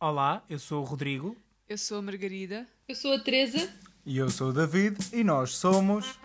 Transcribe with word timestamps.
Olá, 0.00 0.42
eu 0.48 0.58
sou 0.58 0.82
o 0.82 0.84
Rodrigo. 0.84 1.36
Eu 1.68 1.76
sou 1.78 1.98
a 1.98 2.02
Margarida. 2.02 2.66
Eu 2.88 2.94
sou 2.94 3.12
a 3.12 3.20
Teresa. 3.20 3.70
E 4.04 4.16
eu 4.16 4.30
sou 4.30 4.48
o 4.48 4.52
David 4.52 4.96
e 5.12 5.22
nós 5.22 5.54
somos. 5.56 6.18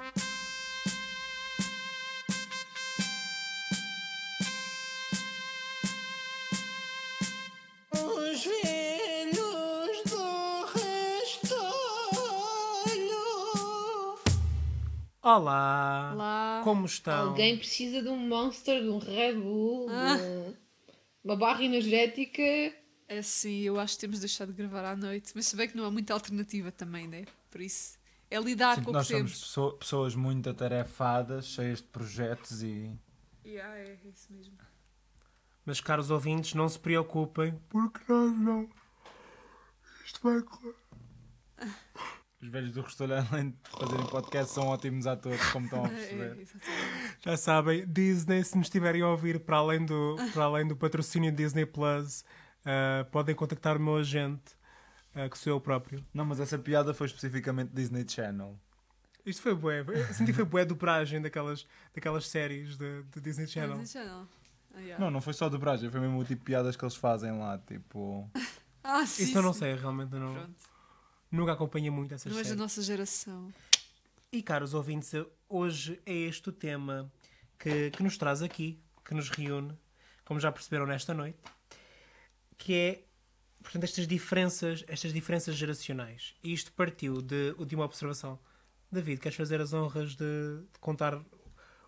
Os 7.91 8.43
velhos 8.45 10.03
do 10.09 10.65
restolho. 10.73 11.59
Olá. 15.21 16.11
Olá. 16.13 16.61
Como 16.63 16.85
estão? 16.85 17.29
Alguém 17.29 17.57
precisa 17.57 18.01
de 18.01 18.09
um 18.09 18.17
Monster, 18.17 18.81
de 18.81 18.89
um 18.89 18.97
Red 18.97 19.33
Bull, 19.33 19.87
Ah. 19.89 20.15
de 20.17 20.23
um- 20.23 20.53
uma 21.23 21.35
barra 21.35 21.63
energética. 21.63 22.41
É 23.07 23.21
sim, 23.21 23.61
eu 23.61 23.79
acho 23.79 23.95
que 23.95 24.01
temos 24.01 24.15
de 24.17 24.21
deixar 24.21 24.45
de 24.47 24.53
gravar 24.53 24.83
à 24.83 24.95
noite, 24.95 25.31
mas 25.35 25.45
se 25.45 25.55
bem 25.55 25.67
que 25.69 25.77
não 25.77 25.85
há 25.85 25.91
muita 25.91 26.13
alternativa 26.13 26.71
também, 26.71 27.07
né? 27.07 27.25
Por 27.51 27.61
isso, 27.61 27.97
é 28.31 28.39
lidar 28.39 28.75
Sinto 28.75 28.85
com 28.85 28.85
que 28.85 28.89
o 28.91 28.93
nós 28.93 29.07
que 29.07 29.13
somos 29.13 29.31
temos. 29.31 29.41
pesso- 29.47 29.77
pessoas 29.77 30.15
muito 30.15 30.49
atarefadas, 30.49 31.45
cheias 31.45 31.79
de 31.81 31.87
projetos 31.87 32.63
e. 32.63 32.91
Yeah, 33.45 33.77
é 33.77 33.97
isso 34.05 34.33
mesmo. 34.33 34.53
Mas, 35.63 35.79
caros 35.81 36.09
ouvintes, 36.09 36.53
não 36.55 36.67
se 36.67 36.79
preocupem, 36.79 37.59
porque 37.69 37.99
nós 38.11 38.31
não. 38.37 38.69
Isto 40.03 40.19
vai 40.23 40.41
correr. 40.41 40.75
Os 42.41 42.49
velhos 42.49 42.71
do 42.73 42.81
restaurante, 42.81 43.27
além 43.31 43.49
de 43.51 43.57
fazerem 43.69 44.05
podcast, 44.07 44.53
são 44.53 44.67
ótimos 44.67 45.07
atores, 45.07 45.41
como 45.51 45.65
estão 45.65 45.85
a 45.85 45.87
É, 45.89 45.91
perceber. 45.91 46.39
exatamente. 46.41 47.17
Já 47.21 47.37
sabem, 47.37 47.87
Disney, 47.87 48.43
se 48.43 48.57
nos 48.57 48.67
estiverem 48.67 49.01
a 49.01 49.07
ouvir 49.09 49.39
para 49.39 49.57
além 49.57 49.83
do, 49.85 50.15
para 50.33 50.43
além 50.43 50.67
do 50.67 50.75
patrocínio 50.75 51.31
Disney 51.31 51.65
Plus, 51.65 52.23
ah, 52.65 53.05
podem 53.11 53.35
contactar 53.35 53.77
o 53.77 53.79
meu 53.79 53.95
agente, 53.97 54.55
ah, 55.13 55.29
que 55.29 55.37
sou 55.37 55.53
eu 55.53 55.61
próprio. 55.61 56.03
Não, 56.13 56.25
mas 56.25 56.39
essa 56.39 56.57
piada 56.57 56.93
foi 56.93 57.07
especificamente 57.07 57.71
Disney 57.73 58.05
Channel. 58.07 58.59
Isto 59.25 59.41
foi 59.41 59.55
bué. 59.55 59.81
eu 59.87 60.13
Senti 60.13 60.31
que 60.31 60.33
foi 60.33 60.45
bué 60.45 60.65
dobragem 60.65 61.21
daquelas, 61.21 61.65
daquelas 61.93 62.27
séries 62.27 62.77
de, 62.77 63.03
de 63.03 63.21
Disney 63.21 63.47
Channel. 63.47 63.77
Mas 63.77 63.91
já 63.91 64.03
não. 64.03 64.27
Ah, 64.75 64.79
yeah. 64.79 65.03
Não, 65.03 65.09
não 65.09 65.21
foi 65.21 65.33
só 65.33 65.47
dobragem, 65.49 65.89
foi 65.89 65.99
mesmo 65.99 66.19
o 66.19 66.23
tipo 66.25 66.39
de 66.39 66.45
piadas 66.45 66.75
que 66.75 66.83
eles 66.83 66.95
fazem 66.95 67.31
lá, 67.37 67.57
tipo. 67.59 68.29
Ah, 68.87 69.03
sim. 69.03 69.23
Isso 69.23 69.35
eu 69.35 69.41
não 69.41 69.51
sim. 69.51 69.61
sei, 69.61 69.73
realmente 69.73 70.11
não, 70.13 70.31
Pronto. 70.31 70.55
nunca 71.31 71.53
acompanhei 71.53 71.89
muito 71.89 72.13
essas 72.13 72.31
Não 72.31 72.37
és 72.37 72.45
da 72.45 72.49
séries. 72.49 72.61
nossa 72.61 72.83
geração. 72.83 73.51
E 74.31 74.43
caros 74.43 74.75
ouvintes, 74.75 75.11
hoje 75.49 75.99
é 76.05 76.13
este 76.13 76.49
o 76.49 76.51
tema 76.51 77.11
que, 77.57 77.89
que 77.89 78.03
nos 78.03 78.15
traz 78.15 78.43
aqui, 78.43 78.79
que 79.03 79.15
nos 79.15 79.29
reúne, 79.31 79.75
como 80.23 80.39
já 80.39 80.51
perceberam 80.51 80.85
nesta 80.85 81.15
noite, 81.15 81.39
que 82.57 82.73
é, 82.73 83.03
portanto, 83.61 83.83
estas 83.83 84.07
diferenças, 84.07 84.83
estas 84.87 85.13
diferenças 85.13 85.55
geracionais. 85.55 86.35
E 86.43 86.53
isto 86.53 86.71
partiu 86.71 87.21
de, 87.21 87.53
de 87.65 87.75
uma 87.75 87.85
observação. 87.85 88.39
David, 88.91 89.19
queres 89.19 89.35
fazer 89.37 89.59
as 89.61 89.73
honras 89.73 90.15
de, 90.15 90.61
de 90.71 90.79
contar 90.79 91.23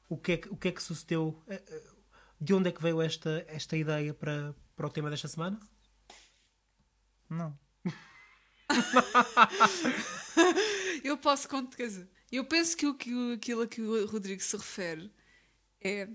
o 0.09 0.17
que, 0.17 0.33
é 0.33 0.37
que, 0.37 0.49
o 0.49 0.57
que 0.57 0.67
é 0.69 0.71
que 0.71 0.81
sucedeu, 0.81 1.41
eh, 1.47 1.61
eh, 1.67 1.83
de 2.39 2.53
onde 2.53 2.69
é 2.69 2.71
que 2.71 2.81
veio 2.81 3.01
esta, 3.01 3.45
esta 3.47 3.75
ideia 3.75 4.13
para, 4.13 4.55
para 4.75 4.87
o 4.87 4.89
tema 4.89 5.09
desta 5.09 5.27
semana? 5.27 5.59
Não. 7.29 7.57
Eu 11.03 11.17
posso 11.17 11.47
contar, 11.47 11.77
quer 11.77 11.87
dizer, 11.87 12.09
eu 12.31 12.43
penso 12.45 12.75
que, 12.75 12.85
o, 12.85 12.93
que 12.95 13.33
aquilo 13.33 13.61
a 13.61 13.67
que 13.67 13.81
o 13.81 14.05
Rodrigo 14.05 14.41
se 14.41 14.57
refere 14.57 15.11
é 15.81 16.09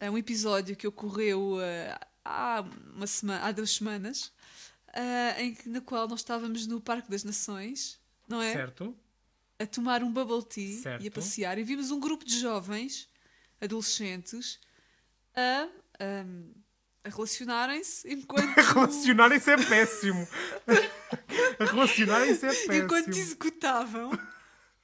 a 0.00 0.10
um 0.10 0.18
episódio 0.18 0.76
que 0.76 0.86
ocorreu 0.86 1.58
ah, 1.60 2.07
há, 2.28 2.64
uma 2.94 3.06
semana, 3.06 3.46
há 3.46 3.52
duas 3.52 3.70
semanas, 3.70 4.32
ah, 4.92 5.40
em 5.42 5.54
que, 5.54 5.68
na 5.68 5.80
qual 5.80 6.06
nós 6.06 6.20
estávamos 6.20 6.66
no 6.66 6.80
Parque 6.80 7.10
das 7.10 7.24
Nações, 7.24 7.98
não 8.28 8.42
é? 8.42 8.52
Certo? 8.52 8.96
A 9.58 9.66
tomar 9.66 10.02
um 10.02 10.12
bubble 10.12 10.44
tea 10.44 10.82
Certo. 10.82 11.02
e 11.02 11.08
a 11.08 11.10
passear, 11.10 11.58
e 11.58 11.64
vimos 11.64 11.90
um 11.90 11.98
grupo 11.98 12.24
de 12.24 12.38
jovens, 12.38 13.08
adolescentes, 13.60 14.60
a, 15.34 15.68
a 15.98 17.08
relacionarem-se 17.08 18.12
enquanto. 18.12 18.54
Relacionarem-se 18.74 19.50
é 19.50 19.56
péssimo. 19.56 20.28
Relacionarem-se 21.58 22.46
é 22.46 22.48
péssimo. 22.50 22.74
enquanto 22.74 23.08
executavam 23.08 24.10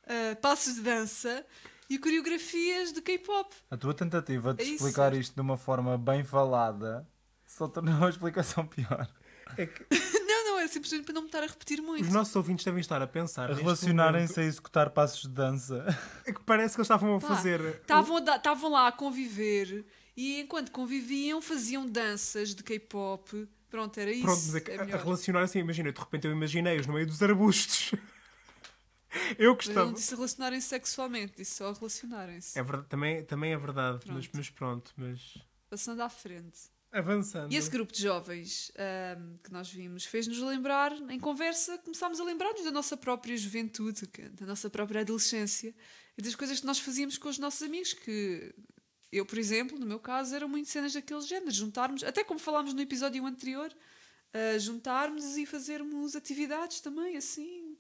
ah, 0.07 0.37
passos 0.41 0.77
de 0.77 0.81
dança 0.81 1.45
e 1.89 1.99
coreografias 1.99 2.93
de 2.93 3.01
K-pop. 3.03 3.55
A 3.71 3.77
tua 3.77 3.95
tentativa 3.95 4.55
de 4.55 4.63
É 4.63 4.67
explicar 4.67 5.15
isto 5.15 5.35
de 5.35 5.41
uma 5.41 5.57
forma 5.57 5.97
bem 5.99 6.25
falada 6.25 7.07
só 7.55 7.69
tornou 7.69 8.03
a 8.07 8.11
explicação 8.11 8.67
pior. 8.67 9.09
É 9.57 9.67
que 9.67 9.85
Não, 10.27 10.45
não, 10.45 10.59
é 10.61 10.67
simplesmente 10.69 11.05
para 11.05 11.15
não 11.15 11.23
me 11.23 11.29
estar 11.29 11.43
a 11.43 11.47
repetir 11.47 11.81
muito. 11.81 12.03
os 12.05 12.13
nossos 12.13 12.35
ouvintes 12.35 12.65
devem 12.65 12.81
estar 12.81 13.01
a 13.01 13.07
pensar. 13.07 13.51
Relacionarem-se 13.51 14.39
a 14.41 14.43
executar 14.43 14.91
passos 14.91 15.23
de 15.23 15.29
dança. 15.29 15.87
É 16.25 16.33
que 16.33 16.43
parece 16.43 16.75
que 16.75 16.81
eles 16.81 16.87
estavam 16.87 17.17
a 17.17 17.21
Pá, 17.21 17.29
fazer. 17.29 17.61
Estavam 17.81 18.71
lá 18.71 18.89
a 18.89 18.93
conviver 18.93 19.85
e 20.17 20.41
enquanto 20.41 20.71
conviviam 20.71 21.41
faziam 21.41 21.87
danças 21.87 22.55
de 22.55 22.63
K-pop. 22.63 23.49
Pronto, 23.71 23.99
era 23.99 24.11
isso. 24.13 24.23
Pronto, 24.23 24.43
mas 24.47 24.55
é 24.55 24.61
que 24.61 24.71
é 24.71 24.77
a- 24.79 24.83
a, 24.83 24.85
melhor. 24.85 25.03
relacionar-se, 25.03 25.59
imagina, 25.59 25.93
de 25.93 25.99
repente 26.01 26.27
eu 26.27 26.33
imaginei-os 26.33 26.87
no 26.87 26.95
meio 26.95 27.07
dos 27.07 27.21
arbustos. 27.23 27.93
eu 27.99 28.01
Mas 28.01 29.39
eu 29.39 29.47
não 29.47 29.55
gostava. 29.57 29.93
disse 29.93 30.15
relacionarem-se 30.15 30.69
sexualmente, 30.69 31.35
disse 31.37 31.55
só 31.57 31.73
relacionarem-se. 31.73 32.59
É 32.59 32.63
verdade, 32.63 32.89
também, 32.89 33.25
também 33.25 33.53
é 33.53 33.57
verdade, 33.57 34.01
mas, 34.07 34.27
Pronto. 34.27 34.37
mas 34.37 34.51
pronto, 34.51 34.93
mas 34.97 35.39
Passando 35.71 36.03
à 36.03 36.09
frente. 36.09 36.73
Avançando. 36.95 37.53
E 37.53 37.57
esse 37.57 37.69
grupo 37.69 37.93
de 37.93 38.03
jovens 38.03 38.71
ahm, 38.77 39.37
que 39.43 39.53
nós 39.53 39.71
vimos 39.71 40.05
fez-nos 40.05 40.39
lembrar, 40.41 40.93
em 41.11 41.19
conversa, 41.19 41.77
começámos 41.79 42.21
a 42.21 42.25
lembrar-nos 42.25 42.65
da 42.65 42.71
nossa 42.71 42.97
própria 42.97 43.37
juventude, 43.37 44.09
da 44.33 44.47
nossa 44.47 44.71
própria 44.71 45.01
adolescência 45.01 45.75
e 46.17 46.23
das 46.23 46.35
coisas 46.35 46.61
que 46.61 46.67
nós 46.67 46.79
fazíamos 46.79 47.19
com 47.19 47.29
os 47.29 47.39
nossos 47.39 47.63
amigos. 47.63 47.93
Que 47.93 48.55
eu, 49.11 49.27
por 49.27 49.39
exemplo, 49.39 49.79
no 49.79 49.87
meu 49.87 49.99
caso, 49.99 50.35
eram 50.35 50.49
muito 50.49 50.69
cenas 50.69 50.93
daquele 50.93 51.21
género, 51.23 51.51
juntarmos, 51.51 52.03
até 52.03 52.23
como 52.25 52.39
falámos 52.39 52.73
no 52.73 52.81
episódio 52.81 53.25
anterior, 53.27 53.73
ah, 54.33 54.59
juntarmos 54.59 55.37
e 55.37 55.47
fazermos 55.47 56.17
atividades 56.17 56.81
também, 56.81 57.17
assim, 57.17 57.77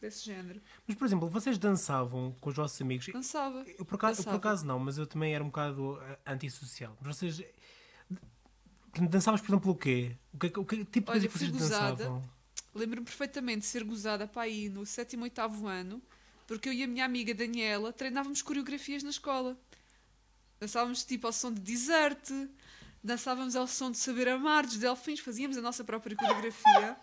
desse 0.00 0.24
género. 0.24 0.60
Mas, 0.86 0.96
por 0.96 1.06
exemplo, 1.06 1.28
vocês 1.28 1.58
dançavam 1.58 2.34
com 2.40 2.50
os 2.50 2.56
vossos 2.56 2.80
amigos. 2.80 3.06
Cansava. 3.06 3.64
Eu 3.78 3.84
por, 3.84 3.94
acaso, 3.96 4.20
eu 4.20 4.24
por 4.24 4.30
Dançava. 4.30 4.36
acaso 4.36 4.66
não, 4.66 4.78
mas 4.78 4.98
eu 4.98 5.06
também 5.06 5.34
era 5.34 5.42
um 5.42 5.48
bocado 5.48 5.98
eh, 6.02 6.18
antissocial. 6.26 6.96
Mas 7.00 7.16
vocês. 7.16 7.42
Dançavas, 9.06 9.40
por 9.40 9.50
exemplo, 9.50 9.72
o 9.72 9.74
quê? 9.74 10.16
O 10.32 10.38
que, 10.38 10.58
o 10.58 10.64
que 10.64 10.84
tipo 10.84 11.12
de 11.12 11.18
Olha, 11.18 11.28
coisa 11.28 11.28
que 11.28 11.38
vocês 11.38 11.50
gozada. 11.50 11.96
dançavam? 11.96 12.22
Lembro-me 12.74 13.04
perfeitamente 13.04 13.60
de 13.60 13.66
ser 13.66 13.84
gozada 13.84 14.26
para 14.26 14.42
aí 14.42 14.68
no 14.68 14.84
sétimo, 14.86 15.24
oitavo 15.24 15.66
ano, 15.66 16.02
porque 16.46 16.68
eu 16.68 16.72
e 16.72 16.82
a 16.82 16.86
minha 16.86 17.04
amiga 17.04 17.34
Daniela 17.34 17.92
treinávamos 17.92 18.42
coreografias 18.42 19.02
na 19.02 19.10
escola. 19.10 19.58
Dançávamos 20.60 21.04
tipo 21.04 21.26
ao 21.26 21.32
som 21.32 21.52
de 21.52 21.60
Desert, 21.60 22.30
dançávamos 23.02 23.54
ao 23.56 23.66
som 23.66 23.90
de 23.90 23.98
Saber 23.98 24.28
Amar, 24.28 24.66
dos 24.66 24.76
Delfins, 24.76 25.20
fazíamos 25.20 25.56
a 25.56 25.62
nossa 25.62 25.84
própria 25.84 26.16
coreografia 26.16 26.96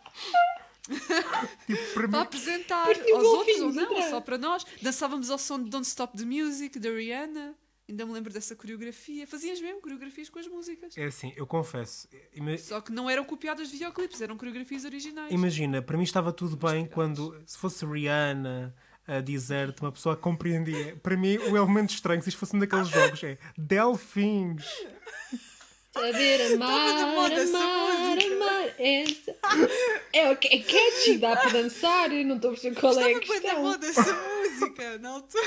Tipo, 1.65 1.93
para 1.93 2.07
para 2.07 2.21
apresentar 2.21 2.87
aos 2.87 3.23
outros 3.23 3.59
ou 3.59 3.73
não, 3.73 3.91
ou 3.91 4.01
só 4.03 4.21
para 4.21 4.37
nós. 4.37 4.65
Dançávamos 4.81 5.29
ao 5.29 5.37
som 5.37 5.61
de 5.61 5.69
Don't 5.69 5.87
Stop 5.87 6.17
the 6.17 6.25
Music, 6.25 6.77
da 6.79 6.89
Rihanna. 6.89 7.55
Ainda 7.87 8.03
me 8.05 8.13
lembro 8.13 8.33
dessa 8.33 8.55
coreografia. 8.55 9.27
Fazíamos 9.27 9.61
mesmo 9.61 9.79
coreografias 9.79 10.27
com 10.29 10.39
as 10.39 10.47
músicas. 10.47 10.97
é 10.97 11.05
assim, 11.05 11.31
eu 11.35 11.45
confesso. 11.45 12.07
ima- 12.33 12.57
Só 12.57 12.81
que 12.81 12.91
não 12.91 13.07
eram 13.09 13.23
copiadas 13.23 13.67
de 13.67 13.73
videoclipes, 13.73 14.19
eram 14.21 14.35
coreografias 14.37 14.85
originais. 14.85 15.31
Imagina, 15.31 15.81
para 15.83 15.95
mim 15.97 16.03
estava 16.03 16.33
tudo 16.33 16.57
bem 16.57 16.85
quando, 16.87 17.39
se 17.45 17.57
fosse 17.57 17.85
Rihanna, 17.85 18.75
a 19.07 19.19
Desert, 19.21 19.79
uma 19.81 19.91
pessoa 19.91 20.17
compreendia. 20.17 20.95
Para 21.03 21.15
mim, 21.15 21.37
o 21.37 21.55
elemento 21.55 21.91
estranho, 21.93 22.21
se 22.23 22.29
isto 22.29 22.39
fosse 22.39 22.55
um 22.55 22.59
daqueles 22.59 22.87
jogos, 22.87 23.23
é 23.23 23.37
Delfins. 23.55 24.65
Saber 25.93 26.53
amar, 26.53 26.89
Estava 26.89 27.33
essa 27.33 27.57
amar, 27.57 28.15
música. 28.15 28.33
amar. 28.35 28.75
Essa. 28.79 29.35
É, 30.11 30.29
ok, 30.31 30.49
é 30.51 30.57
catchy, 30.63 31.17
dá 31.19 31.37
para 31.37 31.49
dançar. 31.51 32.11
Eu 32.11 32.25
não 32.25 32.35
estou 32.35 32.49
a 32.49 32.53
perceber 32.53 32.79
qual 32.81 32.99
é 32.99 33.03
a 33.03 33.11
Estava 33.11 33.19
bem 33.19 33.29
na 33.29 33.41
questão. 33.41 33.61
moda 33.61 33.87
essa 33.87 34.13
música 34.13 34.97
na 34.97 35.09
altura. 35.09 35.43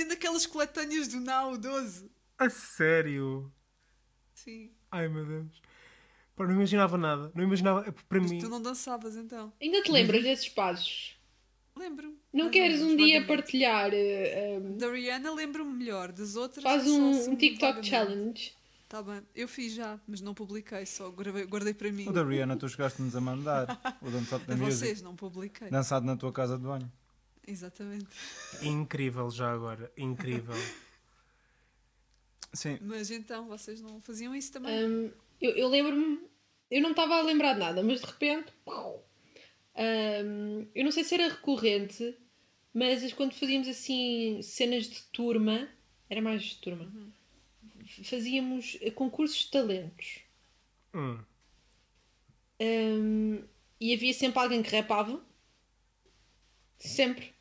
Vinha 0.00 0.08
daquelas 0.08 0.46
coletâneas 0.46 1.08
do 1.08 1.20
Now 1.20 1.56
12. 1.58 2.10
A 2.38 2.48
sério? 2.48 3.52
Sim. 4.34 4.70
Ai 4.90 5.08
meu 5.08 5.26
Deus. 5.26 5.60
Pá, 6.34 6.46
não 6.46 6.54
imaginava 6.54 6.96
nada. 6.96 7.30
Não 7.34 7.44
imaginava. 7.44 7.86
é 7.86 7.90
Para 7.92 8.18
Mas 8.20 8.30
mim. 8.30 8.38
tu 8.38 8.48
não 8.48 8.62
dançavas 8.62 9.14
então? 9.14 9.52
Ainda 9.60 9.82
te 9.82 9.92
lembras 9.92 10.22
desses 10.22 10.48
passos? 10.48 11.16
Lembro. 11.76 12.08
Não 12.32 12.44
mais 12.44 12.46
ou 12.46 12.50
queres 12.50 12.80
um 12.82 12.96
dia 12.96 13.26
partilhar? 13.26 13.90
eh, 13.92 14.58
um, 14.58 14.76
Da 14.78 14.90
Rihanna 14.90 15.34
lembro-me 15.34 15.72
melhor, 15.72 16.12
das 16.12 16.34
outras. 16.34 16.62
faz 16.62 16.86
um, 16.86 17.10
assim 17.10 17.30
um 17.30 17.36
TikTok 17.36 17.86
challenge. 17.86 18.54
Tá 18.88 19.02
bem. 19.02 19.22
Eu 19.34 19.46
fiz 19.46 19.74
já, 19.74 20.00
mas 20.08 20.20
não 20.22 20.32
publiquei, 20.34 20.84
só 20.86 21.10
guardei, 21.10 21.44
guardei 21.46 21.74
para 21.74 21.92
mim. 21.92 22.08
O 22.08 22.12
da 22.12 22.24
Rihanna, 22.24 22.56
tu 22.56 22.68
chegaste-nos 22.68 23.14
a 23.14 23.20
mandar. 23.20 23.78
O 24.00 24.10
Don't 24.10 24.24
Stop 24.24 24.44
the 24.46 24.54
A 24.54 24.56
Music. 24.56 24.78
vocês, 24.78 25.02
não 25.02 25.14
publiquei. 25.14 25.68
Dançado 25.68 26.04
na 26.06 26.16
tua 26.16 26.32
casa 26.32 26.56
de 26.56 26.64
banho. 26.64 26.90
Exatamente. 27.46 28.08
Incrível 28.62 29.30
já 29.30 29.52
agora. 29.52 29.90
Incrível. 29.96 30.54
Sim. 32.52 32.78
Mas 32.80 33.10
então, 33.10 33.46
vocês 33.46 33.80
não 33.80 34.00
faziam 34.00 34.34
isso 34.34 34.52
também? 34.52 34.86
Um, 34.86 35.12
eu, 35.40 35.52
eu 35.52 35.68
lembro-me, 35.68 36.20
eu 36.70 36.82
não 36.82 36.90
estava 36.90 37.16
a 37.16 37.22
lembrar 37.22 37.54
de 37.54 37.60
nada, 37.60 37.82
mas 37.82 38.00
de 38.00 38.06
repente, 38.06 38.52
hum, 38.66 40.66
eu 40.74 40.84
não 40.84 40.90
sei 40.90 41.04
se 41.04 41.14
era 41.14 41.28
recorrente, 41.28 42.16
mas 42.74 43.12
quando 43.12 43.34
fazíamos 43.34 43.68
assim 43.68 44.40
cenas 44.42 44.86
de 44.86 45.02
turma, 45.12 45.68
era 46.08 46.20
mais 46.20 46.42
de 46.42 46.56
turma, 46.56 46.92
fazíamos 48.04 48.78
eh, 48.80 48.90
concursos 48.90 49.38
de 49.38 49.50
talentos. 49.50 50.20
Hum. 50.94 51.18
Hum, 52.60 53.42
e 53.80 53.94
havia 53.94 54.12
sempre 54.12 54.38
alguém 54.38 54.62
que 54.62 54.76
rapava. 54.76 55.20
Sempre. 56.80 57.32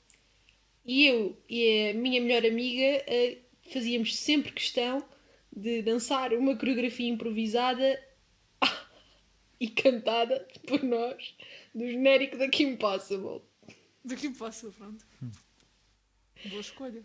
E 0.86 1.08
eu 1.08 1.42
e 1.48 1.90
a 1.90 1.94
minha 1.94 2.22
melhor 2.22 2.46
amiga 2.46 3.04
eh, 3.08 3.38
fazíamos 3.72 4.16
sempre 4.16 4.52
questão 4.52 5.04
de 5.56 5.82
dançar 5.82 6.34
uma 6.34 6.56
coreografia 6.58 7.10
improvisada 7.10 8.04
e 9.60 9.70
cantada 9.70 10.46
por 10.68 10.84
nós 10.84 11.36
do 11.74 11.88
genérico 11.88 12.38
da 12.38 12.50
Kim 12.50 12.76
Possible. 12.76 13.42
Daqui 14.04 14.30
passa, 14.30 14.72
pronto. 14.72 15.06
Boa 16.46 16.62
escolha. 16.62 17.04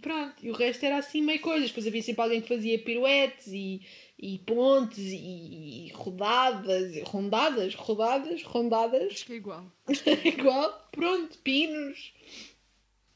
Pronto, 0.00 0.34
e 0.44 0.50
o 0.50 0.54
resto 0.54 0.84
era 0.84 0.98
assim 0.98 1.20
meio 1.20 1.40
coisas. 1.40 1.68
Depois 1.68 1.86
havia 1.86 2.02
sempre 2.02 2.22
alguém 2.22 2.40
que 2.40 2.48
fazia 2.48 2.78
piruetes 2.78 3.48
e, 3.48 3.80
e 4.18 4.38
pontes 4.38 4.98
e, 4.98 5.86
e 5.88 5.92
rodadas, 5.92 7.02
rondadas, 7.04 7.74
rodadas, 7.74 8.42
rondadas. 8.44 9.12
Acho 9.12 9.26
que 9.26 9.32
é 9.32 9.36
igual. 9.36 9.72
Igual, 10.24 10.88
pronto, 10.92 11.36
pinos. 11.38 12.12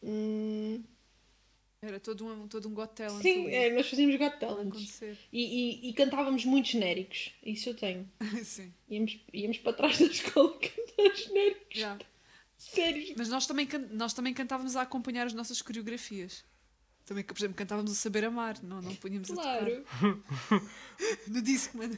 Hum, 0.03 0.83
Era 1.81 2.01
todo 2.01 2.27
um, 2.27 2.49
todo 2.49 2.69
um 2.69 2.75
got 2.75 2.95
talent 2.95 3.23
sim, 3.23 3.49
é, 3.49 3.71
nós 3.71 3.89
fazíamos 3.89 4.17
Got 4.17 4.43
acontecer. 4.45 5.17
E, 5.33 5.87
e, 5.87 5.91
e 5.91 5.93
cantávamos 5.95 6.45
muito 6.45 6.69
genéricos. 6.69 7.33
Isso 7.43 7.71
eu 7.71 7.75
tenho. 7.75 8.11
sim. 8.45 8.73
Íamos, 8.91 9.19
íamos 9.33 9.59
para 9.59 9.73
trás 9.75 9.99
da 9.99 10.07
escola 10.07 10.53
cantar 10.59 11.15
genéricos. 11.17 11.79
já. 11.79 11.99
Sério. 12.59 13.15
Mas 13.17 13.29
nós 13.29 13.47
também, 13.47 13.69
nós 13.91 14.13
também 14.13 14.35
cantávamos 14.35 14.77
a 14.77 14.83
acompanhar 14.83 15.27
as 15.27 15.35
nossas 15.35 15.63
coreografias. 15.63 16.45
Também, 17.05 17.23
por 17.23 17.37
exemplo, 17.37 17.55
cantávamos 17.55 17.93
a 17.93 17.95
saber 17.95 18.25
amar, 18.25 18.57
não, 18.63 18.81
não 18.81 18.95
punhamos 18.95 19.31
a 19.31 19.35
Claro. 19.35 19.83
tocar. 19.83 20.63
No 21.29 21.43
Discman. 21.43 21.91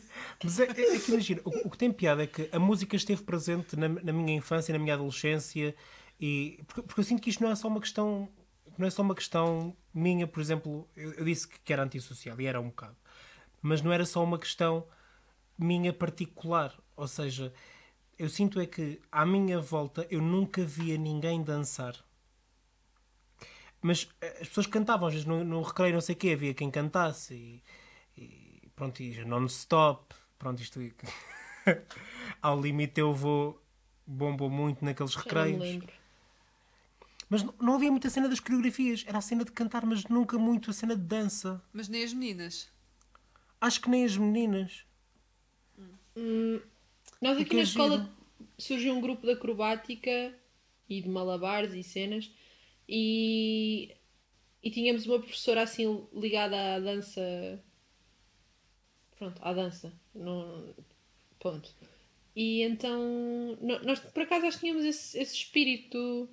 Mas 0.42 0.58
é, 0.58 0.64
é, 0.64 0.96
é 0.96 0.98
que 0.98 1.12
imagina, 1.12 1.40
o, 1.44 1.68
o 1.68 1.70
que 1.70 1.78
tem 1.78 1.92
piada 1.92 2.24
é 2.24 2.26
que 2.26 2.48
a 2.50 2.58
música 2.58 2.96
esteve 2.96 3.22
presente 3.22 3.76
na, 3.76 3.88
na 3.88 4.12
minha 4.12 4.34
infância, 4.36 4.72
na 4.72 4.78
minha 4.78 4.94
adolescência, 4.94 5.74
e 6.20 6.60
porque, 6.66 6.82
porque 6.82 7.00
eu 7.00 7.04
sinto 7.04 7.22
que 7.22 7.30
isto 7.30 7.42
não 7.42 7.50
é 7.50 7.54
só 7.54 7.68
uma 7.68 7.80
questão, 7.80 8.28
não 8.76 8.86
é 8.86 8.90
só 8.90 9.02
uma 9.02 9.14
questão 9.14 9.76
minha, 9.94 10.26
por 10.26 10.40
exemplo, 10.40 10.88
eu, 10.96 11.12
eu 11.12 11.24
disse 11.24 11.46
que, 11.46 11.60
que 11.60 11.72
era 11.72 11.84
antissocial 11.84 12.40
e 12.40 12.46
era 12.46 12.60
um 12.60 12.68
bocado, 12.68 12.96
mas 13.62 13.82
não 13.82 13.92
era 13.92 14.04
só 14.04 14.24
uma 14.24 14.38
questão 14.38 14.86
minha 15.58 15.92
particular, 15.92 16.74
ou 16.96 17.06
seja, 17.06 17.52
eu 18.18 18.28
sinto 18.28 18.58
é 18.58 18.66
que 18.66 19.00
à 19.12 19.24
minha 19.26 19.60
volta 19.60 20.06
eu 20.10 20.20
nunca 20.22 20.64
via 20.64 20.96
ninguém 20.96 21.42
dançar. 21.42 21.94
Mas 23.82 24.08
eh, 24.20 24.38
as 24.42 24.48
pessoas 24.48 24.66
cantavam, 24.66 25.06
às 25.08 25.14
vezes 25.14 25.26
no, 25.26 25.44
no 25.44 25.62
recreio, 25.62 25.94
não 25.94 26.00
sei 26.00 26.14
o 26.14 26.18
quê, 26.18 26.30
havia 26.30 26.54
quem 26.54 26.70
cantasse 26.70 27.34
e, 27.34 27.62
e 28.16 28.68
pronto, 28.74 29.00
e 29.02 29.24
non-stop. 29.24 30.14
Pronto, 30.38 30.60
isto. 30.62 30.80
Ao 32.42 32.60
limite 32.60 33.00
eu 33.00 33.12
vou. 33.14 33.60
bombou 34.06 34.50
muito 34.50 34.84
naqueles 34.84 35.14
recreios. 35.14 35.60
lembro. 35.60 35.92
Mas 37.28 37.42
não, 37.42 37.54
não 37.60 37.74
havia 37.74 37.90
muita 37.90 38.08
cena 38.08 38.28
das 38.28 38.38
coreografias, 38.38 39.04
era 39.06 39.18
a 39.18 39.20
cena 39.20 39.44
de 39.44 39.50
cantar, 39.50 39.84
mas 39.84 40.04
nunca 40.04 40.38
muito 40.38 40.70
a 40.70 40.72
cena 40.72 40.94
de 40.94 41.02
dança. 41.02 41.60
Mas 41.72 41.88
nem 41.88 42.04
as 42.04 42.12
meninas. 42.12 42.68
Acho 43.60 43.80
que 43.80 43.90
nem 43.90 44.04
as 44.04 44.16
meninas. 44.16 44.84
Nós 47.20 47.36
O 47.36 47.40
aqui 47.40 47.50
que 47.50 47.54
na 47.56 47.60
é 47.60 47.64
escola 47.64 47.96
giro. 47.98 48.10
surgiu 48.58 48.94
um 48.94 49.00
grupo 49.00 49.26
de 49.26 49.32
acrobática 49.32 50.34
e 50.88 51.00
de 51.02 51.08
malabares 51.08 51.74
e 51.74 51.82
cenas 51.82 52.30
e, 52.88 53.94
e 54.62 54.70
tínhamos 54.70 55.06
uma 55.06 55.18
professora 55.18 55.62
assim 55.62 56.06
ligada 56.14 56.76
à 56.76 56.80
dança. 56.80 57.62
Pronto, 59.18 59.40
à 59.42 59.52
dança. 59.52 59.92
Não, 60.14 60.74
ponto. 61.38 61.74
E 62.34 62.62
então 62.62 63.56
no- 63.60 63.82
nós 63.82 63.98
por 64.00 64.22
acaso 64.22 64.46
acho 64.46 64.58
tínhamos 64.60 64.84
esse, 64.84 65.18
esse 65.18 65.34
espírito. 65.34 66.28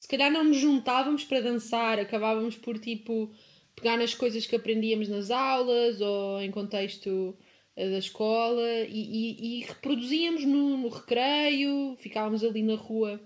Se 0.00 0.08
calhar 0.08 0.30
não 0.30 0.44
nos 0.44 0.56
juntávamos 0.56 1.24
para 1.24 1.40
dançar, 1.40 1.98
acabávamos 1.98 2.56
por 2.56 2.78
tipo 2.78 3.32
pegar 3.76 3.96
nas 3.96 4.14
coisas 4.14 4.46
que 4.46 4.56
aprendíamos 4.56 5.08
nas 5.08 5.30
aulas 5.30 6.00
ou 6.00 6.40
em 6.42 6.50
contexto 6.50 7.36
eh, 7.76 7.90
da 7.90 7.98
escola 7.98 8.68
e, 8.88 9.00
e- 9.00 9.60
e 9.60 9.64
reproduzíamos 9.64 10.44
no, 10.44 10.76
no 10.76 10.88
recreio, 10.88 11.96
ficávamos 12.00 12.42
ali 12.44 12.62
na 12.62 12.74
rua 12.74 13.20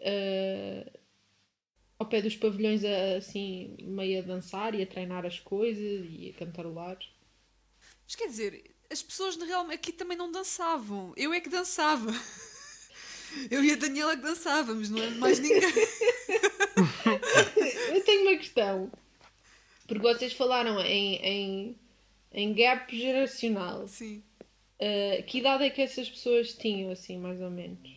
eh, 0.00 0.90
ao 2.04 2.10
pé 2.10 2.20
dos 2.22 2.36
pavilhões 2.36 2.84
a- 2.84 3.16
assim 3.16 3.76
meio 3.80 4.18
a 4.18 4.22
dançar 4.22 4.74
e 4.74 4.82
a 4.82 4.86
treinar 4.86 5.24
as 5.24 5.38
coisas 5.40 6.06
e 6.08 6.32
a 6.34 6.38
cantarolar. 6.38 6.98
Mas 8.04 8.14
quer 8.14 8.26
dizer, 8.28 8.70
as 8.90 9.02
pessoas 9.02 9.36
realmente 9.36 9.74
aqui 9.76 9.92
também 9.92 10.16
não 10.16 10.30
dançavam. 10.30 11.12
Eu 11.16 11.32
é 11.32 11.40
que 11.40 11.48
dançava. 11.48 12.12
Eu 13.50 13.64
e 13.64 13.72
a 13.72 13.76
Daniela 13.76 14.16
que 14.16 14.22
dançávamos, 14.22 14.90
não 14.90 15.02
é 15.02 15.10
mais 15.10 15.40
ninguém. 15.40 15.60
Eu 17.92 18.04
tenho 18.04 18.22
uma 18.22 18.36
questão. 18.36 18.92
Porque 19.88 20.00
vocês 20.02 20.32
falaram 20.32 20.80
em, 20.80 21.16
em, 21.16 21.76
em 22.32 22.54
gap 22.54 22.96
geracional. 22.96 23.88
Sim. 23.88 24.22
Eh, 24.78 25.22
que 25.26 25.38
idade 25.38 25.64
é 25.64 25.70
que 25.70 25.82
essas 25.82 26.08
pessoas 26.08 26.52
tinham, 26.54 26.92
assim, 26.92 27.18
mais 27.18 27.40
ou 27.40 27.50
menos? 27.50 27.90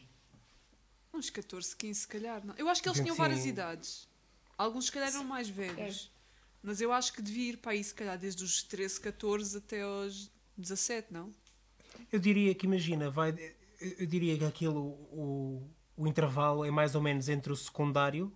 Uns 1.18 1.30
14, 1.30 1.76
15 1.76 2.00
se 2.02 2.08
calhar. 2.08 2.46
Não. 2.46 2.54
Eu 2.58 2.70
acho 2.70 2.82
que 2.82 2.90
eles 2.90 3.00
tinham 3.02 3.16
várias 3.16 3.46
idades. 3.46 4.08
Alguns 4.58 4.86
se 4.86 4.92
calhar 4.92 5.10
eram 5.10 5.24
mais 5.24 5.50
velhos. 5.50 6.12
Mas 6.64 6.82
eu 6.82 6.92
acho 6.92 7.14
que 7.14 7.22
devia 7.22 7.52
ir 7.52 7.58
para 7.58 7.72
aí 7.72 7.84
se 7.84 7.94
calhar 7.94 8.18
desde 8.18 8.44
os 8.44 8.62
13, 8.64 9.00
14 9.00 9.58
até 9.58 9.82
aos 9.84 10.30
17, 10.58 11.14
não? 11.14 11.32
Eu 12.12 12.20
diria 12.20 12.54
que, 12.54 12.66
imagina, 12.66 13.10
vai. 13.10 13.34
Eu 13.80 14.06
diria 14.06 14.38
que 14.38 14.44
aquilo, 14.46 14.80
o, 15.12 15.64
o 15.96 16.08
intervalo 16.08 16.66
é 16.66 16.72
mais 16.72 16.94
ou 16.96 17.02
menos 17.02 17.30
entre 17.30 17.52
o 17.52 17.56
secundário, 17.56 18.32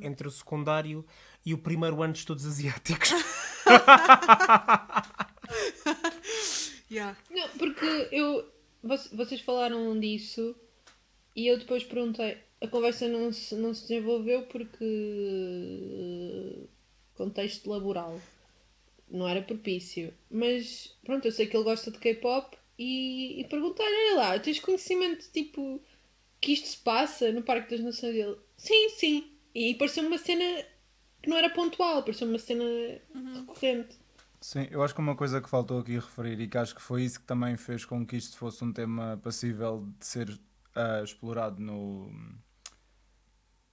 entre 0.00 0.26
o 0.26 0.30
secundário 0.30 1.04
e 1.46 1.54
o 1.54 1.58
primeiro 1.58 2.02
ano 2.02 2.12
de 2.12 2.18
estudos 2.20 2.44
asiáticos. 2.46 3.10
Yeah. 6.90 7.16
Não, 7.30 7.48
porque 7.58 7.84
eu. 8.12 8.48
voc- 8.82 9.10
Vocês 9.12 9.40
falaram 9.40 9.98
disso 9.98 10.54
e 11.34 11.46
eu 11.46 11.58
depois 11.58 11.84
perguntei. 11.84 12.38
A 12.60 12.68
conversa 12.68 13.08
não 13.08 13.32
se, 13.32 13.54
não 13.56 13.74
se 13.74 13.82
desenvolveu 13.82 14.42
porque. 14.46 14.84
eh, 14.84 16.66
contexto 17.14 17.70
laboral. 17.70 18.20
Não 19.10 19.28
era 19.28 19.42
propício. 19.42 20.12
Mas 20.30 20.96
pronto, 21.04 21.26
eu 21.26 21.32
sei 21.32 21.46
que 21.46 21.56
ele 21.56 21.64
gosta 21.64 21.90
de 21.90 21.98
K-pop 21.98 22.56
e, 22.78 23.40
e 23.40 23.44
perguntei-lhe, 23.44 24.12
olha 24.12 24.16
lá, 24.16 24.38
tens 24.38 24.58
conhecimento 24.58 25.30
tipo 25.32 25.80
que 26.40 26.52
isto 26.52 26.68
se 26.68 26.76
passa 26.78 27.32
no 27.32 27.42
Parque 27.42 27.70
das 27.70 27.84
Nações 27.84 28.14
dele? 28.14 28.36
Sim, 28.56 28.88
sim. 28.90 29.32
E 29.54 29.74
pareceu 29.74 30.06
uma 30.06 30.18
cena 30.18 30.64
que 31.22 31.30
não 31.30 31.36
era 31.36 31.50
pontual, 31.50 32.02
pareceu 32.02 32.28
uma 32.28 32.38
cena 32.38 32.64
recorrente. 33.34 33.96
Sim, 34.40 34.68
eu 34.70 34.82
acho 34.82 34.94
que 34.94 35.00
uma 35.00 35.16
coisa 35.16 35.40
que 35.40 35.48
faltou 35.48 35.78
aqui 35.78 35.94
referir 35.94 36.38
e 36.40 36.48
que 36.48 36.58
acho 36.58 36.74
que 36.74 36.82
foi 36.82 37.02
isso 37.02 37.20
que 37.20 37.26
também 37.26 37.56
fez 37.56 37.84
com 37.84 38.04
que 38.04 38.16
isto 38.16 38.36
fosse 38.36 38.62
um 38.62 38.72
tema 38.72 39.18
passível 39.22 39.86
de 39.98 40.06
ser 40.06 40.38
ah, 40.74 41.02
explorado 41.02 41.60
no, 41.60 42.10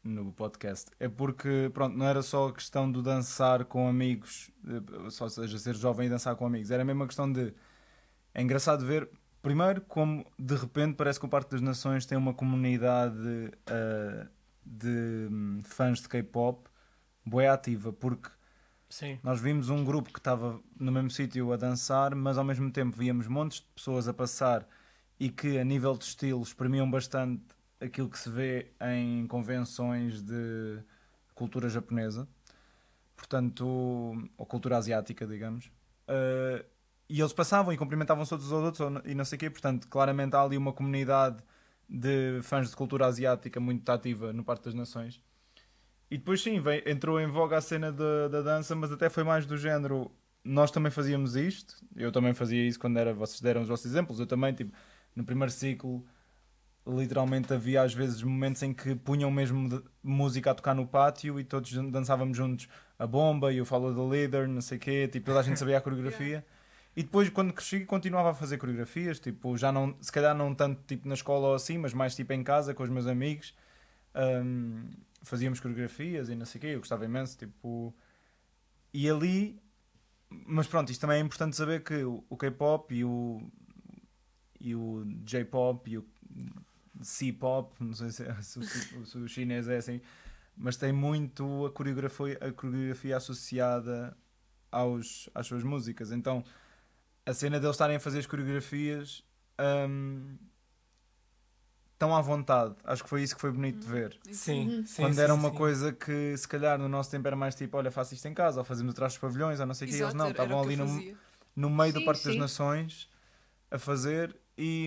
no 0.04 0.32
podcast 0.34 0.92
é 1.00 1.08
porque, 1.08 1.70
pronto, 1.74 1.98
não 1.98 2.06
era 2.06 2.22
só 2.22 2.48
a 2.48 2.54
questão 2.54 2.92
do 2.92 3.02
dançar 3.02 3.66
com 3.66 3.88
amigos, 3.88 4.52
ou 5.20 5.30
seja, 5.30 5.58
ser 5.58 5.76
jovem 5.76 6.08
e 6.08 6.10
dançar 6.10 6.36
com 6.36 6.46
amigos, 6.46 6.72
era 6.72 6.84
mesmo 6.84 7.04
a 7.04 7.08
questão 7.08 7.32
de. 7.32 7.54
É 8.34 8.42
engraçado 8.42 8.86
ver, 8.86 9.10
primeiro, 9.42 9.82
como 9.82 10.26
de 10.40 10.56
repente 10.56 10.96
parece 10.96 11.20
que 11.20 11.26
o 11.26 11.30
Parque 11.30 11.52
das 11.52 11.62
Nações 11.62 12.06
tem 12.06 12.18
uma 12.18 12.34
comunidade 12.34 13.52
ah, 13.68 14.28
de 14.66 15.28
fãs 15.64 16.02
de 16.02 16.08
K-pop 16.08 16.70
boa 17.26 17.54
ativa, 17.54 17.94
porque 17.94 18.30
Sim. 18.90 19.20
nós 19.24 19.40
vimos 19.40 19.70
um 19.70 19.84
grupo 19.84 20.12
que 20.12 20.20
estava 20.20 20.60
no 20.80 20.92
mesmo 20.92 21.10
sítio 21.10 21.52
a 21.52 21.58
dançar, 21.58 22.16
mas 22.16 22.38
ao 22.38 22.44
mesmo 22.44 22.72
tempo 22.72 22.98
víamos 22.98 23.28
montes 23.28 23.60
de 23.60 23.68
pessoas 23.76 24.08
a 24.08 24.14
passar 24.14 24.68
e 25.22 25.30
que, 25.30 25.60
a 25.60 25.64
nível 25.64 25.96
de 25.96 26.04
estilo, 26.06 26.42
exprimiam 26.42 26.90
bastante 26.90 27.44
aquilo 27.80 28.10
que 28.10 28.18
se 28.18 28.28
vê 28.28 28.72
em 28.82 29.28
convenções 29.28 30.20
de 30.20 30.80
cultura 31.36 31.70
japonesa, 31.70 32.28
portanto, 33.16 33.64
ou 34.36 34.46
cultura 34.48 34.78
asiática, 34.78 35.28
digamos. 35.28 35.68
Uh, 36.08 36.66
e 37.08 37.22
eles 37.22 37.34
passavam 37.34 37.72
e 37.72 37.78
cumprimentavam-se 37.78 38.32
todos 38.32 38.52
aos 38.52 38.64
outros 38.64 38.80
ou- 38.80 39.02
e 39.06 39.14
não 39.14 39.24
sei 39.24 39.36
o 39.36 39.40
quê, 39.40 39.50
portanto, 39.52 39.88
claramente 39.88 40.36
há 40.36 40.42
ali 40.42 40.58
uma 40.58 40.74
comunidade 40.74 41.38
de 41.88 42.40
fãs 42.42 42.72
de 42.72 42.76
cultura 42.76 43.06
asiática 43.06 43.60
muito 43.60 43.88
ativa 43.92 44.34
no 44.34 44.44
Parque 44.44 44.66
das 44.66 44.74
Nações. 44.74 45.22
E 46.10 46.18
depois 46.18 46.42
sim, 46.42 46.60
entrou 46.88 47.22
em 47.22 47.28
voga 47.28 47.58
a 47.58 47.62
cena 47.62 47.92
da, 47.92 48.28
da 48.28 48.42
dança, 48.42 48.76
mas 48.76 48.92
até 48.92 49.08
foi 49.08 49.24
mais 49.24 49.46
do 49.46 49.56
género 49.56 50.12
nós 50.44 50.72
também 50.72 50.92
fazíamos 50.92 51.36
isto, 51.36 51.76
eu 51.96 52.12
também 52.12 52.34
fazia 52.34 52.66
isso 52.66 52.80
quando 52.80 52.98
era, 52.98 53.14
vocês 53.14 53.40
deram 53.40 53.62
os 53.62 53.68
vossos 53.68 53.86
exemplos, 53.86 54.20
eu 54.20 54.26
também, 54.26 54.52
tipo, 54.52 54.72
no 55.16 55.24
primeiro 55.24 55.52
ciclo, 55.52 56.06
literalmente 56.86 57.54
havia 57.54 57.82
às 57.84 57.94
vezes 57.94 58.24
momentos 58.24 58.62
em 58.64 58.74
que 58.74 58.96
punham 58.96 59.30
mesmo 59.30 59.84
música 60.04 60.52
a 60.52 60.56
tocar 60.56 60.74
no 60.74 60.88
pátio 60.88 61.40
e 61.40 61.44
todos 61.44 61.72
dançávamos 61.92 62.36
juntos 62.36 62.68
a 62.98 63.06
bomba 63.06 63.52
e 63.52 63.62
o 63.62 63.66
Follow 63.66 63.94
the 63.94 64.16
Leader, 64.16 64.48
não 64.48 64.62
sei 64.62 64.78
o 64.78 64.82
quê, 64.82 65.08
tipo, 65.08 65.26
toda 65.26 65.40
a 65.40 65.44
gente 65.44 65.58
sabia 65.60 65.78
a 65.78 65.82
coreografia. 65.82 66.46
E 66.96 67.04
depois, 67.04 67.30
quando 67.30 67.54
cresci, 67.54 67.86
continuava 67.86 68.32
a 68.32 68.34
fazer 68.34 68.58
coreografias, 68.58 69.20
tipo, 69.20 69.58
já 69.58 69.72
não, 69.72 69.96
se 70.02 70.12
calhar 70.12 70.36
não 70.36 70.54
tanto 70.54 70.84
tipo 70.86 71.08
na 71.08 71.14
escola 71.14 71.48
ou 71.48 71.54
assim, 71.56 71.78
mas 71.78 71.94
mais 71.94 72.16
tipo 72.16 72.34
em 72.34 72.44
casa 72.44 72.74
com 72.74 72.84
os 72.84 72.90
meus 72.90 73.08
amigos. 73.08 73.56
Ahm, 74.14 74.90
fazíamos 75.24 75.60
coreografias 75.60 76.28
e 76.30 76.36
não 76.36 76.46
sei 76.46 76.60
o 76.60 76.62
quê, 76.62 76.68
eu 76.68 76.80
gostava 76.80 77.06
imenso, 77.06 77.38
tipo. 77.38 77.96
E 78.94 79.10
ali. 79.10 79.62
Mas 80.30 80.68
pronto, 80.68 80.92
isto 80.92 81.02
também 81.02 81.18
é 81.18 81.20
importante 81.22 81.56
saber 81.56 81.84
que 81.84 82.04
o, 82.04 82.24
o 82.30 82.38
K-pop 82.38 82.94
e 82.94 83.06
o. 83.06 83.42
e 84.62 84.76
o 84.76 85.06
J-pop 85.26 85.90
e 85.92 85.98
o 85.98 86.06
C-pop, 87.02 87.74
não 87.80 87.94
sei 87.94 88.12
se, 88.12 88.26
se 88.44 88.60
o- 88.60 89.06
se 89.06 89.18
o 89.18 89.28
chinês 89.28 89.68
é 89.68 89.78
assim, 89.78 90.02
mas 90.56 90.78
tem 90.78 90.92
muito 90.92 91.66
a 91.66 91.72
coreografia, 91.72 92.38
a 92.42 92.52
coreografia 92.52 93.18
associada 93.18 94.16
aos, 94.72 95.30
às 95.34 95.48
suas 95.48 95.64
músicas. 95.64 96.12
Então 96.12 96.44
a 97.26 97.34
cena 97.34 97.60
deles 97.60 97.76
estarem 97.76 97.96
a 97.98 98.00
fazer 98.00 98.20
as 98.20 98.26
coreografias 98.28 99.24
hum, 99.90 100.38
tão 101.98 102.16
à 102.16 102.22
vontade. 102.22 102.76
Acho 102.84 103.04
que 103.04 103.10
foi 103.10 103.22
isso 103.24 103.36
que 103.36 103.42
foi 103.42 103.52
bonito 103.52 103.80
de 103.86 103.88
ver. 103.88 104.18
Sim, 104.32 104.34
sim. 104.34 104.84
Quando 104.96 105.14
sim, 105.14 105.24
era 105.24 105.34
sim, 105.34 105.40
uma 105.40 105.50
sim. 105.50 105.56
coisa 105.58 105.94
que 105.94 106.36
se 106.38 106.48
calhar 106.48 106.78
no 106.80 106.90
nosso 106.90 107.12
tempo 107.12 107.28
era 107.28 107.36
mais 107.36 107.56
tipo, 107.56 107.78
olha, 107.78 107.92
faço 107.92 108.14
isto 108.14 108.28
em 108.28 108.34
casa, 108.34 108.60
ou 108.60 108.66
fazemos 108.66 108.94
atrás 108.94 109.14
dos 109.14 109.20
pavilhões, 109.20 109.60
ou 109.60 109.66
não 109.66 109.74
sei 109.74 109.88
o 109.88 109.90
que, 109.90 109.96
eles 109.98 110.14
não, 110.14 110.30
estavam 110.30 110.62
ali 110.62 110.76
no, 110.76 110.86
no 111.56 111.70
meio 111.70 111.94
do 111.94 112.00
Sim, 112.00 112.06
Parque 112.06 112.24
das. 112.24 112.36
Nações 112.36 113.10
a 113.70 113.78
fazer 113.78 114.36
e, 114.62 114.86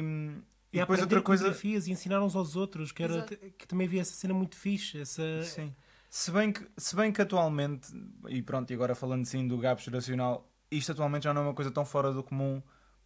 e, 0.73 0.79
E, 0.79 0.81
depois 0.81 1.01
outra 1.01 1.21
coisa. 1.23 1.57
e 1.65 1.91
ensinar 1.91 2.23
uns 2.23 2.37
aos 2.37 2.55
outros, 2.57 2.93
que, 2.93 3.03
era, 3.03 3.17
Exato. 3.17 3.37
que 3.59 3.67
também 3.67 3.87
havia 3.87 4.01
essa 4.01 4.15
cena 4.15 4.33
muito 4.35 4.57
fixe. 4.57 5.01
Essa... 5.01 5.43
Sim. 5.43 5.75
Se 6.09 6.31
bem, 6.31 6.53
que, 6.53 6.65
se 6.77 6.95
bem 6.95 7.11
que 7.13 7.21
atualmente, 7.21 7.89
e 8.29 8.41
pronto, 8.41 8.71
e 8.71 8.75
agora 8.75 8.95
falando 8.95 9.25
sim 9.27 9.49
do 9.49 9.59
gap 9.59 9.83
geracional, 9.83 10.49
isto 10.71 10.93
atualmente 10.93 11.25
já 11.25 11.35
não 11.35 11.43
é 11.43 11.45
uma 11.47 11.55
coisa 11.55 11.73
tão 11.73 11.85
fora 11.85 12.13
do 12.13 12.23
comum 12.23 12.63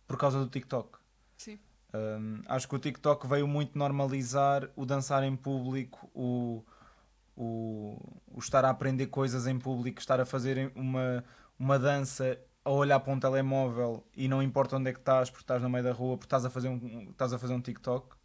por 0.07 0.19
causa 0.19 0.39
do 0.39 0.47
TikTok. 0.47 0.99
Sim. 1.39 1.59
Um, 1.95 2.43
acho 2.47 2.69
que 2.69 2.75
o 2.75 2.79
TikTok 2.79 3.27
veio 3.27 3.49
muito 3.49 3.79
normalizar 3.79 4.69
o 4.77 4.85
dançar 4.85 5.25
em 5.25 5.35
público, 5.35 6.11
o, 6.13 6.63
o, 7.35 7.99
o 8.27 8.39
estar 8.39 8.63
a 8.67 8.71
aprender 8.71 9.07
coisas 9.07 9.47
em 9.47 9.59
público, 9.59 9.99
estar 10.01 10.21
a 10.21 10.27
fazer 10.27 10.71
uma, 10.75 11.25
uma 11.59 11.79
dança 11.79 12.39
a 12.69 12.73
olhar 12.79 13.01
para 13.01 13.13
um 13.13 13.19
telemóvel 13.21 14.05
e 14.17 14.29
não 14.29 14.43
importa 14.43 14.77
onde 14.77 14.91
é 14.91 14.93
que 14.93 14.99
estás, 14.99 15.31
porque 15.31 15.43
estás 15.43 15.63
no 15.63 15.71
meio 15.71 15.85
da 15.85 15.93
rua, 15.93 16.17
porque 16.17 16.27
estás 16.27 16.45
a 16.45 16.51
fazer 16.51 16.69
um, 16.69 17.09
estás 17.11 17.33
a 17.33 17.39
fazer 17.39 17.55
um 17.55 17.61
TikTok. 17.61 18.17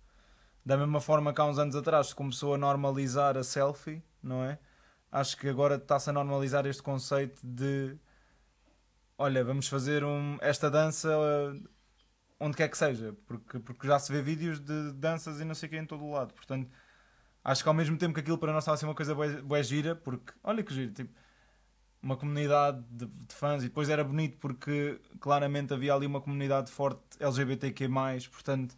Da 0.66 0.78
mesma 0.78 1.02
forma 1.02 1.34
que 1.34 1.42
há 1.42 1.46
uns 1.46 1.58
anos 1.60 1.76
atrás 1.76 2.08
se 2.08 2.16
começou 2.16 2.54
a 2.54 2.58
normalizar 2.58 3.38
a 3.38 3.44
selfie, 3.44 4.04
não 4.22 4.44
é? 4.44 4.60
Acho 5.12 5.38
que 5.38 5.48
agora 5.50 5.76
está-se 5.76 6.10
a 6.10 6.14
normalizar 6.14 6.66
este 6.66 6.82
conceito 6.82 7.40
de 7.44 7.98
olha, 9.18 9.44
vamos 9.44 9.68
fazer 9.68 10.04
um, 10.04 10.38
esta 10.42 10.70
dança 10.70 11.10
uh, 11.10 11.70
onde 12.40 12.58
quer 12.58 12.68
que 12.70 12.78
seja, 12.78 13.16
porque, 13.26 13.60
porque 13.60 13.88
já 13.88 14.00
se 14.00 14.12
vê 14.12 14.22
vídeos 14.22 14.60
de 14.60 14.92
danças 14.94 15.40
e 15.40 15.46
não 15.46 15.56
sei 15.56 15.68
o 15.68 15.70
que 15.70 15.78
em 15.78 15.86
todo 15.86 16.04
o 16.04 16.12
lado. 16.12 16.34
Portanto, 16.34 16.70
acho 17.44 17.64
que 17.64 17.70
ao 17.70 17.76
mesmo 17.76 17.98
tempo 17.98 18.14
que 18.14 18.20
aquilo 18.20 18.38
para 18.38 18.52
nós 18.52 18.64
estava 18.64 18.76
a 18.76 18.78
ser 18.78 18.86
uma 18.86 18.96
coisa 18.96 19.16
bué 19.16 19.64
gira, 19.64 19.96
porque 19.96 20.34
olha 20.44 20.64
que 20.64 20.74
giro, 20.74 20.92
tipo, 20.94 21.14
uma 22.04 22.18
comunidade 22.18 22.84
de, 22.92 23.06
de 23.06 23.34
fãs 23.34 23.64
e 23.64 23.68
depois 23.68 23.90
era 23.90 24.04
bonito 24.04 24.38
porque 24.38 25.00
claramente 25.20 25.74
havia 25.74 25.94
ali 25.94 26.06
uma 26.06 26.20
comunidade 26.22 26.70
forte 26.70 27.00
LGBTQ+, 27.20 27.88
portanto, 28.32 28.76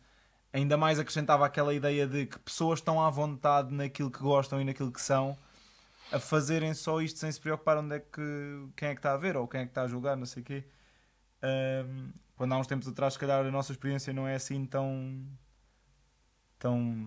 ainda 0.54 0.78
mais 0.78 1.00
acrescentava 1.00 1.46
aquela 1.46 1.74
ideia 1.74 2.08
de 2.08 2.28
que 2.28 2.40
pessoas 2.40 2.80
estão 2.80 3.04
à 3.04 3.10
vontade 3.10 3.74
naquilo 3.74 4.12
que 4.12 4.20
gostam 4.20 4.62
e 4.62 4.64
naquilo 4.64 4.92
que 4.92 5.02
são 5.02 5.38
a 6.12 6.20
fazerem 6.20 6.74
só 6.74 7.02
isto 7.02 7.20
sem 7.20 7.32
se 7.32 7.42
preocupar 7.42 7.78
onde 7.78 7.96
é 7.96 8.00
que 8.00 8.68
quem 8.76 8.90
é 8.90 8.94
que 8.94 9.00
está 9.00 9.14
a 9.14 9.18
ver 9.18 9.36
ou 9.36 9.48
quem 9.48 9.62
é 9.62 9.64
que 9.66 9.72
está 9.72 9.82
a 9.82 9.88
julgar, 9.88 10.16
não 10.16 10.26
sei 10.26 10.44
o 10.44 10.46
quê. 10.46 10.64
Ahm, 11.42 12.12
quando 12.36 12.54
há 12.54 12.58
uns 12.60 12.68
tempos 12.68 12.88
atrás, 12.88 13.14
se 13.14 13.20
calhar 13.20 13.46
a 13.46 13.52
nossa 13.52 13.72
experiência 13.72 14.14
não 14.14 14.28
é 14.28 14.36
assim 14.36 14.66
tão. 14.66 15.26
tão. 16.60 17.06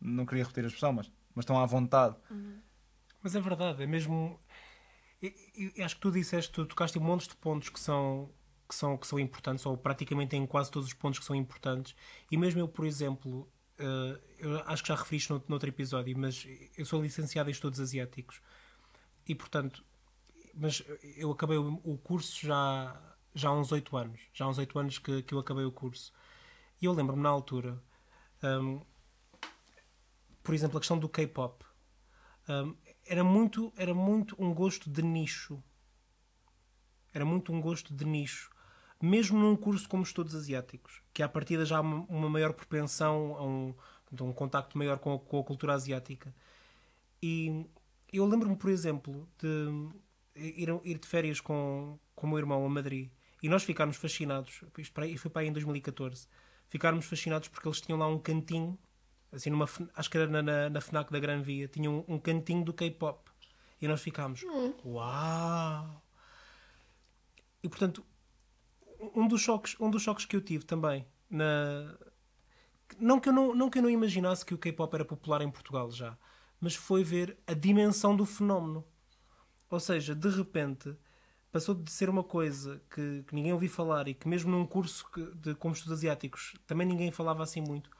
não 0.00 0.26
queria 0.26 0.44
repetir 0.44 0.64
a 0.64 0.66
expressão, 0.66 0.92
mas, 0.92 1.10
mas 1.34 1.44
tão 1.44 1.58
à 1.58 1.64
vontade. 1.64 2.16
Mas 3.22 3.34
é 3.34 3.40
verdade, 3.40 3.82
é 3.82 3.86
mesmo. 3.86 4.38
Eu- 5.22 5.72
eu 5.76 5.84
acho 5.84 5.96
que 5.96 6.00
tu 6.02 6.10
disseste, 6.10 6.52
tu 6.52 6.66
tocaste 6.66 6.98
em 6.98 7.02
montes 7.02 7.28
de 7.28 7.36
pontos 7.36 7.68
que 7.68 7.80
são, 7.80 8.30
que, 8.68 8.74
são, 8.74 8.96
que 8.96 9.06
são 9.06 9.18
importantes, 9.18 9.64
ou 9.66 9.76
praticamente 9.76 10.36
em 10.36 10.46
quase 10.46 10.70
todos 10.70 10.88
os 10.88 10.94
pontos 10.94 11.18
que 11.18 11.24
são 11.24 11.34
importantes. 11.36 11.94
E 12.30 12.36
mesmo 12.36 12.60
eu, 12.60 12.68
por 12.68 12.84
exemplo, 12.86 13.48
eh, 13.78 14.20
eu 14.38 14.58
acho 14.66 14.82
que 14.82 14.88
já 14.88 14.94
referi 14.96 15.16
isto 15.18 15.30
noutro, 15.30 15.50
noutro 15.50 15.68
episódio, 15.68 16.16
mas 16.18 16.46
eu 16.76 16.84
sou 16.86 17.02
licenciado 17.02 17.48
em 17.50 17.52
estudos 17.52 17.80
asiáticos. 17.80 18.40
E 19.26 19.34
portanto, 19.34 19.84
mas 20.54 20.82
eu 21.16 21.30
acabei 21.32 21.58
o, 21.58 21.98
curso 21.98 22.46
já, 22.46 23.00
já 23.34 23.50
há 23.50 23.52
uns 23.52 23.72
8 23.72 23.96
anos. 23.96 24.20
Já 24.32 24.44
há 24.46 24.48
uns 24.48 24.58
8 24.58 24.78
anos 24.78 24.98
que, 24.98 25.22
que 25.22 25.34
eu 25.34 25.38
acabei 25.38 25.64
o 25.64 25.72
curso. 25.72 26.12
E 26.82 26.86
eu 26.86 26.92
lembro-me 26.92 27.22
na 27.22 27.28
altura, 27.30 27.82
hum, 28.42 28.82
por 30.42 30.54
exemplo, 30.54 30.78
a 30.78 30.80
questão 30.80 30.98
do 30.98 31.08
K-pop. 31.08 31.64
Hum, 32.48 32.74
era 33.04 33.24
muito 33.24 33.72
era 33.76 33.94
muito 33.94 34.36
um 34.38 34.52
gosto 34.54 34.90
de 34.90 35.02
nicho. 35.02 35.62
Era 37.12 37.24
muito 37.24 37.52
um 37.52 37.60
gosto 37.60 37.94
de 37.94 38.04
nicho. 38.04 38.50
Mesmo 39.00 39.38
num 39.38 39.56
curso 39.56 39.88
como 39.88 40.02
estudos 40.02 40.34
asiáticos 40.34 41.02
que 41.12 41.22
à 41.22 41.28
partida 41.28 41.64
já 41.64 41.78
há 41.78 41.80
uma, 41.80 42.30
maior 42.30 42.52
propensão 42.52 43.36
a 43.36 43.44
um, 43.44 43.74
um 44.20 44.32
contacto 44.32 44.78
maior 44.78 44.98
com 44.98 45.14
a, 45.14 45.18
com 45.18 45.40
a 45.40 45.44
cultura 45.44 45.74
asiática. 45.74 46.34
E 47.22 47.66
eu 48.12 48.26
lembro-me 48.26 48.56
por 48.56 48.70
exemplo 48.70 49.28
de 49.38 49.90
ir, 50.34 50.68
ir 50.84 50.98
de 50.98 51.06
férias 51.06 51.40
com, 51.40 51.98
com 52.14 52.26
o 52.26 52.30
meu 52.30 52.38
irmão 52.38 52.64
a 52.64 52.68
Madrid. 52.68 53.10
E 53.42 53.48
nós 53.48 53.64
ficámos 53.64 53.96
fascinados 53.96 54.62
isto 54.78 55.20
foi 55.20 55.30
para 55.30 55.42
aí 55.42 55.48
em 55.48 55.52
2014 55.52 56.26
ficámos 56.66 57.06
fascinados 57.06 57.48
porque 57.48 57.68
eles 57.68 57.80
tinham 57.80 57.98
lá 57.98 58.08
um 58.08 58.18
cantinho 58.18 58.78
assim 59.32 59.50
numa 59.50 59.66
acho 59.94 60.10
que 60.10 60.16
era 60.18 60.26
na, 60.30 60.42
na, 60.42 60.70
na 60.70 60.80
FNAC 60.80 61.10
da 61.12 61.18
Gran 61.18 61.42
Via 61.42 61.68
tinha 61.68 61.90
um, 61.90 62.04
um 62.08 62.18
cantinho 62.18 62.64
do 62.64 62.72
K-pop. 62.72 63.30
E 63.80 63.86
nós 63.86 64.00
ficámos 64.00 64.42
uau! 64.84 66.02
E 67.62 67.68
portanto 67.68 68.04
um 69.14 69.28
dos 69.28 69.40
choques 69.40 69.76
um 69.78 69.90
dos 69.90 70.02
choques 70.02 70.24
que 70.24 70.34
eu 70.36 70.40
tive 70.40 70.64
também 70.64 71.06
na 71.28 71.94
não 72.98 73.20
que 73.20 73.28
eu 73.28 73.32
não, 73.32 73.54
não 73.54 73.68
que 73.68 73.78
eu 73.78 73.82
não 73.82 73.90
imaginasse 73.90 74.44
que 74.46 74.54
o 74.54 74.58
K-pop 74.58 74.94
era 74.94 75.04
popular 75.04 75.42
em 75.42 75.50
Portugal 75.50 75.90
já 75.90 76.16
mas 76.60 76.74
foi 76.74 77.04
ver 77.04 77.36
a 77.46 77.52
dimensão 77.52 78.16
do 78.16 78.24
fenómeno. 78.24 78.82
Ou 79.68 79.78
seja 79.78 80.14
de 80.14 80.28
repente 80.30 80.96
passou 81.52 81.74
de 81.74 81.90
ser 81.90 82.08
uma 82.08 82.24
coisa 82.24 82.80
que, 82.90 83.22
que 83.26 83.34
ninguém 83.34 83.52
ouvia 83.52 83.68
falar 83.68 84.08
e 84.08 84.14
que 84.14 84.26
mesmo 84.28 84.50
num 84.50 84.66
curso 84.66 85.06
que- 85.10 85.34
de 85.34 85.54
como 85.54 85.74
estudos 85.74 85.98
asiáticos 85.98 86.54
também 86.66 86.86
ninguém 86.86 87.10
falava 87.10 87.42
assim 87.42 87.60
muito 87.60 87.90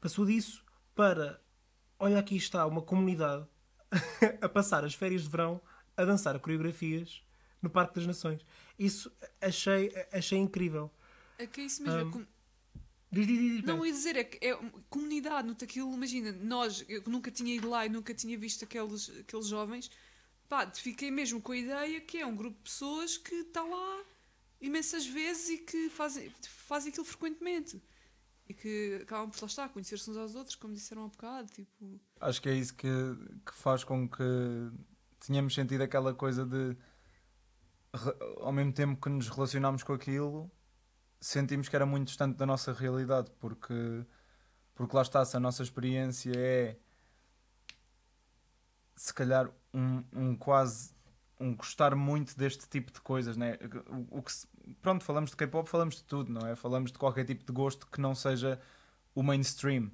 passou 0.00 0.24
disso 0.26 0.64
para 0.94 1.40
olha 1.98 2.18
aqui 2.18 2.36
está 2.36 2.64
uma 2.66 2.82
comunidade 2.82 3.46
a 4.40 4.48
passar 4.48 4.84
as 4.84 4.94
férias 4.94 5.22
de 5.22 5.28
verão 5.28 5.60
a 5.96 6.04
dançar 6.04 6.38
coreografias 6.38 7.22
no 7.60 7.68
Parque 7.68 7.96
das 7.96 8.06
Nações. 8.06 8.44
Isso 8.78 9.10
achei, 9.40 9.92
achei 10.12 10.38
incrível. 10.38 10.90
É 11.38 11.46
que 11.46 11.60
é 11.60 11.64
isso 11.64 11.82
mesmo. 11.82 11.98
é 11.98 12.04
Hum, 12.04 12.10
com- 12.10 12.26
Diz, 13.10 13.26
diz, 13.26 13.38
diz, 13.38 13.62
Não, 13.64 13.86
ia 13.86 13.92
dizer, 13.92 14.16
é 14.16 14.24
que 14.24 14.46
é 14.46 14.54
comunidade, 14.90 15.48
no 15.48 15.54
aquilo, 15.54 15.92
imagina, 15.94 16.30
nós, 16.30 16.84
eu 16.88 17.02
nunca 17.06 17.30
tinha 17.30 17.54
ido 17.54 17.68
lá 17.68 17.86
e 17.86 17.88
nunca 17.88 18.12
tinha 18.12 18.36
visto 18.36 18.64
aqueles, 18.64 19.08
aqueles 19.20 19.46
jovens, 19.46 19.90
pá, 20.46 20.70
fiquei 20.74 21.10
mesmo 21.10 21.40
com 21.40 21.52
a 21.52 21.56
ideia 21.56 22.00
que 22.02 22.18
é 22.18 22.26
um 22.26 22.36
grupo 22.36 22.58
de 22.58 22.64
pessoas 22.64 23.16
que 23.16 23.34
está 23.34 23.62
lá 23.62 24.04
imensas 24.60 25.06
vezes 25.06 25.48
e 25.48 25.58
que 25.58 25.88
fazem, 25.88 26.30
fazem 26.42 26.90
aquilo 26.90 27.06
frequentemente. 27.06 27.82
E 28.48 28.54
que 28.54 29.00
acabam 29.02 29.30
por 29.30 29.42
lá 29.42 29.46
estar, 29.46 29.68
conhecer-se 29.68 30.10
uns 30.10 30.16
aos 30.16 30.34
outros, 30.34 30.56
como 30.56 30.72
disseram 30.72 31.04
há 31.04 31.08
bocado, 31.08 31.48
tipo... 31.52 32.00
Acho 32.20 32.40
que 32.40 32.48
é 32.48 32.54
isso 32.54 32.74
que, 32.74 32.88
que 33.44 33.52
faz 33.52 33.84
com 33.84 34.08
que 34.08 34.22
tenhamos 35.26 35.54
sentido 35.54 35.82
aquela 35.82 36.14
coisa 36.14 36.46
de 36.46 36.76
ao 38.40 38.52
mesmo 38.52 38.72
tempo 38.72 39.00
que 39.00 39.08
nos 39.08 39.28
relacionámos 39.28 39.82
com 39.82 39.92
aquilo, 39.92 40.50
sentimos 41.20 41.68
que 41.68 41.76
era 41.76 41.86
muito 41.86 42.08
distante 42.08 42.36
da 42.36 42.46
nossa 42.46 42.72
realidade, 42.72 43.30
porque, 43.38 44.04
porque 44.74 44.96
lá 44.96 45.02
está, 45.02 45.24
se 45.24 45.36
a 45.36 45.40
nossa 45.40 45.62
experiência 45.62 46.32
é 46.36 46.76
se 48.94 49.14
calhar 49.14 49.50
um, 49.72 50.02
um 50.12 50.36
quase 50.36 50.92
um 51.40 51.54
gostar 51.54 51.94
muito 51.94 52.36
deste 52.36 52.68
tipo 52.68 52.92
de 52.92 53.00
coisas, 53.00 53.36
né? 53.36 53.58
O, 54.10 54.18
o 54.18 54.22
que 54.22 54.32
se- 54.32 54.46
pronto, 54.82 55.04
falamos 55.04 55.30
de 55.30 55.36
K-pop, 55.36 55.68
falamos 55.68 55.96
de 55.96 56.04
tudo, 56.04 56.32
não 56.32 56.46
é? 56.46 56.56
Falamos 56.56 56.92
de 56.92 56.98
qualquer 56.98 57.24
tipo 57.24 57.44
de 57.44 57.52
gosto 57.52 57.86
que 57.86 58.00
não 58.00 58.14
seja 58.14 58.60
o 59.14 59.22
mainstream. 59.22 59.90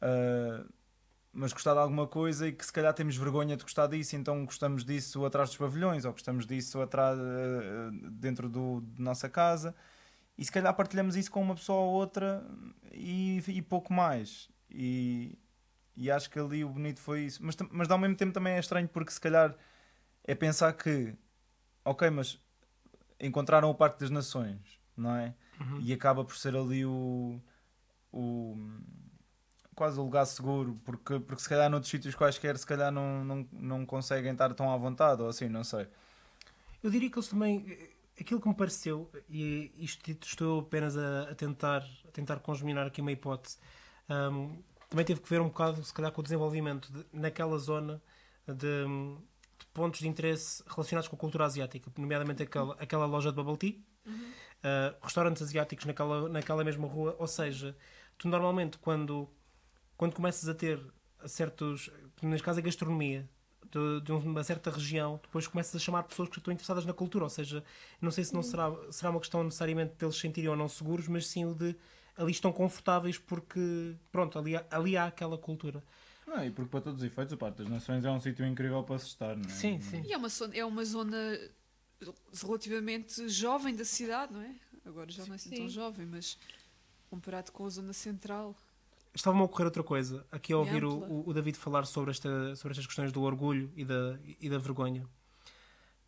Ah, 0.00 0.64
mas 1.32 1.52
gostar 1.52 1.74
de 1.74 1.80
alguma 1.80 2.06
coisa 2.06 2.48
e 2.48 2.52
que 2.52 2.64
se 2.64 2.72
calhar 2.72 2.94
temos 2.94 3.16
vergonha 3.16 3.56
de 3.56 3.62
gostar 3.64 3.88
disso, 3.88 4.16
então 4.16 4.44
gostamos 4.44 4.84
disso 4.84 5.24
atrás 5.26 5.48
dos 5.50 5.58
pavilhões 5.58 6.04
ou 6.04 6.12
gostamos 6.12 6.46
disso 6.46 6.80
atrás, 6.80 7.18
eh, 7.18 7.90
dentro 8.12 8.48
do, 8.48 8.80
de 8.82 9.02
nossa 9.02 9.28
casa 9.28 9.74
e 10.38 10.44
se 10.44 10.52
calhar 10.52 10.74
partilhamos 10.74 11.16
isso 11.16 11.30
com 11.30 11.42
uma 11.42 11.54
pessoa 11.54 11.80
ou 11.80 11.94
outra 11.94 12.44
e, 12.92 13.42
e 13.48 13.62
pouco 13.62 13.92
mais. 13.92 14.48
E, 14.70 15.38
e 15.96 16.10
acho 16.10 16.30
que 16.30 16.38
ali 16.38 16.64
o 16.64 16.68
bonito 16.70 17.00
foi 17.00 17.22
isso. 17.22 17.44
Mas, 17.44 17.56
mas 17.70 17.90
ao 17.90 17.98
mesmo 17.98 18.16
tempo 18.16 18.32
também 18.32 18.54
é 18.54 18.60
estranho 18.60 18.88
porque 18.88 19.12
se 19.12 19.20
calhar 19.20 19.56
é 20.24 20.34
pensar 20.34 20.72
que, 20.74 21.14
ok, 21.84 22.10
mas 22.10 22.40
encontraram 23.20 23.70
o 23.70 23.74
Parque 23.74 24.00
das 24.00 24.10
Nações, 24.10 24.80
não 24.96 25.14
é? 25.16 25.34
E 25.78 25.92
acaba 25.92 26.24
por 26.24 26.36
ser 26.36 26.56
ali 26.56 26.84
o, 26.86 27.40
o 28.12 28.56
quase 29.74 29.98
o 29.98 30.04
lugar 30.04 30.24
seguro, 30.26 30.80
porque, 30.84 31.18
porque 31.20 31.42
se 31.42 31.48
calhar 31.48 31.68
noutros 31.70 31.90
sítios 31.90 32.14
quaisquer 32.14 32.56
se 32.58 32.66
calhar 32.66 32.92
não, 32.92 33.24
não, 33.24 33.48
não 33.52 33.86
conseguem 33.86 34.32
estar 34.32 34.52
tão 34.54 34.72
à 34.72 34.76
vontade, 34.76 35.22
ou 35.22 35.28
assim, 35.28 35.48
não 35.48 35.64
sei. 35.64 35.88
Eu 36.82 36.90
diria 36.90 37.10
que 37.10 37.18
eles 37.18 37.28
também. 37.28 37.94
Aquilo 38.18 38.40
que 38.40 38.46
me 38.46 38.54
pareceu, 38.54 39.10
e 39.28 39.72
isto 39.76 40.08
estou 40.22 40.60
apenas 40.60 40.96
a, 40.96 41.22
a 41.30 41.34
tentar, 41.34 41.84
a 42.06 42.10
tentar 42.12 42.38
congeminar 42.38 42.86
aqui 42.86 43.00
uma 43.00 43.10
hipótese, 43.10 43.58
hum, 44.08 44.62
também 44.88 45.04
teve 45.04 45.20
que 45.20 45.28
ver 45.28 45.40
um 45.40 45.48
bocado, 45.48 45.82
se 45.82 45.92
calhar, 45.92 46.12
com 46.12 46.20
o 46.20 46.22
desenvolvimento 46.24 46.92
de- 46.92 47.04
naquela 47.12 47.58
zona 47.58 48.00
de 48.46 48.86
pontos 49.74 50.00
de 50.00 50.08
interesse 50.08 50.62
relacionados 50.66 51.08
com 51.08 51.16
a 51.16 51.18
cultura 51.18 51.44
asiática, 51.44 51.90
nomeadamente 51.98 52.44
aquela, 52.44 52.74
aquela 52.80 53.04
loja 53.04 53.30
de 53.30 53.36
bubble 53.36 53.58
tea, 53.58 53.74
uh, 54.06 54.96
restaurantes 55.02 55.42
asiáticos 55.42 55.84
naquela, 55.84 56.28
naquela 56.28 56.64
mesma 56.64 56.86
rua. 56.86 57.14
Ou 57.18 57.26
seja, 57.26 57.76
tu 58.16 58.28
normalmente, 58.28 58.78
quando, 58.78 59.28
quando 59.96 60.14
começas 60.14 60.48
a 60.48 60.54
ter 60.54 60.80
certos, 61.26 61.90
neste 62.22 62.44
caso 62.44 62.60
a 62.60 62.62
gastronomia, 62.62 63.28
de, 63.74 64.00
de 64.02 64.12
uma 64.12 64.44
certa 64.44 64.70
região, 64.70 65.18
depois 65.20 65.48
começas 65.48 65.74
a 65.74 65.78
chamar 65.80 66.04
pessoas 66.04 66.28
que 66.28 66.38
estão 66.38 66.52
interessadas 66.52 66.86
na 66.86 66.92
cultura. 66.92 67.24
Ou 67.24 67.30
seja, 67.30 67.64
não 68.00 68.12
sei 68.12 68.22
se 68.22 68.32
não 68.32 68.42
será, 68.42 68.72
será 68.90 69.10
uma 69.10 69.18
questão 69.18 69.42
necessariamente 69.42 69.94
deles 69.98 70.14
se 70.14 70.20
sentirem 70.20 70.48
ou 70.48 70.56
não 70.56 70.68
seguros, 70.68 71.08
mas 71.08 71.26
sim 71.26 71.44
o 71.44 71.54
de 71.54 71.74
ali 72.16 72.30
estão 72.30 72.52
confortáveis 72.52 73.18
porque, 73.18 73.96
pronto, 74.12 74.38
ali, 74.38 74.52
ali 74.70 74.96
há 74.96 75.06
aquela 75.06 75.36
cultura. 75.36 75.82
Não, 76.26 76.44
e 76.44 76.50
porque 76.50 76.70
para 76.70 76.80
todos 76.80 77.00
os 77.00 77.06
efeitos 77.06 77.32
o 77.34 77.36
Parque 77.36 77.58
das 77.58 77.68
Nações 77.68 78.04
é 78.04 78.10
um 78.10 78.18
sítio 78.20 78.46
incrível 78.46 78.82
para 78.82 78.98
se 78.98 79.06
estar, 79.08 79.36
não 79.36 79.44
é? 79.44 79.48
Sim, 79.52 79.80
sim. 79.80 80.02
E 80.06 80.12
é 80.12 80.16
uma, 80.16 80.28
zona, 80.28 80.54
é 80.56 80.64
uma 80.64 80.84
zona 80.84 81.38
relativamente 82.42 83.28
jovem 83.28 83.74
da 83.74 83.84
cidade, 83.84 84.32
não 84.32 84.40
é? 84.40 84.54
Agora 84.84 85.10
já 85.10 85.24
não 85.26 85.32
é 85.32 85.36
assim 85.36 85.50
tão 85.50 85.66
Sim. 85.66 85.68
jovem, 85.68 86.06
mas 86.06 86.38
comparado 87.10 87.52
com 87.52 87.64
a 87.64 87.68
zona 87.68 87.92
central. 87.92 88.54
Estava-me 89.14 89.42
a 89.42 89.44
ocorrer 89.44 89.66
outra 89.66 89.82
coisa, 89.82 90.26
aqui 90.30 90.52
a 90.52 90.58
ouvir 90.58 90.84
o, 90.84 91.28
o- 91.28 91.32
David 91.32 91.56
falar 91.56 91.84
sobre, 91.86 92.10
esta, 92.10 92.56
sobre 92.56 92.72
estas 92.72 92.86
questões 92.86 93.12
do 93.12 93.22
orgulho 93.22 93.72
e 93.76 93.84
da, 93.84 94.18
e 94.40 94.48
da 94.50 94.58
vergonha. 94.58 95.06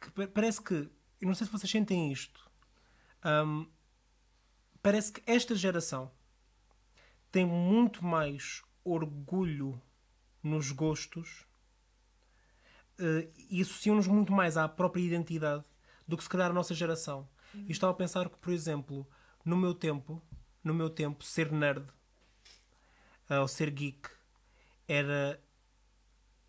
Que 0.01 0.11
pa- 0.11 0.27
parece 0.27 0.61
que, 0.61 0.75
eu 0.75 0.91
não 1.29 1.35
sei 1.35 1.47
se 1.47 1.53
vocês 1.53 1.71
sentem 1.71 2.11
isto, 2.13 2.51
hum, 3.25 3.67
parece 4.83 5.13
que 5.13 5.23
esta 5.25 5.55
geração 5.55 6.11
tem 7.31 7.47
muito 7.47 8.05
mais 8.05 8.63
orgulho 8.85 9.81
nos 10.47 10.71
gostos 10.71 11.45
eh, 12.99 13.29
e 13.51 13.61
associam-nos 13.61 14.07
muito 14.07 14.33
mais 14.33 14.57
à 14.57 14.69
própria 14.69 15.03
identidade 15.03 15.65
do 16.07 16.17
que 16.17 16.23
se 16.23 16.29
calhar 16.29 16.51
a 16.51 16.55
nossa 16.55 16.75
geração. 16.75 17.29
E 17.55 17.73
estava 17.73 17.93
a 17.93 17.97
pensar 17.97 18.29
que, 18.29 18.37
por 18.39 18.53
exemplo, 18.53 19.07
no 19.45 19.57
meu 19.57 19.75
tempo, 19.75 20.23
no 20.63 20.75
meu 20.75 20.91
tempo, 20.91 21.25
ser 21.25 21.51
nerd 21.51 21.87
uh, 23.31 23.41
ou 23.41 23.49
ser 23.49 23.71
geek 23.71 24.09
era 24.87 25.41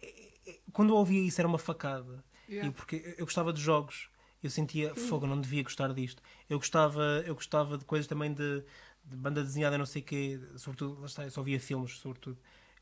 é- 0.02 0.60
quando 0.72 0.90
eu 0.90 0.96
ouvia 0.96 1.22
isso 1.22 1.40
era 1.42 1.48
uma 1.48 1.60
facada 1.60 2.24
Yeah. 2.50 2.70
e 2.70 2.72
porque 2.72 3.16
eu 3.18 3.26
gostava 3.26 3.52
de 3.52 3.60
jogos 3.60 4.10
eu 4.42 4.50
sentia 4.50 4.96
fogo 4.96 5.28
não 5.28 5.42
devia 5.42 5.62
gostar 5.64 5.94
disto 5.94 6.24
eu 6.50 6.58
gostava 6.58 7.22
eu 7.26 7.36
gostava 7.36 7.78
de 7.78 7.84
coisas 7.84 8.08
também 8.08 8.34
de, 8.34 8.64
de 9.04 9.18
banda 9.18 9.44
desenhada 9.44 9.78
não 9.78 9.86
sei 9.86 10.02
quê 10.02 10.40
sobretudo 10.56 10.98
lá 11.02 11.08
está 11.08 11.26
eu 11.26 11.30
só 11.32 11.44
via 11.44 11.60
filmes 11.60 11.98
sobretudo 11.98 12.40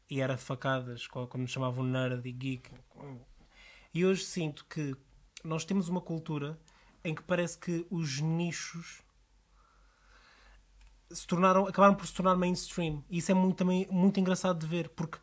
e 0.10 0.22
era 0.22 0.38
facadas 0.38 1.08
co- 1.08 1.28
quando 1.28 1.42
me 1.44 1.48
chamavam 1.48 1.84
nerd 1.84 2.28
e 2.28 2.32
geek 2.32 2.70
e 3.94 4.06
hoje 4.06 4.24
sinto 4.26 4.66
que 4.66 4.96
nós 5.44 5.64
temos 5.66 5.88
uma 5.88 6.02
cultura 6.02 6.60
em 7.04 7.14
que 7.16 7.24
parece 7.24 7.58
que 7.58 7.86
os 7.90 8.20
nichos 8.20 9.02
se 11.12 11.26
tornaram, 11.26 11.68
acabaram 11.68 11.96
por 11.96 12.06
se 12.06 12.14
tornar 12.14 12.36
mainstream. 12.36 13.04
E 13.10 13.20
isso 13.20 13.32
é 13.32 13.36
muito, 13.36 13.56
também 13.56 13.88
muito 13.90 14.20
engraçado 14.20 14.60
de 14.60 14.68
ver, 14.68 14.90
porque 14.90 15.18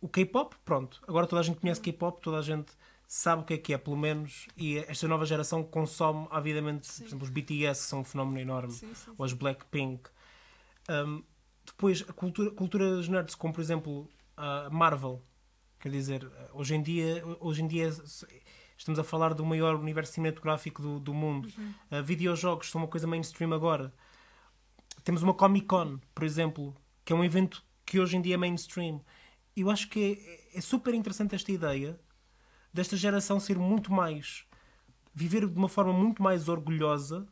o 0.00 0.08
K-pop, 0.08 0.56
pronto, 0.64 1.00
agora 1.06 1.26
toda 1.26 1.40
a 1.40 1.44
gente 1.44 1.60
conhece 1.60 1.80
K-pop, 1.80 2.20
toda 2.20 2.38
a 2.38 2.42
gente 2.42 2.72
sabe 3.06 3.42
o 3.42 3.44
que 3.44 3.54
é 3.54 3.58
que 3.58 3.72
é, 3.72 3.78
pelo 3.78 3.96
menos, 3.96 4.48
e 4.56 4.78
esta 4.78 5.06
nova 5.06 5.24
geração 5.24 5.62
consome 5.62 6.26
avidamente, 6.30 6.88
por 6.92 7.06
exemplo, 7.06 7.24
os 7.24 7.30
BTS, 7.30 7.82
que 7.82 7.88
são 7.88 8.00
um 8.00 8.04
fenómeno 8.04 8.40
enorme, 8.40 8.72
Sim, 8.72 8.92
sim, 8.94 9.12
ou 9.16 9.24
as 9.24 9.32
Blackpink. 9.32 10.10
Um, 10.90 11.22
depois, 11.64 12.04
a 12.08 12.12
cultura, 12.12 12.50
culturas 12.50 13.08
nerds, 13.08 13.34
como 13.34 13.52
por 13.52 13.60
exemplo 13.60 14.08
a 14.36 14.68
Marvel, 14.70 15.22
quer 15.78 15.90
dizer, 15.90 16.30
hoje 16.52 16.74
em 16.74 16.82
dia, 16.82 17.22
hoje 17.40 17.62
em 17.62 17.66
dia 17.66 17.88
estamos 18.76 18.98
a 18.98 19.04
falar 19.04 19.32
do 19.34 19.44
maior 19.44 19.76
universo 19.76 20.12
cinematográfico 20.14 20.82
do, 20.82 21.00
do 21.00 21.14
mundo. 21.14 21.48
Uh, 21.90 22.02
videojogos 22.04 22.70
são 22.70 22.80
uma 22.82 22.88
coisa 22.88 23.06
mainstream 23.06 23.52
agora. 23.52 23.92
Temos 25.02 25.22
uma 25.22 25.32
Comic 25.32 25.66
Con, 25.66 25.98
por 26.14 26.24
exemplo, 26.24 26.74
que 27.04 27.12
é 27.12 27.16
um 27.16 27.24
evento 27.24 27.64
que 27.84 27.98
hoje 27.98 28.16
em 28.16 28.22
dia 28.22 28.34
é 28.34 28.36
mainstream. 28.36 29.00
Eu 29.56 29.70
acho 29.70 29.88
que 29.88 30.48
é, 30.52 30.58
é 30.58 30.60
super 30.60 30.92
interessante 30.92 31.34
esta 31.34 31.50
ideia 31.50 31.98
desta 32.72 32.96
geração 32.96 33.40
ser 33.40 33.58
muito 33.58 33.90
mais. 33.92 34.44
viver 35.14 35.48
de 35.48 35.56
uma 35.56 35.68
forma 35.68 35.94
muito 35.94 36.22
mais 36.22 36.46
orgulhosa 36.46 37.26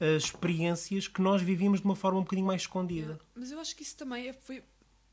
as 0.00 0.24
experiências 0.24 1.08
que 1.08 1.20
nós 1.20 1.42
vivíamos 1.42 1.80
de 1.80 1.86
uma 1.86 1.96
forma 1.96 2.18
um 2.18 2.22
bocadinho 2.22 2.46
mais 2.46 2.62
escondida. 2.62 3.12
Yeah. 3.12 3.24
Mas 3.34 3.50
eu 3.50 3.60
acho 3.60 3.76
que 3.76 3.82
isso 3.82 3.96
também 3.96 4.28
é, 4.28 4.32
foi, 4.32 4.62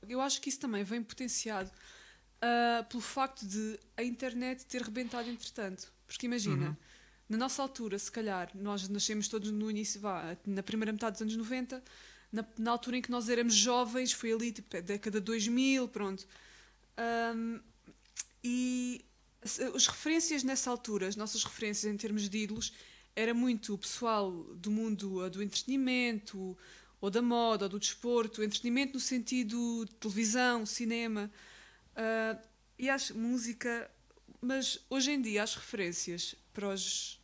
eu 0.10 0.22
acho 0.22 0.42
que 0.42 0.50
isso 0.50 0.60
também 0.60 0.84
vem 0.84 1.02
potenciado 1.04 1.72
ah, 2.42 2.84
pelo 2.90 3.02
facto 3.02 3.46
de 3.46 3.80
a 3.96 4.04
internet 4.04 4.66
ter 4.66 4.82
rebentado 4.82 5.30
entretanto. 5.30 5.90
Porque 6.06 6.26
imagina, 6.26 6.78
na 7.30 7.38
nossa 7.38 7.62
altura, 7.62 7.98
se 7.98 8.12
calhar, 8.12 8.52
nós 8.54 8.88
nascemos 8.90 9.30
todos 9.30 9.50
no 9.50 9.72
início, 9.72 10.02
vá, 10.02 10.38
na 10.46 10.62
primeira 10.62 10.92
metade 10.92 11.14
dos 11.14 11.22
anos 11.22 11.38
90, 11.38 11.82
na, 12.34 12.46
na 12.58 12.72
altura 12.72 12.98
em 12.98 13.02
que 13.02 13.10
nós 13.10 13.30
éramos 13.30 13.56
jovens, 13.56 14.12
foi 14.12 14.34
ali, 14.34 14.52
tipo, 14.52 14.76
a 14.76 14.82
década 14.82 15.22
de 15.22 15.26
2000, 15.26 15.88
pronto. 15.88 16.28
Ahm, 16.98 17.62
e 18.44 19.06
as 19.42 19.88
referências 19.88 20.44
nessa 20.44 20.70
altura, 20.70 21.08
as 21.08 21.16
nossas 21.16 21.46
referências 21.46 21.92
em 21.92 21.96
termos 21.96 22.28
de 22.28 22.38
ídolos, 22.40 22.74
era 23.16 23.34
muito 23.34 23.74
o 23.74 23.78
pessoal 23.78 24.32
do 24.56 24.70
mundo 24.70 25.30
do 25.30 25.42
entretenimento, 25.42 26.58
ou 27.04 27.10
da 27.10 27.22
moda, 27.22 27.66
ou 27.66 27.70
do 27.70 27.80
desporto, 27.80 28.42
entretenimento 28.42 28.94
no 28.94 29.00
sentido 29.00 29.84
de 29.86 29.92
televisão, 29.96 30.66
cinema, 30.66 31.30
ah, 31.98 32.38
e 32.80 32.90
acho 32.90 33.14
música, 33.14 33.92
mas 34.42 34.80
hoje 34.90 35.12
em 35.12 35.22
dia 35.22 35.44
as 35.44 35.54
referências 35.54 36.34
para 36.54 36.70
os, 36.70 37.20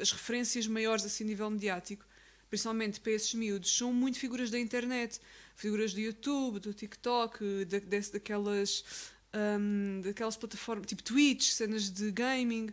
as 0.00 0.12
referências 0.12 0.66
maiores 0.66 1.04
assim 1.04 1.24
a 1.24 1.26
nível 1.26 1.50
mediático, 1.50 2.06
principalmente 2.48 2.98
para 2.98 3.12
esses 3.12 3.34
miúdos, 3.34 3.76
são 3.76 3.92
muito 3.92 4.18
figuras 4.18 4.50
da 4.50 4.58
internet, 4.58 5.20
figuras 5.54 5.92
do 5.92 6.00
YouTube, 6.00 6.58
do 6.58 6.72
TikTok, 6.72 7.66
da, 7.66 7.78
desse- 7.80 8.14
daquelas, 8.14 8.82
ahm, 9.30 10.00
daquelas 10.00 10.38
plataformas 10.38 10.86
tipo 10.86 11.02
Twitch, 11.02 11.50
cenas 11.50 11.90
de 11.90 12.10
gaming. 12.10 12.70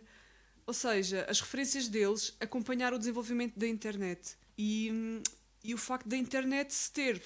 Ou 0.66 0.72
seja, 0.72 1.26
as 1.28 1.40
referências 1.40 1.86
deles 1.86 2.34
acompanharam 2.40 2.96
o 2.96 2.98
desenvolvimento 2.98 3.58
da 3.58 3.66
internet. 3.68 4.38
E, 4.56 4.90
hum, 4.90 5.22
e 5.64 5.72
o 5.72 5.78
facto 5.78 6.06
da 6.06 6.16
internet 6.16 6.72
se 6.74 6.92
ter, 6.92 7.20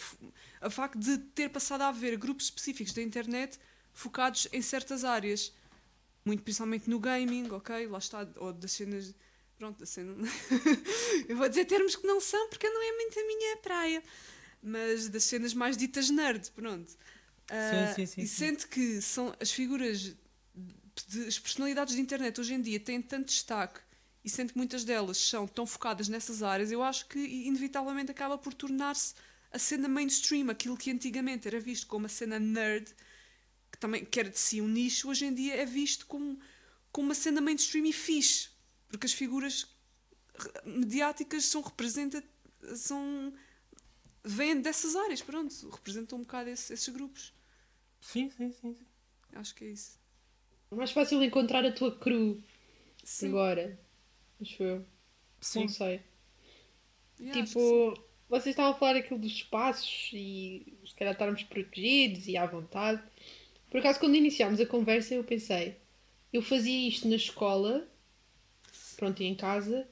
o 0.65 0.71
facto 0.71 0.97
de 0.97 1.19
ter 1.19 1.51
passado 1.51 1.83
a 1.83 1.89
haver 1.89 2.17
grupos 2.17 2.45
específicos 2.47 2.95
da 2.95 3.03
internet 3.03 3.59
focados 3.93 4.47
em 4.53 4.63
certas 4.63 5.05
áreas, 5.05 5.53
muito 6.25 6.45
principalmente 6.45 6.89
no 6.89 7.01
gaming, 7.01 7.51
ok? 7.51 7.89
Lá 7.89 7.99
está, 7.99 8.27
ou 8.37 8.53
das 8.53 8.71
cenas. 8.73 9.13
Pronto, 9.59 9.81
da 9.81 9.87
cena. 9.87 10.15
Eu 11.29 11.37
vou 11.37 11.49
dizer 11.49 11.65
termos 11.65 11.97
que 11.97 12.07
não 12.07 12.21
são 12.21 12.49
porque 12.49 12.71
não 12.71 12.81
é 12.81 12.93
muito 12.93 13.19
a 13.19 13.27
minha 13.27 13.57
praia, 13.57 14.03
mas 14.63 15.09
das 15.09 15.25
cenas 15.25 15.53
mais 15.53 15.77
ditas 15.77 16.09
nerd, 16.09 16.49
pronto. 16.53 16.97
Ah, 17.51 17.93
sim, 17.97 18.07
sim, 18.07 18.23
E 18.23 18.27
sim. 18.27 18.27
sente 18.27 18.69
que 18.69 19.03
são 19.03 19.35
as 19.41 19.51
figuras, 19.51 20.15
de, 21.09 21.27
as 21.27 21.41
personalidades 21.41 21.97
de 21.97 22.01
internet 22.01 22.41
hoje 22.41 22.55
em 22.55 22.63
dia 22.63 22.79
têm 22.79 23.03
tanto 23.03 23.27
destaque 23.27 23.81
e 24.29 24.31
sente 24.31 24.53
que 24.53 24.59
muitas 24.59 24.85
delas 24.85 25.17
são 25.17 25.47
tão 25.47 25.67
focadas 25.67 26.07
nessas 26.09 26.43
áreas, 26.43 26.71
eu 26.71 26.83
acho 26.83 27.07
que 27.09 27.19
inevitavelmente 27.19 28.11
acaba 28.11 28.37
por 28.37 28.53
tornar-se 28.53 29.15
a 29.51 29.59
cena 29.59 29.89
mainstream, 29.89 30.51
aquilo 30.51 30.77
que 30.77 30.91
antigamente 30.91 31.49
era 31.49 31.59
visto 31.59 31.87
como 31.87 32.05
a 32.07 32.09
cena 32.09 32.39
nerd, 32.39 32.87
que 33.73 33.79
também 33.79 34.05
que 34.05 34.21
era 34.21 34.29
de 34.31 34.39
si 34.39 34.61
um 34.61 34.69
nicho, 34.69 35.09
hoje 35.09 35.25
em 35.27 35.35
dia 35.35 35.55
é 35.57 35.65
visto 35.65 36.07
como, 36.07 36.39
como 36.93 37.09
uma 37.09 37.15
cena 37.15 37.41
mainstream 37.41 37.87
e 37.87 37.93
fixe, 37.93 38.51
porque 38.89 39.07
as 39.07 39.13
figuras 39.15 39.67
mediáticas 40.65 41.45
são 41.47 41.63
representa 41.63 42.23
são 42.77 43.33
vêm 44.25 44.61
dessas 44.61 44.95
áreas, 44.95 45.23
pronto, 45.23 45.71
representam 45.71 46.19
um 46.19 46.23
bocado 46.23 46.51
esse- 46.51 46.73
esses 46.75 46.89
grupos. 46.89 47.33
Sim, 48.01 48.31
sim, 48.31 48.53
sim. 48.53 48.75
sim. 48.75 48.87
Acho 49.35 49.55
que 49.55 49.65
é 49.65 49.69
isso. 49.69 49.99
É 50.71 50.75
mais 50.75 50.91
fácil 50.91 51.23
encontrar 51.23 51.65
a 51.65 51.73
tua 51.73 51.97
cru 51.99 52.43
Sim. 53.05 53.29
agora. 53.29 53.79
Acho 54.41 54.63
eu. 54.63 54.87
Sim. 55.41 55.61
Não 55.61 55.69
sei. 55.69 56.01
Yeah, 57.21 57.45
tipo, 57.45 57.95
vocês 58.29 58.53
estavam 58.53 58.73
a 58.73 58.75
falar 58.75 58.97
aquilo 58.97 59.19
dos 59.19 59.33
espaços 59.33 60.11
e 60.13 60.77
se 60.87 60.95
calhar 60.95 61.13
estarmos 61.13 61.43
protegidos 61.43 62.29
e 62.29 62.37
à 62.37 62.47
vontade. 62.47 63.03
Por 63.71 63.79
acaso, 63.79 63.99
quando 64.01 64.17
iniciámos 64.17 64.61
a 64.61 64.67
conversa, 64.67 65.15
eu 65.15 65.25
pensei, 65.25 65.77
eu 66.33 66.43
fazia 66.43 66.89
isto 66.89 67.09
na 67.09 67.17
escola, 67.17 67.89
pronto, 68.97 69.23
e 69.23 69.27
em 69.27 69.35
casa, 69.35 69.89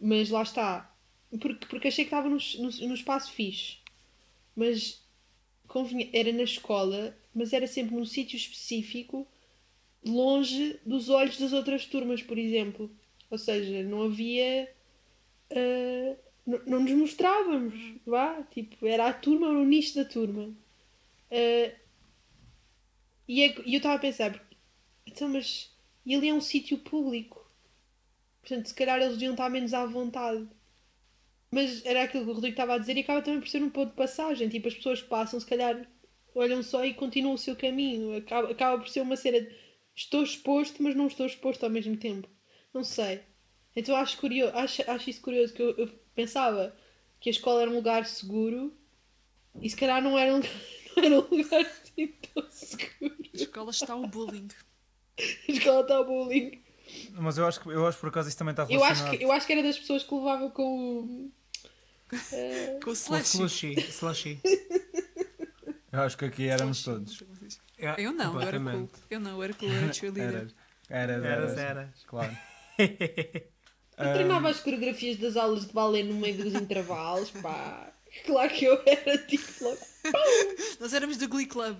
mas 0.00 0.30
lá 0.30 0.42
está. 0.42 0.92
Porque, 1.40 1.66
porque 1.66 1.88
achei 1.88 2.04
que 2.04 2.08
estava 2.08 2.28
num, 2.28 2.38
num, 2.58 2.88
num 2.88 2.94
espaço 2.94 3.32
fixe. 3.32 3.78
Mas 4.54 5.02
convinha, 5.68 6.08
era 6.12 6.32
na 6.32 6.42
escola, 6.42 7.16
mas 7.34 7.52
era 7.52 7.66
sempre 7.66 7.94
num 7.94 8.06
sítio 8.06 8.36
específico, 8.36 9.26
longe 10.04 10.80
dos 10.86 11.08
olhos 11.08 11.38
das 11.38 11.52
outras 11.52 11.84
turmas, 11.86 12.22
por 12.22 12.38
exemplo. 12.38 12.90
Ou 13.30 13.38
seja, 13.38 13.82
não 13.84 14.02
havia. 14.04 14.72
ah, 15.52 16.16
não, 16.46 16.60
não 16.66 16.80
nos 16.80 16.92
mostrávamos, 16.92 17.74
vá? 18.06 18.42
Tipo, 18.44 18.86
era 18.86 19.08
a 19.08 19.12
turma, 19.12 19.48
era 19.48 19.58
o 19.58 19.64
nicho 19.64 19.96
da 19.96 20.04
turma. 20.04 20.54
Ah, 21.32 21.72
e 23.28 23.42
é- 23.44 23.54
e 23.64 23.74
eu 23.74 23.78
estava 23.78 23.94
a 23.96 23.98
pensar, 24.00 24.44
então, 25.06 25.28
mas 25.28 25.70
e 26.06 26.14
ali 26.14 26.28
é 26.30 26.34
um 26.34 26.40
sítio 26.40 26.78
público. 26.78 27.46
Portanto, 28.42 28.68
se 28.68 28.74
calhar 28.74 28.98
eles 29.00 29.14
deviam 29.14 29.32
estar 29.34 29.50
menos 29.50 29.74
à 29.74 29.86
vontade. 29.86 30.48
Mas 31.50 31.84
era 31.84 32.04
aquilo 32.04 32.24
que 32.24 32.30
o 32.30 32.34
Rodrigo 32.34 32.52
estava 32.54 32.74
a 32.74 32.78
dizer 32.78 32.96
e 32.96 33.00
acaba 33.00 33.20
também 33.22 33.40
por 33.40 33.48
ser 33.48 33.60
um 33.62 33.68
ponto 33.70 33.90
de 33.90 33.96
passagem. 33.96 34.48
Tipo, 34.48 34.68
as 34.68 34.74
pessoas 34.74 35.02
passam, 35.02 35.40
se 35.40 35.46
calhar 35.46 35.88
olham 36.34 36.62
só 36.62 36.84
e 36.84 36.94
continuam 36.94 37.34
o 37.34 37.38
seu 37.38 37.56
caminho. 37.56 38.16
Acaba, 38.16 38.50
acaba 38.50 38.78
por 38.78 38.88
ser 38.88 39.00
uma 39.00 39.16
cena 39.16 39.40
de 39.40 39.52
estou 39.94 40.22
exposto, 40.22 40.80
mas 40.82 40.94
não 40.94 41.06
estou 41.08 41.26
exposto 41.26 41.64
ao 41.64 41.70
mesmo 41.70 41.96
tempo. 41.96 42.28
Não 42.76 42.84
sei. 42.84 43.22
Então 43.74 43.96
acho, 43.96 44.18
curioso, 44.18 44.54
acho, 44.54 44.90
acho 44.90 45.08
isso 45.10 45.20
curioso, 45.22 45.54
que 45.54 45.62
eu, 45.62 45.74
eu 45.78 45.88
pensava 46.14 46.76
que 47.18 47.30
a 47.30 47.32
escola 47.32 47.62
era 47.62 47.70
um 47.70 47.76
lugar 47.76 48.04
seguro 48.04 48.70
e 49.62 49.70
se 49.70 49.76
calhar 49.76 50.02
não 50.02 50.18
era 50.18 50.34
um, 50.34 50.40
não 50.96 51.04
era 51.04 51.14
um 51.20 51.26
lugar 51.38 51.60
assim 51.62 52.08
tão 52.34 52.46
seguro. 52.50 53.16
A 53.32 53.36
escola 53.36 53.70
está 53.70 53.96
o 53.96 54.06
bullying. 54.06 54.48
A 55.18 55.52
escola 55.52 55.80
está 55.80 55.96
ao 55.96 56.04
bullying. 56.04 56.62
Mas 57.12 57.38
eu 57.38 57.46
acho 57.46 57.60
que, 57.60 57.68
eu 57.70 57.86
acho 57.86 57.96
que 57.96 58.00
por 58.02 58.08
acaso 58.08 58.28
isso 58.28 58.36
também 58.38 58.52
está 58.52 58.64
Eu 58.64 58.68
relacionado. 58.68 59.08
acho, 59.08 59.18
que, 59.18 59.24
eu 59.24 59.32
acho 59.32 59.46
que 59.46 59.52
era 59.54 59.62
das 59.62 59.78
pessoas 59.78 60.02
que 60.04 60.14
levava 60.14 60.50
com 60.50 60.62
o. 60.62 61.32
eh, 62.32 62.78
Com 62.84 62.90
o 62.90 62.94
Com 62.94 62.94
slushy. 62.94 63.74
slushy. 63.90 64.38
Eu 65.92 66.02
acho 66.02 66.18
que 66.18 66.26
aqui 66.26 66.46
éramos 66.48 66.78
Slushy, 66.78 67.24
todos. 67.24 67.58
É, 67.78 67.94
Eu 68.04 68.12
não, 68.12 68.34
eu 68.34 68.40
era 68.46 68.60
cool. 68.60 68.90
Eu 69.08 69.18
não, 69.18 69.30
eu 69.30 69.42
era 69.44 69.54
cool, 69.54 69.68
eu 69.68 69.74
era 69.74 69.92
cheerleader. 69.94 70.34
Eras, 70.36 70.52
eras, 70.90 71.24
Eras, 71.24 71.24
eras, 71.24 71.58
eras. 71.58 72.04
Claro. 72.06 72.36
Eu 73.98 74.12
treinava 74.12 74.50
as 74.50 74.60
coreografias 74.60 75.16
das 75.16 75.36
aulas 75.36 75.66
de 75.66 75.72
balé 75.72 76.02
no 76.02 76.14
meio 76.14 76.36
dos 76.36 76.54
intervalos, 76.54 77.30
pá. 77.30 77.90
Claro 78.26 78.52
que 78.52 78.66
eu 78.66 78.82
era 78.86 79.18
tipo. 79.26 79.64
logo, 79.64 79.78
Nós 80.80 80.92
éramos 80.92 81.16
do 81.16 81.28
Glee 81.28 81.46
Club. 81.46 81.78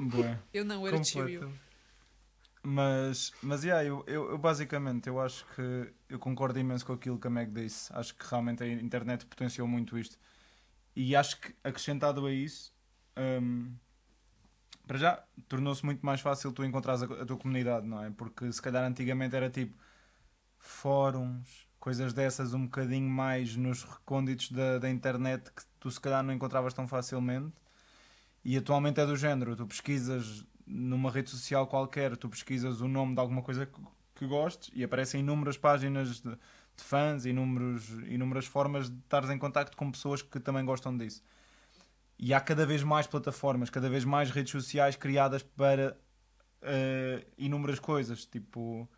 Bué. 0.00 0.38
Eu 0.52 0.64
não, 0.64 0.86
eu 0.86 0.94
era 0.94 1.04
cheerio. 1.04 1.52
Mas, 2.62 3.32
mas 3.42 3.64
yeah, 3.64 3.84
eu, 3.84 4.04
eu, 4.06 4.30
eu 4.30 4.38
basicamente 4.38 5.08
eu 5.08 5.20
acho 5.20 5.44
que 5.54 5.92
eu 6.08 6.18
concordo 6.18 6.58
imenso 6.58 6.86
com 6.86 6.92
aquilo 6.92 7.18
que 7.18 7.26
a 7.26 7.30
Meg 7.30 7.50
disse. 7.50 7.92
Acho 7.92 8.14
que 8.14 8.24
realmente 8.26 8.62
a 8.62 8.66
internet 8.66 9.26
potenciou 9.26 9.66
muito 9.66 9.98
isto. 9.98 10.16
E 10.94 11.16
acho 11.16 11.40
que 11.40 11.54
acrescentado 11.64 12.24
a 12.24 12.32
isso, 12.32 12.72
hum, 13.16 13.74
para 14.86 14.98
já 14.98 15.22
tornou-se 15.48 15.84
muito 15.84 16.04
mais 16.04 16.20
fácil 16.20 16.52
tu 16.52 16.64
encontrares 16.64 17.02
a, 17.02 17.06
a 17.06 17.26
tua 17.26 17.36
comunidade, 17.36 17.86
não 17.86 18.02
é? 18.02 18.10
Porque 18.10 18.50
se 18.52 18.60
calhar 18.60 18.84
antigamente 18.84 19.34
era 19.36 19.48
tipo 19.50 19.74
fóruns, 20.58 21.68
coisas 21.78 22.12
dessas 22.12 22.54
um 22.54 22.64
bocadinho 22.64 23.08
mais 23.08 23.56
nos 23.56 23.82
recônditos 23.84 24.50
da, 24.52 24.78
da 24.78 24.88
internet 24.90 25.50
que 25.50 25.62
tu 25.80 25.90
se 25.90 26.00
calhar 26.00 26.22
não 26.22 26.32
encontravas 26.32 26.72
tão 26.72 26.86
facilmente. 26.86 27.52
E 28.44 28.56
atualmente 28.56 29.00
é 29.00 29.06
do 29.06 29.16
género, 29.16 29.56
tu 29.56 29.66
pesquisas 29.66 30.44
numa 30.66 31.10
rede 31.10 31.30
social 31.30 31.66
qualquer, 31.66 32.16
tu 32.16 32.28
pesquisas 32.28 32.80
o 32.80 32.88
nome 32.88 33.14
de 33.14 33.20
alguma 33.20 33.42
coisa 33.42 33.66
que, 33.66 33.80
que 34.14 34.26
gostes 34.26 34.70
e 34.74 34.82
aparecem 34.84 35.20
inúmeras 35.20 35.56
páginas 35.56 36.20
de, 36.20 36.30
de 36.30 36.84
fãs, 36.84 37.24
inúmeros, 37.24 37.88
inúmeras 38.06 38.46
formas 38.46 38.88
de 38.88 38.96
estares 38.98 39.30
em 39.30 39.38
contacto 39.38 39.76
com 39.76 39.90
pessoas 39.90 40.22
que 40.22 40.40
também 40.40 40.64
gostam 40.64 40.96
disso. 40.96 41.22
E 42.24 42.32
há 42.32 42.40
cada 42.40 42.64
vez 42.64 42.84
mais 42.84 43.04
plataformas, 43.08 43.68
cada 43.68 43.90
vez 43.90 44.04
mais 44.04 44.30
redes 44.30 44.52
sociais 44.52 44.94
criadas 44.94 45.42
para 45.42 45.96
eh, 46.62 47.26
inúmeras 47.36 47.80
coisas. 47.80 48.24
Tipo, 48.24 48.88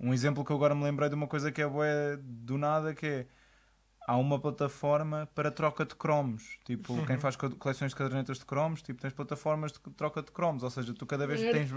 um 0.00 0.14
exemplo 0.14 0.42
que 0.42 0.50
eu 0.50 0.56
agora 0.56 0.74
me 0.74 0.82
lembrei 0.82 1.10
de 1.10 1.14
uma 1.14 1.26
coisa 1.26 1.52
que 1.52 1.60
é 1.60 1.66
bué 1.68 2.16
do 2.22 2.56
nada, 2.56 2.94
que 2.94 3.04
é 3.06 3.26
há 4.06 4.16
uma 4.16 4.40
plataforma 4.40 5.28
para 5.34 5.50
troca 5.50 5.84
de 5.84 5.94
cromos. 5.94 6.56
Tipo, 6.64 7.04
quem 7.06 7.18
faz 7.18 7.36
co- 7.36 7.50
coleções 7.56 7.90
de 7.90 7.96
cadernetas 7.96 8.38
de 8.38 8.46
cromos, 8.46 8.80
tipo, 8.80 9.02
tens 9.02 9.12
plataformas 9.12 9.70
de 9.70 9.78
troca 9.94 10.22
de 10.22 10.30
cromos. 10.32 10.62
Ou 10.62 10.70
seja, 10.70 10.94
tu 10.94 11.04
cada 11.04 11.26
vez 11.26 11.42
tens, 11.42 11.70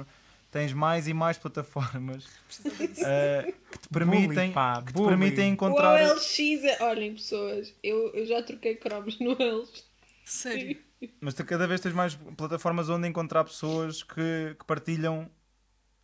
tens 0.49 0.71
mais 0.71 1.09
e 1.09 1.13
mais 1.13 1.37
plataformas 1.37 2.25
eh, 3.03 3.53
que 3.69 3.79
te 3.79 3.89
permitem, 3.89 4.27
Bullying, 4.29 4.53
pá, 4.53 4.81
que 4.81 4.93
te 4.93 5.03
permitem 5.03 5.49
O 5.49 5.53
encontrar. 5.55 5.99
OLX 6.09 6.39
é. 6.39 6.83
Olhem, 6.83 7.15
pessoas, 7.15 7.75
eu, 7.83 8.13
eu 8.13 8.25
já 8.25 8.41
troquei 8.41 8.75
cromos 8.77 9.19
no 9.19 9.31
OLX. 9.31 9.83
Sério. 10.23 10.84
Mas 11.21 11.33
tu 11.33 11.43
cada 11.45 11.67
vez 11.67 11.81
tens 11.81 11.93
mais 11.93 12.15
plataformas 12.37 12.89
onde 12.89 13.07
encontrar 13.07 13.43
pessoas 13.43 14.01
que, 14.03 14.55
que 14.57 14.65
partilham, 14.65 15.29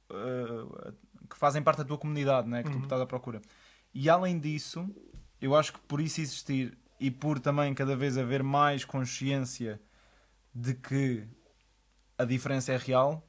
eh, 0.09 0.93
que 1.29 1.37
fazem 1.37 1.63
parte 1.63 1.79
da 1.79 1.85
tua 1.85 1.97
comunidade, 1.97 2.47
né? 2.47 2.63
que 2.63 2.69
tu 2.69 2.79
estás 2.79 3.01
à 3.01 3.05
procura. 3.05 3.41
E 3.93 4.09
além 4.09 4.39
disso, 4.39 4.89
eu 5.39 5.55
acho 5.55 5.73
que 5.73 5.79
por 5.79 6.01
isso 6.01 6.21
existir 6.21 6.77
e 6.99 7.09
por 7.09 7.39
também 7.39 7.73
cada 7.73 7.95
vez 7.95 8.17
haver 8.17 8.43
mais 8.43 8.85
consciência 8.85 9.81
de 10.53 10.73
que 10.73 11.27
a 12.17 12.25
diferença 12.25 12.73
é 12.73 12.77
real, 12.77 13.27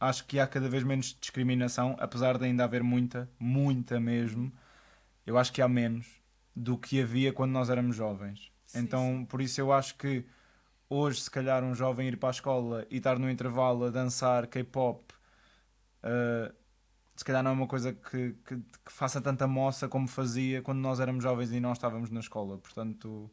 acho 0.00 0.26
que 0.26 0.38
há 0.40 0.46
cada 0.46 0.68
vez 0.68 0.82
menos 0.82 1.16
discriminação, 1.20 1.94
apesar 1.98 2.38
de 2.38 2.46
ainda 2.46 2.64
haver 2.64 2.82
muita, 2.82 3.30
muita 3.38 4.00
mesmo. 4.00 4.52
Eu 5.26 5.36
acho 5.36 5.52
que 5.52 5.60
há 5.60 5.68
menos 5.68 6.06
do 6.56 6.78
que 6.78 7.00
havia 7.00 7.32
quando 7.32 7.52
nós 7.52 7.68
éramos 7.68 7.94
jovens. 7.94 8.50
Sim, 8.66 8.78
então, 8.80 9.26
por 9.28 9.40
isso 9.40 9.60
eu 9.60 9.72
acho 9.72 9.96
que 9.96 10.24
hoje, 10.92 11.20
se 11.20 11.30
calhar, 11.30 11.64
um 11.64 11.74
jovem 11.74 12.08
ir 12.08 12.16
para 12.18 12.28
a 12.28 12.32
escola 12.32 12.86
e 12.90 12.98
estar 12.98 13.18
no 13.18 13.30
intervalo 13.30 13.86
a 13.86 13.90
dançar 13.90 14.46
K-pop, 14.46 15.14
uh, 16.04 16.54
se 17.16 17.24
calhar 17.24 17.42
não 17.42 17.50
é 17.50 17.54
uma 17.54 17.66
coisa 17.66 17.92
que, 17.92 18.34
que, 18.46 18.56
que 18.56 18.92
faça 18.92 19.20
tanta 19.20 19.46
moça 19.46 19.88
como 19.88 20.08
fazia 20.08 20.62
quando 20.62 20.80
nós 20.80 21.00
éramos 21.00 21.22
jovens 21.22 21.52
e 21.52 21.60
não 21.60 21.72
estávamos 21.72 22.10
na 22.10 22.20
escola. 22.20 22.58
Portanto, 22.58 23.30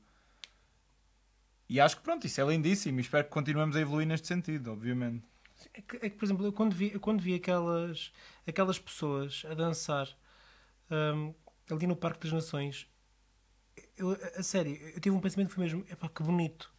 e 1.67 1.80
acho 1.80 1.98
que 1.98 2.04
pronto, 2.04 2.26
isso 2.26 2.41
é 2.41 2.45
lindíssimo 2.45 3.00
espero 3.00 3.26
que 3.26 3.30
continuemos 3.30 3.76
a 3.76 3.82
evoluir 3.82 4.08
neste 4.08 4.28
sentido, 4.28 4.72
obviamente. 4.72 5.26
É 5.74 5.82
que, 5.82 5.98
é 5.98 6.10
que, 6.10 6.17
por 6.17 6.26
exemplo, 6.26 6.45
eu 6.45 6.54
quando 6.54 6.74
vi, 6.74 6.98
quando 7.00 7.22
vi 7.22 7.36
aquelas, 7.36 8.12
aquelas 8.48 8.80
pessoas 8.80 9.43
a 9.50 9.54
dançar 9.54 10.08
hum, 10.89 11.34
ali 11.69 11.86
no 11.86 11.95
Parque 11.95 12.22
das 12.22 12.32
Nações, 12.32 12.88
eu, 13.98 14.17
a, 14.38 14.43
sério, 14.43 14.76
eu 14.76 15.00
tive 15.00 15.15
um 15.15 15.19
pensamento 15.19 15.50
que 15.50 15.56
foi 15.56 15.65
mesmo: 15.65 15.86
epá, 15.89 16.08
que 16.10 16.24
bonito, 16.24 16.74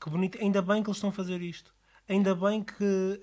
que 0.00 0.10
bonito, 0.10 0.38
ainda 0.40 0.62
bem 0.62 0.82
que 0.82 0.88
eles 0.88 0.96
estão 0.96 1.10
a 1.10 1.12
fazer 1.12 1.40
isto, 1.42 1.74
ainda 2.08 2.34
bem 2.34 2.62
que, 2.62 3.20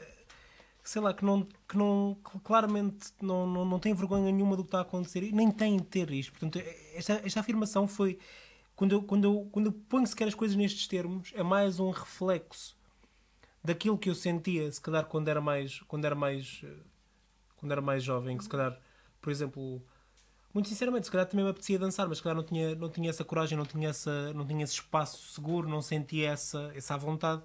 sei 0.84 1.02
lá, 1.02 1.14
que, 1.14 1.24
não, 1.24 1.48
que, 1.68 1.78
não, 1.78 2.18
que 2.24 2.40
claramente 2.40 3.12
não, 3.22 3.48
não, 3.48 3.66
não 3.66 3.80
têm 3.80 3.94
vergonha 3.94 4.32
nenhuma 4.32 4.56
do 4.56 4.64
que 4.64 4.68
está 4.68 4.80
a 4.80 4.82
acontecer 4.82 5.24
e 5.24 5.32
nem 5.32 5.52
têm 5.52 5.78
de 5.78 5.86
ter 5.86 6.12
isto. 6.12 6.32
Portanto, 6.32 6.60
esta, 6.94 7.22
esta 7.26 7.40
afirmação 7.40 7.88
foi. 7.88 8.20
Quando 8.76 8.92
eu, 8.92 9.04
quando, 9.04 9.24
eu, 9.24 9.50
quando 9.52 9.68
eu 9.68 9.72
ponho 9.72 10.06
sequer 10.06 10.28
as 10.28 10.36
coisas 10.36 10.58
nestes 10.58 10.86
termos, 10.88 11.32
é 11.34 11.42
mais 11.42 11.80
um 11.80 11.92
reflexo 11.92 12.78
daquilo 13.64 13.98
que 13.98 14.10
eu 14.10 14.16
sentia, 14.16 14.70
se 14.72 14.82
calhar 14.82 15.06
quando 15.06 15.28
era 15.30 15.42
mais, 15.42 15.80
quando 15.88 16.06
era 16.06 16.14
mais, 16.14 16.62
quando 17.56 17.72
era 17.72 17.82
mais 17.82 18.04
jovem, 18.04 18.38
que 18.38 18.44
se 18.44 18.50
calhar, 18.50 18.78
por 19.22 19.32
exemplo, 19.32 19.82
muito 20.56 20.70
sinceramente, 20.70 21.08
se 21.08 21.12
calhar 21.12 21.28
também 21.28 21.44
me 21.44 21.52
apetecia 21.52 21.78
dançar, 21.78 22.08
mas 22.08 22.20
se 22.20 22.24
calhar 22.24 22.38
não 22.38 22.44
tinha, 22.44 22.74
não 22.76 22.90
tinha 22.90 23.10
essa 23.10 23.26
coragem, 23.26 23.58
não 23.58 23.66
tinha, 23.66 23.90
essa, 23.90 24.32
não 24.32 24.48
tinha 24.48 24.64
esse 24.64 24.76
espaço 24.76 25.34
seguro, 25.34 25.68
não 25.68 25.82
sentia 25.82 26.30
essa, 26.32 26.72
essa 26.74 26.96
vontade. 26.98 27.44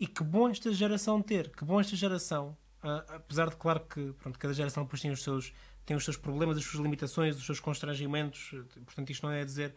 E 0.00 0.08
que 0.08 0.24
bom 0.24 0.48
esta 0.48 0.72
geração 0.72 1.22
ter, 1.22 1.50
que 1.50 1.64
bom 1.64 1.80
esta 1.80 1.94
geração, 1.94 2.56
ah, 2.82 3.04
apesar 3.10 3.48
de 3.48 3.54
claro 3.54 3.78
que 3.78 4.12
pronto, 4.14 4.36
cada 4.40 4.52
geração 4.52 4.82
depois 4.82 5.00
tem 5.00 5.12
os 5.12 5.22
seus 5.22 5.54
tem 5.86 5.96
os 5.96 6.02
seus 6.02 6.16
problemas, 6.16 6.56
as 6.56 6.64
suas 6.64 6.82
limitações, 6.82 7.36
os 7.36 7.46
seus 7.46 7.60
constrangimentos, 7.60 8.50
portanto 8.84 9.10
isto 9.10 9.24
não 9.24 9.32
é 9.32 9.44
dizer 9.44 9.74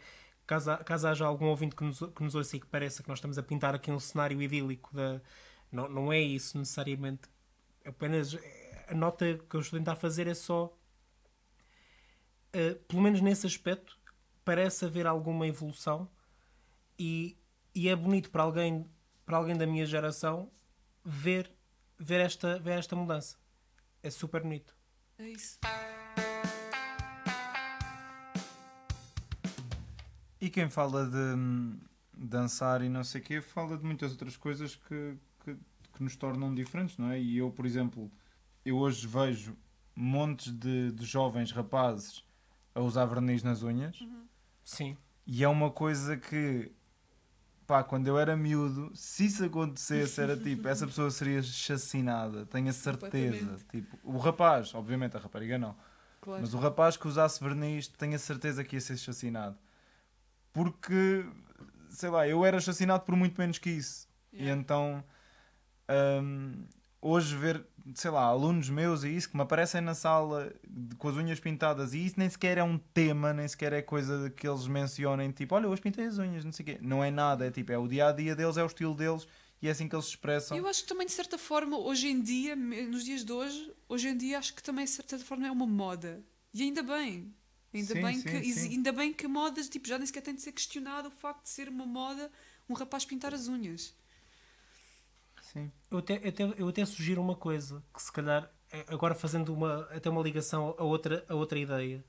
caso, 0.47 0.75
caso 0.85 1.07
haja 1.07 1.25
algum 1.25 1.45
ouvinte 1.47 1.75
que 1.75 1.83
nos, 1.83 1.99
que 1.99 2.23
nos 2.23 2.33
ouça 2.33 2.55
e 2.57 2.59
que 2.59 2.65
pareça 2.65 3.03
que 3.03 3.09
nós 3.09 3.19
estamos 3.19 3.37
a 3.37 3.43
pintar 3.43 3.75
aqui 3.75 3.91
um 3.91 3.99
cenário 3.99 4.41
idílico 4.41 4.89
da 4.95 5.21
não, 5.71 5.87
não 5.87 6.11
é 6.11 6.19
isso 6.19 6.57
necessariamente 6.57 7.29
apenas 7.85 8.33
eh, 8.33 8.85
a 8.87 8.95
nota 8.95 9.37
que 9.47 9.55
eu 9.55 9.59
estou 9.59 9.77
a 9.77 9.79
tentar 9.81 9.95
fazer 9.97 10.25
é 10.25 10.33
só 10.33 10.73
eh, 12.57 12.73
pelo 12.87 13.03
menos 13.03 13.21
nesse 13.21 13.45
aspecto 13.45 13.95
parece 14.43 14.83
haver 14.83 15.05
alguma 15.05 15.45
evolução 15.45 16.09
e, 16.97 17.37
e 17.75 17.87
é 17.87 17.95
bonito 17.95 18.31
para 18.31 18.41
alguém 18.41 18.89
para 19.23 19.37
alguém 19.37 19.55
da 19.55 19.67
minha 19.67 19.85
geração 19.85 20.49
ver, 21.05 21.51
ver, 21.99 22.21
esta, 22.21 22.57
ver 22.57 22.79
esta 22.79 22.95
mudança. 22.95 23.37
É 24.01 24.09
super 24.09 24.41
bonito. 24.41 24.75
É 25.19 25.29
isso. 25.29 25.59
E 30.41 30.49
quem 30.49 30.67
fala 30.69 31.05
de 31.05 31.17
hum, 31.17 31.77
dançar 32.11 32.81
e 32.81 32.89
não 32.89 33.03
sei 33.03 33.21
o 33.21 33.23
quê, 33.23 33.41
fala 33.41 33.77
de 33.77 33.83
muitas 33.83 34.13
outras 34.13 34.35
coisas 34.35 34.75
que, 34.75 35.17
que, 35.43 35.55
que 35.93 36.01
nos 36.01 36.15
tornam 36.15 36.55
diferentes, 36.55 36.97
não 36.97 37.11
é? 37.11 37.19
E 37.19 37.37
eu, 37.37 37.51
por 37.51 37.65
exemplo, 37.65 38.09
eu 38.65 38.77
hoje 38.77 39.05
vejo 39.05 39.55
montes 39.95 40.51
de, 40.53 40.91
de 40.93 41.05
jovens 41.05 41.51
rapazes 41.51 42.25
a 42.77 42.81
usar 42.81 43.05
verniz 43.05 43.41
nas 43.41 43.63
unhas 43.63 43.97
Sim. 44.63 44.95
e 45.25 45.43
é 45.43 45.47
uma 45.47 45.71
coisa 45.71 46.15
que, 46.15 46.71
pá, 47.65 47.83
quando 47.83 48.05
eu 48.07 48.19
era 48.19 48.37
miúdo, 48.37 48.91
se 48.93 49.25
isso 49.25 49.43
acontecesse, 49.43 50.21
era 50.21 50.37
tipo, 50.37 50.67
essa 50.67 50.85
pessoa 50.87 51.09
seria 51.09 51.41
chacinada, 51.41 52.45
tenho 52.45 52.69
a 52.69 52.73
certeza. 52.73 53.57
Tipo, 53.71 53.97
o 54.03 54.17
rapaz, 54.19 54.75
obviamente 54.75 55.17
a 55.17 55.19
rapariga 55.19 55.57
não. 55.57 55.75
Claro. 56.21 56.41
Mas 56.41 56.53
o 56.53 56.59
rapaz 56.59 56.95
que 56.95 57.07
usasse 57.07 57.43
verniz, 57.43 57.87
tenho 57.87 58.15
a 58.15 58.19
certeza 58.19 58.63
que 58.63 58.75
ia 58.75 58.81
ser 58.81 58.97
chacinado. 58.97 59.57
Porque, 60.53 61.25
sei 61.89 62.09
lá, 62.09 62.27
eu 62.27 62.45
era 62.45 62.59
chacinado 62.59 63.05
por 63.05 63.15
muito 63.15 63.39
menos 63.39 63.57
que 63.57 63.71
isso. 63.71 64.07
E 64.31 64.43
Yeah. 64.43 64.61
então, 64.61 65.03
hum, 66.21 66.65
hoje 67.07 67.35
ver, 67.35 67.65
sei 67.95 68.11
lá, 68.11 68.23
alunos 68.23 68.69
meus 68.69 69.03
e 69.03 69.15
isso 69.15 69.29
que 69.29 69.35
me 69.37 69.41
aparecem 69.43 69.79
na 69.81 69.95
sala 69.95 70.53
de- 70.67 70.95
com 70.95 71.07
as 71.07 71.15
unhas 71.15 71.39
pintadas 71.39 71.93
e 71.93 72.05
isso 72.05 72.15
nem 72.17 72.29
sequer 72.29 72.57
é 72.57 72.63
um 72.63 72.77
tema, 72.77 73.33
nem 73.33 73.47
sequer 73.47 73.71
é 73.73 73.81
coisa 73.81 74.29
que 74.29 74.47
eles 74.47 74.67
mencionem, 74.67 75.31
tipo, 75.31 75.55
olha, 75.55 75.69
hoje 75.69 75.81
pintei 75.81 76.05
as 76.05 76.17
unhas, 76.17 76.43
não 76.43 76.51
sei 76.51 76.63
o 76.63 76.65
quê. 76.65 76.77
Não 76.81 77.03
é 77.03 77.09
nada, 77.09 77.45
é 77.47 77.51
tipo, 77.51 77.71
é 77.71 77.77
o 77.77 77.87
dia 77.87 78.07
a 78.07 78.11
dia 78.11 78.35
deles, 78.35 78.57
é 78.57 78.63
o 78.63 78.67
estilo 78.67 78.93
deles 78.93 79.27
e 79.61 79.67
é 79.67 79.71
assim 79.71 79.87
que 79.87 79.95
eles 79.95 80.05
se 80.05 80.11
expressam. 80.11 80.57
Eu 80.57 80.67
acho 80.67 80.83
que 80.83 80.89
também, 80.89 81.07
de 81.07 81.13
certa 81.13 81.37
forma, 81.37 81.77
hoje 81.77 82.07
em 82.09 82.21
dia, 82.21 82.55
nos 82.55 83.03
dias 83.05 83.23
de 83.23 83.31
hoje, 83.31 83.71
hoje 83.87 84.09
em 84.09 84.17
dia, 84.17 84.37
acho 84.37 84.53
que 84.53 84.61
também, 84.61 84.85
de 84.85 84.91
certa 84.91 85.17
forma, 85.19 85.47
é 85.47 85.51
uma 85.51 85.65
moda. 85.65 86.23
E 86.53 86.61
ainda 86.63 86.83
bem. 86.83 87.33
Ainda, 87.73 87.93
Sim, 87.93 88.01
bem, 88.01 88.15
sim, 88.15 88.23
que, 88.23 88.53
sim. 88.53 88.69
ainda 88.69 88.91
bem 88.91 89.13
que 89.13 89.27
modas, 89.27 89.67
tipo, 89.69 89.87
já 89.87 89.97
nem 89.97 90.07
sequer 90.07 90.21
tem 90.21 90.33
de 90.35 90.41
ser 90.41 90.51
questionado 90.51 91.09
o 91.09 91.11
facto 91.11 91.43
de 91.43 91.49
ser 91.49 91.69
uma 91.69 91.85
moda 91.85 92.31
um 92.69 92.73
rapaz 92.73 93.05
pintar 93.05 93.33
as 93.33 93.47
unhas. 93.47 93.93
Sim. 95.53 95.71
Eu 95.89 95.99
até, 95.99 96.17
eu 96.23 96.29
até, 96.29 96.61
eu 96.61 96.67
até 96.67 96.85
sugiro 96.85 97.21
uma 97.21 97.35
coisa, 97.35 97.83
que 97.93 98.01
se 98.01 98.11
calhar, 98.11 98.51
eh, 98.71 98.85
agora 98.89 99.15
fazendo 99.15 99.53
uma, 99.53 99.83
até 99.91 100.09
uma 100.09 100.21
ligação 100.21 100.75
a 100.77 100.83
outra, 100.83 101.25
a 101.29 101.35
outra 101.35 101.57
ideia, 101.57 102.03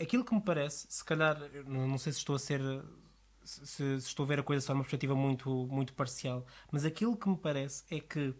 aquilo 0.00 0.24
que 0.24 0.34
me 0.34 0.40
parece, 0.40 0.86
se 0.90 1.04
calhar, 1.04 1.38
não, 1.66 1.96
sei 1.96 2.12
se 2.12 2.18
estou 2.18 2.34
a 2.34 2.38
ser, 2.38 2.60
se, 3.44 4.00
se 4.00 4.08
estou 4.08 4.24
a 4.24 4.26
ver 4.26 4.40
a 4.40 4.42
coisa 4.42 4.64
só 4.66 4.72
numa 4.74 4.82
perspectiva 4.82 5.14
muito, 5.14 5.48
muito 5.68 5.94
parcial, 5.94 6.44
mas 6.72 6.84
aquilo 6.84 7.16
que 7.16 7.28
me 7.28 7.36
parece 7.36 7.84
é 7.88 8.00
que 8.00 8.34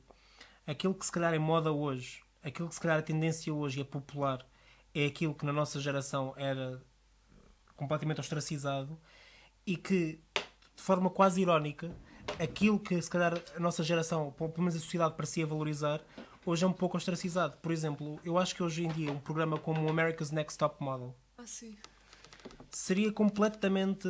aquilo 0.67 0.95
que 0.95 1.07
se 1.07 1.13
calhar 1.13 1.33
é 1.33 1.39
moda 1.39 1.71
hoje, 1.73 2.23
aquilo 2.43 2.69
que 2.69 2.75
se 2.75 2.81
calhar 2.81 2.99
é 2.99 3.03
tendência 3.03 3.55
hoje 3.55 3.79
e 3.79 3.83
é 3.83 3.85
popular, 3.85 4.45
é 4.93 5.07
aquilo 5.07 5.35
que 5.35 5.47
na 5.47 5.53
nossa 5.53 5.81
geração 5.81 6.35
era 6.37 6.83
completamente 7.77 8.21
ostracizado 8.21 9.01
e 9.67 9.77
que, 9.77 10.21
de 10.77 10.83
forma 10.83 11.11
quase 11.11 11.41
irónica, 11.41 11.95
aquilo 12.39 12.79
que 12.79 13.01
se 13.01 13.11
calhar 13.11 13.41
a 13.57 13.61
nossa 13.61 13.83
geração, 13.83 14.33
pelo 14.33 14.53
menos 14.59 14.77
a 14.77 14.79
sociedade, 14.79 15.15
parecia 15.15 15.47
valorizar, 15.47 16.01
hoje 16.45 16.65
é 16.65 16.67
um 16.67 16.73
pouco 16.73 16.97
ostracizado. 16.97 17.57
Por 17.59 17.73
exemplo, 17.73 18.21
eu 18.25 18.39
acho 18.39 18.55
que 18.55 18.63
hoje 18.63 18.85
em 18.85 18.89
dia 18.89 19.13
um 19.13 19.19
programa 19.19 19.59
como 19.59 19.85
o 19.85 19.89
America's 19.89 20.31
Next 20.31 20.59
Top 20.59 20.83
Model 20.83 21.15
Ah, 21.39 21.45
seria 22.71 23.13
completamente 23.13 24.09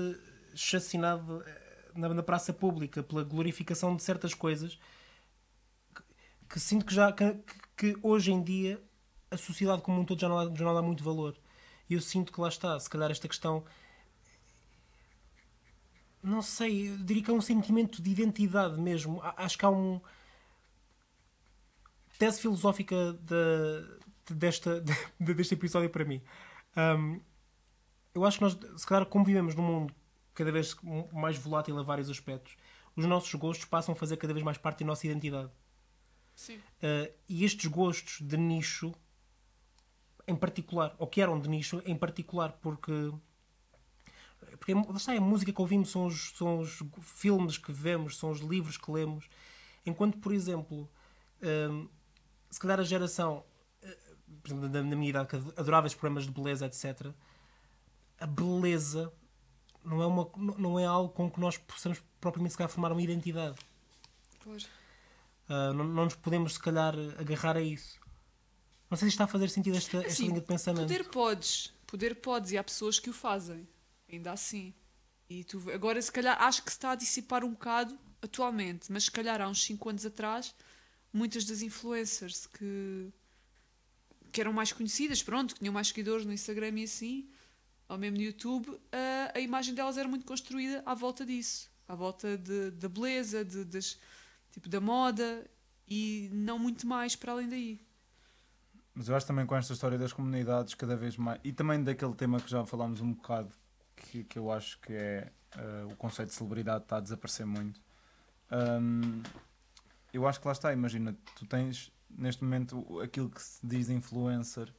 chacinado 0.55 1.43
eh, 1.47 1.91
na, 1.95 2.09
na 2.09 2.23
praça 2.23 2.53
pública 2.53 3.03
pela 3.03 3.23
glorificação 3.23 3.95
de 3.97 4.03
certas 4.03 4.35
coisas 4.35 4.79
que, 5.95 6.03
que 6.51 6.61
sinto 6.61 6.85
que 6.87 6.95
já 6.95 7.13
que, 7.13 7.37
que 7.77 7.97
hoje 8.03 8.33
em 8.33 8.43
dia 8.43 8.83
a 9.31 9.37
sociedade 9.37 9.83
como 9.83 10.01
um 10.01 10.05
todo 10.05 10.21
já 10.21 10.29
não, 10.29 10.57
já 10.57 10.65
não 10.65 10.75
dá 10.75 10.83
muito 10.83 11.03
valor. 11.05 11.37
E 11.89 11.95
eu 11.95 12.01
sinto 12.01 12.33
que 12.33 12.41
lá 12.41 12.49
está, 12.49 12.79
se 12.81 12.89
calhar 12.89 13.11
esta 13.11 13.29
questão 13.29 13.65
não 16.25 16.43
sei, 16.43 16.91
eu 16.91 16.97
diria 16.99 17.23
que 17.23 17.31
é 17.31 17.35
um 17.35 17.41
sentimento 17.41 18.01
de 18.03 18.11
identidade 18.11 18.81
mesmo. 18.81 19.21
Acho 19.37 19.59
que 19.59 19.65
há 19.65 19.71
um 19.71 20.01
tese 22.19 22.41
filosófica 22.41 23.13
de, 23.23 24.35
desta, 24.35 24.81
de- 24.81 25.35
deste 25.35 25.55
episódio 25.55 25.91
para 25.91 26.05
mim. 26.05 26.23
Um, 26.77 27.21
eu 28.15 28.25
acho 28.25 28.39
que 28.39 28.45
nós, 28.45 28.59
se 28.77 28.87
calhar, 28.87 29.07
como 29.07 29.25
vivemos 29.25 29.55
num 29.55 29.63
mundo 29.63 29.95
cada 30.35 30.51
vez 30.51 30.77
mais 31.13 31.37
volátil 31.37 31.79
a 31.79 31.83
vários 31.83 32.09
aspectos, 32.11 32.57
os 32.97 33.05
nossos 33.07 33.33
gostos 33.35 33.65
passam 33.67 33.93
a 33.93 33.97
fazer 33.97 34.17
cada 34.17 34.33
vez 34.33 34.45
mais 34.45 34.57
parte 34.59 34.81
da 34.81 34.87
nossa 34.87 35.07
identidade. 35.07 35.51
Sim. 36.35 36.57
Uh, 36.57 37.13
e 37.29 37.45
estes 37.45 37.67
gostos 37.67 38.21
de 38.21 38.37
nicho, 38.37 38.93
em 40.27 40.35
particular, 40.35 40.95
ou 40.99 41.07
que 41.07 41.21
eram 41.21 41.39
de 41.39 41.49
nicho, 41.49 41.83
em 41.85 41.97
particular, 41.97 42.53
porque. 42.61 43.13
Porque 44.59 44.75
lá 44.75 44.97
está, 44.97 45.13
a 45.13 45.21
música 45.21 45.53
que 45.53 45.61
ouvimos 45.61 45.91
são 45.91 46.07
os, 46.07 46.31
são 46.37 46.59
os 46.59 46.83
filmes 47.01 47.59
que 47.59 47.73
vemos, 47.73 48.17
são 48.17 48.31
os 48.31 48.41
livros 48.41 48.77
que 48.77 48.91
lemos. 48.91 49.29
Enquanto, 49.87 50.19
por 50.19 50.33
exemplo, 50.33 50.89
um, 51.71 51.89
se 52.51 52.61
calhar 52.61 52.81
a 52.81 52.85
geração, 52.85 53.45
eh, 53.83 53.99
por 54.43 54.49
exemplo, 54.49 54.69
da 54.69 54.83
minha 54.83 55.11
idade, 55.11 55.29
que 55.29 55.37
adorava 55.61 55.87
os 55.87 55.95
programas 55.95 56.25
de 56.25 56.31
beleza, 56.31 56.67
etc., 56.67 57.13
a 58.19 58.27
beleza 58.27 59.13
não 59.85 60.03
é, 60.03 60.07
uma, 60.07 60.31
não 60.37 60.79
é 60.79 60.87
algo 60.87 61.13
com 61.13 61.31
que 61.31 61.39
nós 61.39 61.59
possamos 61.59 62.03
propriamente 62.21 62.53
se 62.53 62.59
calhar 62.59 62.71
formar 62.71 62.93
uma 62.93 63.03
identidade. 63.03 63.59
Claro. 64.43 64.65
Uh, 65.49 65.75
não, 65.75 65.85
não 65.85 66.05
nos 66.05 66.15
podemos, 66.15 66.55
se 66.55 66.61
calhar, 66.61 66.95
agarrar 67.19 67.57
a 67.57 67.61
isso. 67.61 68.01
Não 68.91 68.97
sei 68.97 69.09
se 69.09 69.15
está 69.15 69.25
a 69.25 69.27
fazer 69.27 69.51
sentido 69.51 69.77
esta, 69.77 69.99
esta 69.99 70.09
Assim, 70.09 70.29
linha 70.29 70.41
de 70.41 70.47
pensamento. 70.47 70.87
Poder 70.87 71.05
podes, 71.11 71.75
poder 71.87 72.15
podes, 72.17 72.53
e 72.53 72.59
há 72.59 72.65
pessoas 72.65 72.99
que 72.99 73.11
o 73.11 73.13
fazem, 73.13 73.69
ainda 74.11 74.33
assim. 74.33 74.75
E 75.29 75.45
tu, 75.45 75.63
agora, 75.73 76.01
se 76.01 76.13
calhar, 76.13 76.41
acho 76.43 76.63
que 76.63 76.71
se 76.71 76.77
está 76.77 76.91
a 76.93 76.95
dissipar 76.95 77.45
um 77.45 77.51
bocado 77.51 77.99
atualmente, 78.21 78.91
mas 78.93 79.05
se 79.05 79.11
calhar 79.11 79.41
há 79.41 79.49
uns 79.49 79.63
5 79.65 79.89
anos 79.89 80.07
atrás, 80.07 80.55
muitas 81.13 81.45
das 81.45 81.63
influencers 81.63 82.47
que, 82.47 83.11
que 84.33 84.41
eram 84.41 84.53
mais 84.53 84.73
conhecidas, 84.73 85.23
pronto, 85.23 85.55
que 85.55 85.61
tinham 85.61 85.73
mais 85.73 85.89
seguidores 85.89 86.25
no 86.27 86.33
Instagram 86.33 86.79
e 86.81 86.85
assim, 86.85 87.29
ou 87.89 87.99
mesmo 87.99 88.17
no 88.17 88.23
YouTube, 88.23 88.69
a, 88.93 89.39
a 89.39 89.41
imagem 89.41 89.75
delas 89.75 89.97
era 89.99 90.09
muito 90.09 90.25
construída 90.27 90.83
à 90.87 90.95
volta 90.95 91.25
disso, 91.25 91.71
à 91.89 91.95
volta 91.95 92.37
de- 92.39 92.71
da 92.73 92.89
beleza, 92.89 93.45
de, 93.45 93.65
das, 93.65 93.99
tipo, 94.51 94.69
da 94.69 94.81
moda 94.81 95.49
e 95.87 96.31
não 96.33 96.59
muito 96.59 96.87
mais 96.87 97.15
para 97.15 97.33
além 97.33 97.49
daí. 97.49 97.81
Mas 98.95 99.09
eu 99.09 99.17
acho 99.17 99.27
também 99.27 99.45
com 99.45 99.57
esta 99.57 99.73
história 99.73 99.99
das 99.99 100.13
comunidades 100.13 100.75
cada 100.75 100.97
vez 100.97 101.17
mais. 101.17 101.41
E 101.43 101.53
também 101.53 101.83
daquele 101.83 102.15
tema 102.15 102.41
que 102.41 102.49
já 102.49 102.65
falámos 102.65 103.01
um 103.01 103.13
bocado, 103.13 103.53
que, 103.97 104.25
que 104.25 104.39
eu 104.39 104.51
acho 104.51 104.79
que 104.81 104.93
é 104.93 105.33
eh, 105.57 105.85
o 105.91 105.97
conceito 105.97 106.29
de 106.29 106.35
celebridade 106.35 106.85
está 106.85 106.99
a 106.99 107.01
desaparecer 107.01 107.47
muito. 107.47 107.81
Hum, 108.51 109.23
eu 110.13 110.27
acho 110.27 110.41
que 110.41 110.47
lá 110.47 110.53
está, 110.53 110.73
imagina, 110.73 111.17
tu 111.35 111.47
tens 111.47 111.93
neste 112.11 112.45
momento 112.45 113.01
aquilo 113.01 113.29
que 113.29 113.43
se 113.43 113.67
diz 113.67 113.89
influencer, 113.89 114.73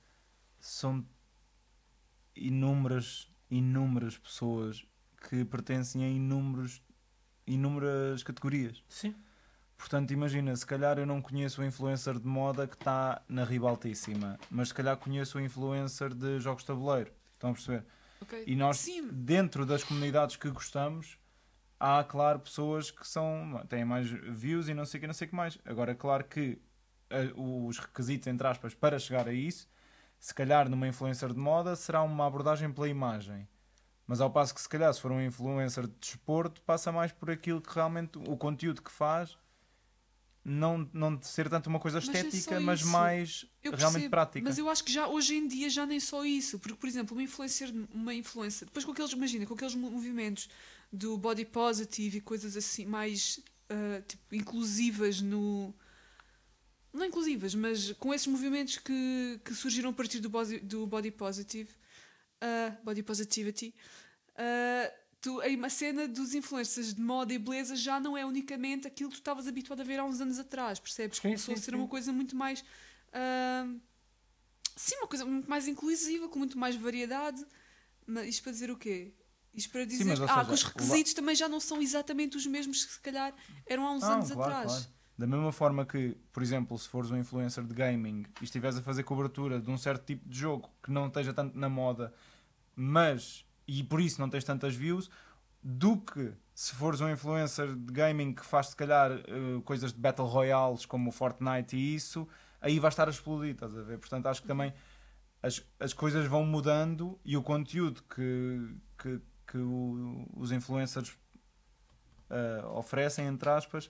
são 0.59 1.05
inúmeras, 2.35 3.29
inúmeras 3.49 4.17
pessoas 4.17 4.85
que 5.29 5.43
pertencem 5.43 6.03
a 6.03 6.07
inúmeros, 6.07 6.81
inúmeras 7.45 8.23
categorias. 8.23 8.83
Sim. 8.87 9.15
Portanto, 9.77 10.11
imagina, 10.11 10.55
se 10.55 10.65
calhar 10.65 10.97
eu 10.97 11.05
não 11.05 11.21
conheço 11.21 11.61
o 11.61 11.65
influencer 11.65 12.17
de 12.17 12.27
moda 12.27 12.65
que 12.65 12.75
está 12.75 13.21
na 13.27 13.43
ribaltíssima, 13.43 14.39
mas 14.49 14.69
se 14.69 14.73
calhar 14.73 14.95
conheço 14.97 15.37
o 15.37 15.41
influencer 15.41 16.13
de 16.13 16.39
jogos 16.39 16.63
de 16.63 16.67
tabuleiro. 16.67 17.11
Estão 17.33 17.49
a 17.49 17.53
perceber? 17.53 17.85
Ok? 18.25 18.43
E 18.45 18.55
nós, 18.55 18.77
Sim, 18.77 19.07
dentro 19.11 19.65
das 19.65 19.83
comunidades 19.83 20.35
que 20.35 20.49
gostamos, 20.49 21.17
há, 21.79 22.03
claro, 22.03 22.39
pessoas 22.39 22.91
que 22.91 23.07
são, 23.07 23.63
têm 23.69 23.85
mais 23.85 24.09
views 24.09 24.67
e 24.67 24.73
não 24.73 24.85
sei 24.85 24.97
o 24.97 25.01
que, 25.01 25.07
não 25.07 25.13
sei 25.13 25.27
que 25.27 25.35
mais. 25.35 25.57
Agora, 25.65 25.95
claro 25.95 26.23
que 26.25 26.61
eh, 27.09 27.31
os 27.35 27.77
requisitos, 27.79 28.27
entre 28.27 28.47
aspas, 28.47 28.73
para 28.73 28.99
chegar 28.99 29.27
a 29.27 29.33
isso, 29.33 29.69
se 30.19 30.33
calhar 30.33 30.69
numa 30.69 30.87
influencer 30.87 31.31
de 31.33 31.39
moda, 31.39 31.75
será 31.75 32.01
uma 32.01 32.25
abordagem 32.25 32.71
pela 32.71 32.89
imagem. 32.89 33.47
Mas 34.07 34.21
ao 34.21 34.29
passo 34.29 34.53
que, 34.53 34.61
se 34.61 34.69
calhar, 34.69 34.93
se 34.93 35.01
for 35.01 35.11
um 35.11 35.21
influencer 35.21 35.87
de 35.87 35.93
desporto, 35.99 36.61
passa 36.61 36.91
mais 36.91 37.11
por 37.11 37.29
aquilo 37.31 37.61
que 37.61 37.73
realmente, 37.73 38.17
o 38.19 38.37
conteúdo 38.37 38.81
que 38.81 38.91
faz, 38.91 39.37
não, 40.45 40.87
não 40.93 41.15
de 41.15 41.25
ser 41.25 41.49
tanto 41.49 41.67
uma 41.67 41.79
coisa 41.79 41.99
Mas 41.99 42.07
é 42.07 42.19
estética, 42.19 42.59
mas 42.59 42.83
mais 42.83 43.45
eu 43.63 43.71
realmente 43.71 43.93
percebo, 43.93 44.11
prática. 44.11 44.43
Mas 44.47 44.57
eu 44.59 44.69
acho 44.69 44.83
que 44.83 44.91
já 44.93 45.07
hoje 45.07 45.35
em 45.35 45.47
dia 45.47 45.67
já 45.69 45.85
nem 45.87 45.99
só 45.99 46.23
isso, 46.23 46.59
porque 46.59 46.77
por 46.77 46.87
exemplo, 46.87 47.17
uma 47.17 47.23
influencer, 47.23 47.73
uma 47.91 48.13
influencer, 48.13 48.67
depois 48.67 48.85
com 48.85 48.91
aqueles, 48.91 49.11
imagina, 49.11 49.45
com 49.47 49.55
aqueles 49.55 49.73
mo- 49.73 49.89
movimentos 49.89 50.47
do 50.93 51.17
body 51.17 51.45
positive 51.45 52.19
e 52.19 52.21
coisas 52.21 52.55
assim 52.55 52.85
mais 52.85 53.39
ah, 53.69 54.01
tipo, 54.07 54.35
inclusivas 54.35 55.19
no 55.19 55.73
não 56.93 57.03
inclusivas, 57.05 57.53
mas 57.55 57.91
com 57.93 58.13
esses 58.13 58.27
movimentos 58.27 58.77
que, 58.77 59.41
que 59.43 59.53
surgiram 59.53 59.89
a 59.89 59.93
partir 59.93 60.19
do 60.21 60.29
body, 60.29 60.59
do 60.59 60.87
body 60.87 61.11
positive, 61.11 61.69
ah, 62.39 62.77
body 62.83 63.03
positivity, 63.03 63.73
ah, 64.37 64.93
tu, 65.25 65.41
uma 65.41 65.69
cena 65.71 66.07
dos 66.07 66.35
influencers 66.35 66.93
de 66.93 67.01
moda 67.01 67.33
e 67.33 67.39
beleza 67.39 67.75
já 67.75 67.99
não 67.99 68.15
é 68.15 68.23
unicamente 68.23 68.85
aquilo 68.85 69.09
que 69.09 69.15
tu 69.15 69.21
estavas 69.21 69.47
habituado 69.47 69.81
a 69.81 69.83
ver 69.83 69.99
há 69.99 70.05
uns 70.05 70.21
anos 70.21 70.37
atrás, 70.37 70.79
percebes? 70.79 71.17
Sim, 71.17 71.29
Começou 71.29 71.55
sim, 71.55 71.59
a 71.59 71.63
ser 71.63 71.71
sim. 71.71 71.77
uma 71.77 71.87
coisa 71.87 72.13
muito 72.13 72.35
mais. 72.35 72.63
ah, 73.11 73.67
sim, 74.75 74.95
uma 74.97 75.07
coisa 75.07 75.25
muito 75.25 75.49
mais 75.49 75.67
inclusiva, 75.67 76.29
com 76.29 76.37
muito 76.37 76.59
mais 76.59 76.75
variedade. 76.75 77.43
Mas 78.05 78.27
isto 78.27 78.43
para 78.43 78.51
dizer 78.51 78.69
o 78.69 78.77
quê? 78.77 79.15
Isto 79.51 79.71
para 79.71 79.85
dizer 79.85 80.05
mas, 80.05 80.21
ah, 80.21 80.27
seja, 80.27 80.45
que 80.45 80.53
os 80.53 80.63
requisitos 80.63 81.13
também 81.15 81.33
já 81.35 81.49
não 81.49 81.59
são 81.59 81.81
exatamente 81.81 82.37
os 82.37 82.45
mesmos 82.45 82.85
que 82.85 82.93
se 82.93 82.99
calhar 82.99 83.33
eram 83.65 83.87
há 83.87 83.93
uns 83.93 84.03
Não, 84.03 84.11
anos 84.13 84.31
claro, 84.31 84.41
atrás. 84.53 84.71
claro. 84.71 84.95
Da 85.17 85.25
mesma 85.25 85.51
forma 85.51 85.85
que, 85.85 86.15
por 86.31 86.43
exemplo, 86.43 86.77
se 86.77 86.87
fores 86.87 87.09
um 87.09 87.17
influencer 87.17 87.63
de 87.63 87.73
gaming 87.73 88.25
e 88.41 88.43
estiveres 88.43 88.77
a 88.77 88.81
fazer 88.81 89.01
cobertura 89.03 89.59
de 89.59 89.71
um 89.71 89.77
certo 89.77 90.05
tipo 90.05 90.27
de 90.29 90.37
jogo 90.37 90.69
que 90.83 90.91
não 90.91 91.07
esteja 91.07 91.33
tanto 91.33 91.57
na 91.57 91.69
moda, 91.69 92.13
mas 92.75 93.45
e 93.67 93.83
por 93.83 93.99
isso 94.01 94.19
não 94.21 94.29
tens 94.29 94.43
tantas 94.43 94.75
views, 94.75 95.09
do 95.61 95.97
que 95.97 96.31
se 96.53 96.73
fores 96.75 97.01
um 97.01 97.09
influencer 97.09 97.75
de 97.75 97.91
gaming 97.91 98.33
que 98.33 98.45
faz 98.45 98.67
se 98.67 98.75
calhar 98.75 99.11
eh, 99.11 99.61
coisas 99.63 99.91
de 99.91 99.99
Battle 99.99 100.27
Royales 100.27 100.85
como 100.85 101.09
o 101.09 101.11
Fortnite 101.11 101.75
e 101.75 101.95
isso, 101.95 102.27
aí 102.61 102.79
vai 102.79 102.89
estar 102.89 103.07
a 103.07 103.11
explodir, 103.11 103.51
estás 103.53 103.75
a 103.75 103.81
ver? 103.81 103.97
Portanto, 103.97 104.27
acho 104.27 104.41
que 104.41 104.47
também 104.47 104.73
as, 105.41 105.63
as 105.79 105.93
coisas 105.93 106.27
vão 106.27 106.45
mudando 106.45 107.19
e 107.25 107.35
o 107.35 107.41
conteúdo 107.43 108.03
que, 108.03 108.75
que, 108.97 109.21
que 109.47 109.57
o- 109.57 110.27
os 110.35 110.51
influencers 110.51 111.17
eh, 112.29 112.63
oferecem, 112.73 113.25
entre 113.27 113.49
aspas, 113.49 113.89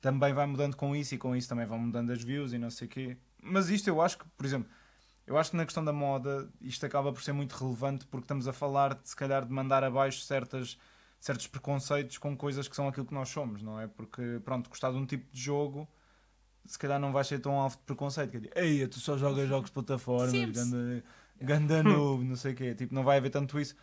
também 0.00 0.32
vai 0.34 0.46
mudando 0.46 0.76
com 0.76 0.94
isso 0.96 1.14
e 1.14 1.18
com 1.18 1.34
isso 1.36 1.48
também 1.48 1.66
vão 1.66 1.78
mudando 1.78 2.10
as 2.10 2.22
views 2.22 2.52
e 2.52 2.58
não 2.58 2.70
sei 2.70 2.86
o 2.86 2.90
quê. 2.90 3.16
Mas 3.42 3.68
isto 3.68 3.88
eu 3.88 4.00
acho 4.00 4.18
que, 4.18 4.24
por 4.36 4.44
exemplo, 4.46 4.68
eu 5.26 5.36
acho 5.38 5.50
que 5.50 5.56
na 5.56 5.64
questão 5.64 5.84
da 5.84 5.92
moda 5.92 6.50
isto 6.60 6.84
acaba 6.84 7.12
por 7.12 7.22
ser 7.22 7.32
muito 7.32 7.52
relevante 7.52 8.04
porque 8.06 8.24
estamos 8.24 8.46
a 8.48 8.52
falar 8.52 8.94
de 8.94 9.08
se 9.08 9.16
calhar 9.16 9.44
de 9.44 9.52
mandar 9.52 9.84
abaixo 9.84 10.20
certas, 10.22 10.78
certos 11.20 11.46
preconceitos 11.46 12.18
com 12.18 12.36
coisas 12.36 12.66
que 12.68 12.74
são 12.76 12.88
aquilo 12.88 13.06
que 13.06 13.14
nós 13.14 13.28
somos, 13.28 13.62
não 13.62 13.78
é? 13.80 13.86
Porque 13.86 14.40
pronto, 14.44 14.68
gostar 14.68 14.90
de 14.90 14.96
um 14.96 15.06
tipo 15.06 15.30
de 15.32 15.40
jogo 15.40 15.88
se 16.64 16.78
calhar 16.78 16.98
não 17.00 17.12
vai 17.12 17.24
ser 17.24 17.40
tão 17.40 17.54
alvo 17.60 17.76
de 17.76 17.82
preconceito. 17.82 18.30
Que 18.30 18.36
é 18.36 18.40
tipo, 18.40 18.58
Ei, 18.58 18.86
tu 18.86 19.00
só 19.00 19.16
jogas 19.18 19.48
jogos 19.48 19.68
de 19.70 19.74
plataformas, 19.74 20.30
ganda, 20.70 21.04
ganda 21.40 21.82
noob, 21.84 22.24
não 22.24 22.36
sei 22.36 22.52
o 22.52 22.56
quê. 22.56 22.74
Tipo, 22.74 22.94
não 22.94 23.02
vai 23.02 23.18
haver 23.18 23.30
tanto 23.30 23.58
isso. 23.58 23.74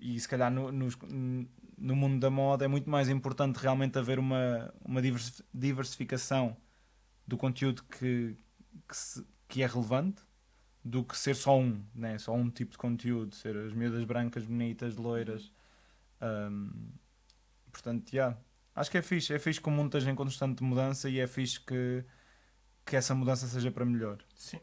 E 0.00 0.18
se 0.18 0.26
calhar 0.28 0.50
no, 0.50 0.72
nos- 0.72 0.96
no 1.06 1.94
mundo 1.94 2.18
da 2.18 2.30
moda 2.30 2.64
é 2.64 2.68
muito 2.68 2.88
mais 2.90 3.08
importante 3.10 3.56
realmente 3.56 3.98
haver 3.98 4.18
uma, 4.18 4.72
uma 4.84 5.00
divers- 5.02 5.42
diversificação 5.52 6.56
do 7.26 7.36
conteúdo 7.36 7.82
que, 7.84 8.36
que, 8.88 8.96
se- 8.96 9.26
que 9.46 9.62
é 9.62 9.66
relevante 9.66 10.22
do 10.88 11.04
que 11.04 11.16
ser 11.16 11.34
só 11.36 11.58
um, 11.58 11.82
né? 11.94 12.18
só 12.18 12.32
um 12.34 12.48
tipo 12.50 12.72
de 12.72 12.78
conteúdo, 12.78 13.34
ser 13.34 13.56
as 13.56 13.72
miúdas 13.72 14.04
brancas, 14.04 14.44
bonitas, 14.44 14.96
loiras. 14.96 15.52
Ahm, 16.20 16.70
portanto, 17.70 18.10
já. 18.10 18.36
Acho 18.74 18.90
que 18.90 18.98
é 18.98 19.02
fixe. 19.02 19.32
É 19.34 19.38
fixe 19.38 19.60
que 19.60 19.68
o 19.68 19.72
mundo 19.72 19.88
esteja 19.88 20.10
em 20.10 20.14
constante 20.14 20.62
mudança 20.62 21.08
e 21.10 21.18
é 21.20 21.26
fixe 21.26 21.60
que, 21.60 22.04
que 22.86 22.96
essa 22.96 23.14
mudança 23.14 23.46
seja 23.46 23.70
para 23.70 23.84
melhor. 23.84 24.18
Sim. 24.34 24.60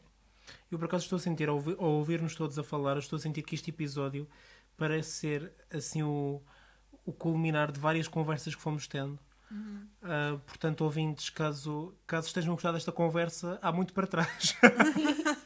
Eu 0.70 0.78
por 0.78 0.86
acaso 0.86 1.04
estou 1.04 1.16
a 1.16 1.20
sentir, 1.20 1.48
ao 1.48 1.56
ouvir- 1.56 1.76
ao 1.78 1.90
ouvir-nos 1.92 2.34
todos 2.34 2.58
a 2.58 2.64
falar, 2.64 2.96
estou 2.98 3.16
a 3.16 3.20
sentir 3.20 3.42
que 3.42 3.54
este 3.54 3.70
episódio 3.70 4.28
parece 4.76 5.10
ser 5.10 5.52
assim 5.70 6.02
o, 6.02 6.42
o 7.04 7.12
culminar 7.12 7.70
de 7.70 7.78
várias 7.80 8.08
conversas 8.08 8.54
que 8.54 8.60
fomos 8.62 8.86
tendo. 8.88 9.18
Ah, 10.02 10.38
portanto, 10.46 10.80
ouvintes, 10.82 11.30
caso, 11.30 11.94
caso 12.06 12.26
estejam 12.26 12.52
a 12.52 12.56
gostar 12.56 12.72
desta 12.72 12.90
conversa, 12.90 13.58
há 13.62 13.70
muito 13.70 13.92
para 13.94 14.06
trás. 14.08 14.56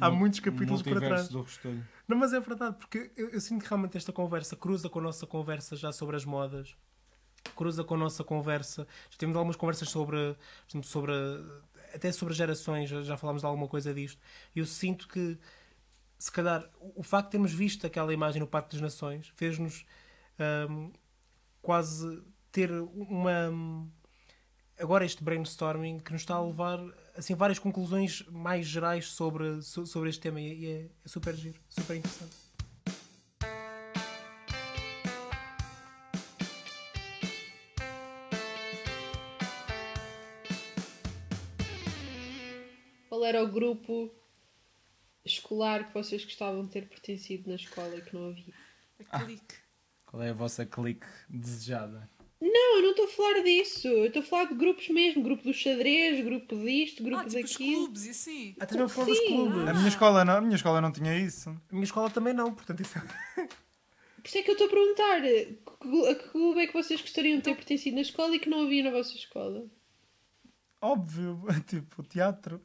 há 0.00 0.10
muitos 0.10 0.40
capítulos 0.40 0.82
para 0.82 1.00
trás. 1.00 1.28
do 1.28 1.42
Restolho. 1.42 1.86
Não, 2.06 2.16
mas 2.16 2.32
é 2.32 2.40
verdade, 2.40 2.76
porque 2.76 3.10
eu, 3.16 3.30
eu 3.30 3.40
sinto 3.40 3.62
que 3.62 3.68
realmente 3.68 3.96
esta 3.96 4.12
conversa 4.12 4.56
cruza 4.56 4.88
com 4.88 4.98
a 4.98 5.02
nossa 5.02 5.26
conversa 5.26 5.76
já 5.76 5.90
sobre 5.92 6.16
as 6.16 6.24
modas, 6.24 6.76
cruza 7.56 7.84
com 7.84 7.94
a 7.94 7.98
nossa 7.98 8.22
conversa. 8.22 8.86
Já 9.10 9.18
temos 9.18 9.36
algumas 9.36 9.56
conversas 9.56 9.88
sobre, 9.88 10.36
sobre 10.82 11.12
até 11.94 12.10
sobre 12.10 12.34
gerações, 12.34 12.90
já, 12.90 13.02
já 13.02 13.16
falámos 13.16 13.42
de 13.42 13.46
alguma 13.46 13.68
coisa 13.68 13.94
disto. 13.94 14.20
E 14.54 14.58
eu 14.58 14.66
sinto 14.66 15.08
que, 15.08 15.38
se 16.18 16.30
calhar, 16.30 16.68
o, 16.80 17.00
o 17.00 17.02
facto 17.02 17.26
de 17.26 17.32
termos 17.32 17.52
visto 17.52 17.86
aquela 17.86 18.12
imagem 18.12 18.40
no 18.40 18.46
Parque 18.46 18.72
das 18.72 18.80
Nações 18.80 19.32
fez-nos 19.36 19.86
ahm, 20.38 20.90
quase 21.62 22.22
ter 22.50 22.70
uma. 22.70 23.88
Agora 24.78 25.04
este 25.04 25.22
brainstorming 25.22 26.00
que 26.00 26.12
nos 26.12 26.22
está 26.22 26.34
a 26.34 26.44
levar 26.44 26.80
assim, 27.14 27.34
várias 27.34 27.58
conclusões 27.58 28.22
mais 28.30 28.66
gerais 28.66 29.06
sobre, 29.08 29.62
so- 29.62 29.86
sobre 29.86 30.10
este 30.10 30.20
tema 30.20 30.40
e 30.40 30.66
é, 30.66 30.90
é 31.04 31.08
super 31.08 31.34
giro, 31.34 31.60
super 31.68 31.96
interessante. 31.96 32.34
Qual 43.08 43.24
era 43.24 43.42
o 43.42 43.48
grupo 43.50 44.10
escolar 45.24 45.88
que 45.88 45.94
vocês 45.94 46.24
gostavam 46.24 46.66
de 46.66 46.72
ter 46.72 46.88
pertencido 46.88 47.48
na 47.48 47.56
escola 47.56 47.96
e 47.96 48.02
que 48.02 48.14
não 48.14 48.30
havia? 48.30 48.54
A 49.10 49.20
clique. 49.20 49.54
Qual 50.06 50.22
é 50.22 50.30
a 50.30 50.34
vossa 50.34 50.66
clique 50.66 51.06
desejada? 51.28 52.08
Não, 52.46 52.76
eu 52.76 52.82
não 52.82 52.90
estou 52.90 53.06
a 53.06 53.08
falar 53.08 53.40
disso. 53.42 53.88
Eu 53.88 54.04
estou 54.06 54.20
a 54.20 54.24
falar 54.24 54.44
de 54.44 54.54
grupos 54.54 54.88
mesmo. 54.90 55.22
Grupo 55.22 55.42
do 55.44 55.54
xadrez, 55.54 56.22
grupo 56.22 56.54
disto, 56.58 57.02
grupo 57.02 57.22
Ah, 57.22 57.24
tipo 57.24 57.42
os 57.42 57.50
daquilo. 57.52 57.84
clubes 57.84 58.04
e 58.04 58.10
assim. 58.10 58.56
Até 58.60 58.76
não 58.76 58.86
falar 58.88 59.06
dos 59.06 59.20
clubes. 59.20 59.68
A 59.68 59.72
minha 59.72 59.88
escola 59.88 60.24
não, 60.26 60.36
a 60.36 60.40
minha 60.42 60.56
escola 60.56 60.80
não 60.82 60.92
tinha 60.92 61.16
isso. 61.16 61.48
A 61.48 61.72
minha 61.72 61.84
escola 61.84 62.10
também 62.10 62.34
não, 62.34 62.54
portanto 62.54 62.80
isso 62.82 62.98
é- 62.98 63.46
Por 63.46 64.26
isso 64.28 64.38
é 64.38 64.42
que 64.42 64.50
eu 64.50 64.52
estou 64.52 64.66
a 64.66 64.70
perguntar 64.70 65.16
a 65.18 66.14
que 66.14 66.28
clube 66.30 66.60
é 66.60 66.66
que 66.66 66.72
vocês 66.74 67.00
gostariam 67.00 67.38
de 67.38 67.44
ter 67.44 67.54
pertencido 67.56 67.94
na 67.96 68.02
escola 68.02 68.36
e 68.36 68.38
que 68.38 68.48
não 68.50 68.64
havia 68.64 68.82
na 68.84 68.90
vossa 68.90 69.14
escola? 69.16 69.64
Óbvio, 70.80 71.42
tipo 71.66 72.02
teatro. 72.02 72.60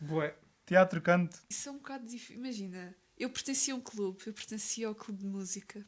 Bué. 0.00 0.34
Teatro, 0.64 1.00
canto. 1.02 1.40
Isso 1.50 1.68
é 1.68 1.72
um 1.72 1.76
bocado 1.78 2.06
difícil. 2.06 2.36
Imagina, 2.36 2.94
eu 3.18 3.28
pertencia 3.30 3.74
a 3.74 3.76
um 3.76 3.80
clube, 3.80 4.22
eu 4.26 4.32
pertencia 4.32 4.86
ao 4.86 4.94
clube 4.94 5.18
de 5.20 5.26
música. 5.26 5.84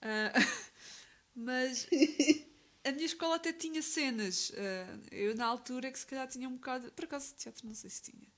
Ah, 0.00 0.32
mas 1.34 1.88
a 2.84 2.92
minha 2.92 3.06
escola 3.06 3.36
até 3.36 3.52
tinha 3.52 3.82
cenas. 3.82 4.52
Ah, 4.56 4.98
eu, 5.10 5.34
na 5.34 5.46
altura, 5.46 5.88
é 5.88 5.90
que 5.90 5.98
se 5.98 6.06
calhar 6.06 6.28
tinha 6.28 6.48
um 6.48 6.54
bocado. 6.54 6.90
Por 6.92 7.04
acaso, 7.04 7.34
teatro, 7.34 7.66
não 7.66 7.74
sei 7.74 7.90
se 7.90 8.02
tinha. 8.02 8.28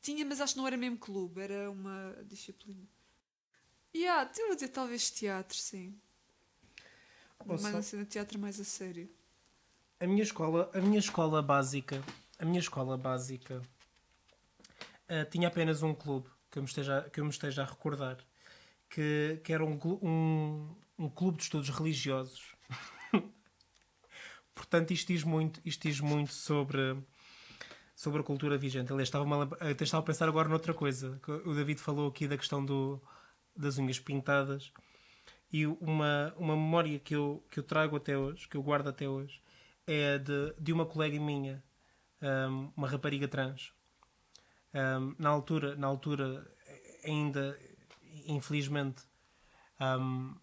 Tinha, 0.00 0.24
mas 0.24 0.40
acho 0.40 0.54
que 0.54 0.58
não 0.58 0.66
era 0.66 0.76
mesmo 0.76 0.98
clube, 0.98 1.40
era 1.40 1.70
uma 1.70 2.16
disciplina. 2.24 2.86
Yeah, 3.94 4.30
eu 4.38 4.46
vou 4.46 4.54
dizer 4.56 4.68
talvez 4.68 5.10
teatro, 5.10 5.56
sim. 5.56 5.94
Ouça. 7.46 7.62
Mas 7.62 7.74
uma 7.74 7.82
cena 7.82 8.04
de 8.04 8.10
teatro 8.10 8.38
mais 8.38 8.58
a 8.58 8.64
sério. 8.64 9.08
A 10.00 10.06
minha 10.06 10.22
escola, 10.22 10.70
a 10.74 10.80
minha 10.80 10.98
escola 10.98 11.40
básica, 11.40 12.02
a 12.38 12.44
minha 12.44 12.58
escola 12.58 12.96
básica 12.96 13.62
ah, 15.08 15.24
tinha 15.26 15.48
apenas 15.48 15.82
um 15.82 15.94
clube 15.94 16.28
que 16.50 16.58
eu 16.58 16.62
me 16.62 16.68
esteja, 16.68 17.08
que 17.12 17.20
eu 17.20 17.24
me 17.24 17.30
esteja 17.30 17.62
a 17.62 17.66
recordar, 17.66 18.16
que, 18.88 19.40
que 19.44 19.52
era 19.52 19.64
um, 19.64 19.78
um, 20.02 20.74
um 21.02 21.08
clube 21.08 21.38
de 21.38 21.44
estudos 21.44 21.68
religiosos. 21.68 22.54
Portanto, 24.54 24.92
isto 24.92 25.08
diz 25.08 25.24
muito, 25.24 25.60
isto 25.64 25.88
diz 25.88 26.00
muito 26.00 26.32
sobre, 26.32 26.96
sobre 27.94 28.20
a 28.20 28.24
cultura 28.24 28.56
vigente. 28.56 28.92
Aliás, 28.92 29.08
estava, 29.08 29.44
até 29.60 29.84
estava 29.84 30.02
a 30.02 30.06
pensar 30.06 30.28
agora 30.28 30.48
noutra 30.48 30.72
coisa. 30.72 31.20
O 31.44 31.54
David 31.54 31.80
falou 31.80 32.08
aqui 32.08 32.28
da 32.28 32.36
questão 32.36 32.64
do, 32.64 33.02
das 33.56 33.78
unhas 33.78 33.98
pintadas. 33.98 34.72
E 35.52 35.66
uma, 35.66 36.32
uma 36.36 36.54
memória 36.54 36.98
que 36.98 37.14
eu, 37.14 37.44
que 37.50 37.58
eu 37.58 37.64
trago 37.64 37.96
até 37.96 38.16
hoje, 38.16 38.48
que 38.48 38.56
eu 38.56 38.62
guardo 38.62 38.88
até 38.88 39.08
hoje, 39.08 39.42
é 39.86 40.18
de, 40.18 40.54
de 40.58 40.72
uma 40.72 40.86
colega 40.86 41.18
minha, 41.18 41.62
um, 42.22 42.72
uma 42.76 42.88
rapariga 42.88 43.26
trans. 43.26 43.72
Um, 44.72 45.14
na 45.18 45.28
altura, 45.28 45.74
na 45.74 45.86
altura, 45.86 46.50
ainda, 47.04 47.58
infelizmente, 48.26 49.02
um, 49.80 50.34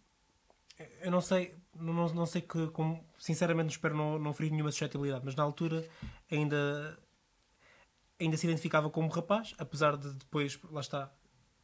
eu 1.02 1.12
não 1.12 1.22
sei, 1.22 1.56
não, 1.76 1.94
não- 2.13 2.26
sei 2.26 2.42
que, 2.42 2.68
como, 2.68 3.04
sinceramente, 3.18 3.72
espero 3.72 3.96
não, 3.96 4.18
não 4.20 4.34
ferir 4.34 4.52
nenhuma 4.52 4.72
suscetibilidade, 4.72 5.26
mas 5.26 5.36
na 5.36 5.44
altura 5.44 5.88
ainda, 6.32 6.98
ainda 8.20 8.38
se 8.38 8.46
identificava 8.48 8.90
como 8.90 9.08
rapaz, 9.10 9.54
apesar 9.58 9.98
de 9.98 10.13
depois, 10.13 10.60
lá 10.71 10.82
está, 10.82 11.12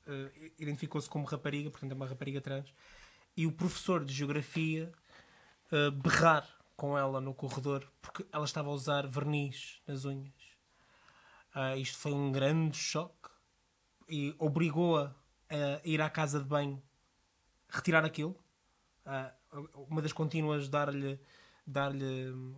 eh, 0.08 0.52
identificou-se 0.60 1.10
como 1.10 1.26
rapariga, 1.26 1.70
portanto 1.70 1.92
é 1.92 1.96
uma 1.96 2.08
rapariga 2.08 2.42
trans, 2.42 2.74
e 3.36 3.46
o 3.46 3.52
professor 3.52 4.04
de 4.06 4.14
geografia 4.14 4.92
eh, 5.72 5.92
berrar 5.92 6.48
com 6.78 6.98
ela 6.98 7.22
no 7.22 7.34
corredor 7.34 7.88
porque 8.02 8.26
ela 8.32 8.46
estava 8.46 8.70
a 8.70 8.74
usar 8.74 9.08
verniz 9.08 9.82
nas 9.88 10.06
unhas. 10.06 10.34
Ah, 11.54 11.76
isto 11.78 11.98
foi 11.98 12.12
um 12.14 12.32
grande 12.32 12.78
choque 12.78 13.30
e 14.10 14.36
obrigou-a 14.40 15.16
a 15.50 15.82
ir 15.86 16.02
à 16.02 16.10
casa 16.10 16.40
de 16.40 16.46
banho 16.46 16.82
retirar 17.70 18.06
aquilo. 18.06 18.38
Ah, 19.06 19.34
uma 19.90 20.02
das 20.02 20.12
contínuas 20.14 20.68
dar-lhe 20.68 21.20
dar-lhe 21.68 22.30
hum, 22.32 22.56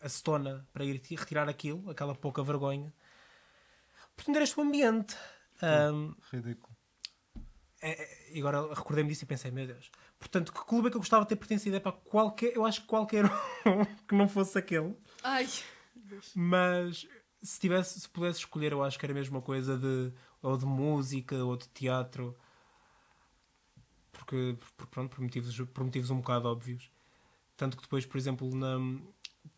acetona 0.00 0.66
para 0.72 0.84
ir 0.84 0.98
ti- 0.98 1.14
retirar 1.14 1.48
aquilo, 1.48 1.90
aquela 1.90 2.14
pouca 2.14 2.42
vergonha. 2.42 2.92
Portanto, 4.16 4.36
era 4.36 4.44
este 4.44 4.58
o 4.58 4.62
ambiente. 4.62 5.16
Ahm, 5.62 6.14
Ridículo. 6.30 6.74
é- 7.82 8.02
é- 8.02 8.32
e 8.32 8.38
agora 8.38 8.74
recordei-me 8.74 9.08
disso 9.10 9.24
e 9.24 9.26
pensei, 9.26 9.50
meu 9.50 9.66
Deus. 9.66 9.90
Portanto, 10.18 10.52
que 10.52 10.64
clube 10.64 10.88
é 10.88 10.90
que 10.90 10.96
eu 10.96 11.00
gostava 11.00 11.24
de 11.24 11.30
ter 11.30 11.36
pertencido? 11.36 11.76
É 11.76 11.80
para 11.80 11.92
qualquer. 11.92 12.54
Eu 12.54 12.64
acho 12.64 12.82
que 12.82 12.86
qualquer 12.86 13.24
um 13.26 13.30
que 14.08 14.14
não 14.14 14.28
fosse 14.28 14.58
aquele. 14.58 14.94
Ai, 15.22 15.46
Mas 16.34 17.06
se 17.42 17.58
tivesse, 17.60 17.98
se 18.00 18.08
pudesse 18.08 18.40
escolher, 18.40 18.72
eu 18.72 18.82
acho 18.82 18.98
que 18.98 19.04
era 19.06 19.12
a 19.12 19.14
mesma 19.14 19.40
coisa 19.40 19.76
de 19.78 20.12
ou 20.42 20.56
de 20.56 20.64
música 20.66 21.36
ou 21.44 21.56
de 21.56 21.68
teatro. 21.68 22.36
Porque, 24.20 24.54
por, 24.76 24.86
pronto, 24.88 25.16
por 25.16 25.22
motivos, 25.22 25.56
por 25.72 25.84
motivos 25.84 26.10
um 26.10 26.18
bocado 26.18 26.46
óbvios. 26.46 26.90
Tanto 27.56 27.76
que 27.76 27.82
depois, 27.82 28.04
por 28.04 28.18
exemplo, 28.18 28.54
na, 28.54 28.76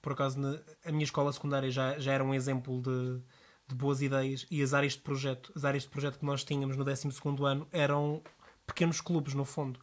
por 0.00 0.12
acaso 0.12 0.38
na, 0.38 0.58
a 0.84 0.92
minha 0.92 1.02
escola 1.02 1.32
secundária 1.32 1.70
já, 1.70 1.98
já 1.98 2.12
era 2.12 2.22
um 2.22 2.32
exemplo 2.32 2.80
de, 2.80 3.20
de 3.66 3.74
boas 3.74 4.00
ideias 4.00 4.46
e 4.50 4.62
as 4.62 4.72
áreas 4.72 4.92
de 4.92 5.00
projeto, 5.00 5.52
as 5.56 5.64
áreas 5.64 5.82
de 5.82 5.88
projeto 5.88 6.18
que 6.18 6.24
nós 6.24 6.44
tínhamos 6.44 6.76
no 6.76 6.84
12 6.84 7.08
ano 7.44 7.66
eram 7.72 8.22
pequenos 8.64 9.00
clubes, 9.00 9.34
no 9.34 9.44
fundo. 9.44 9.80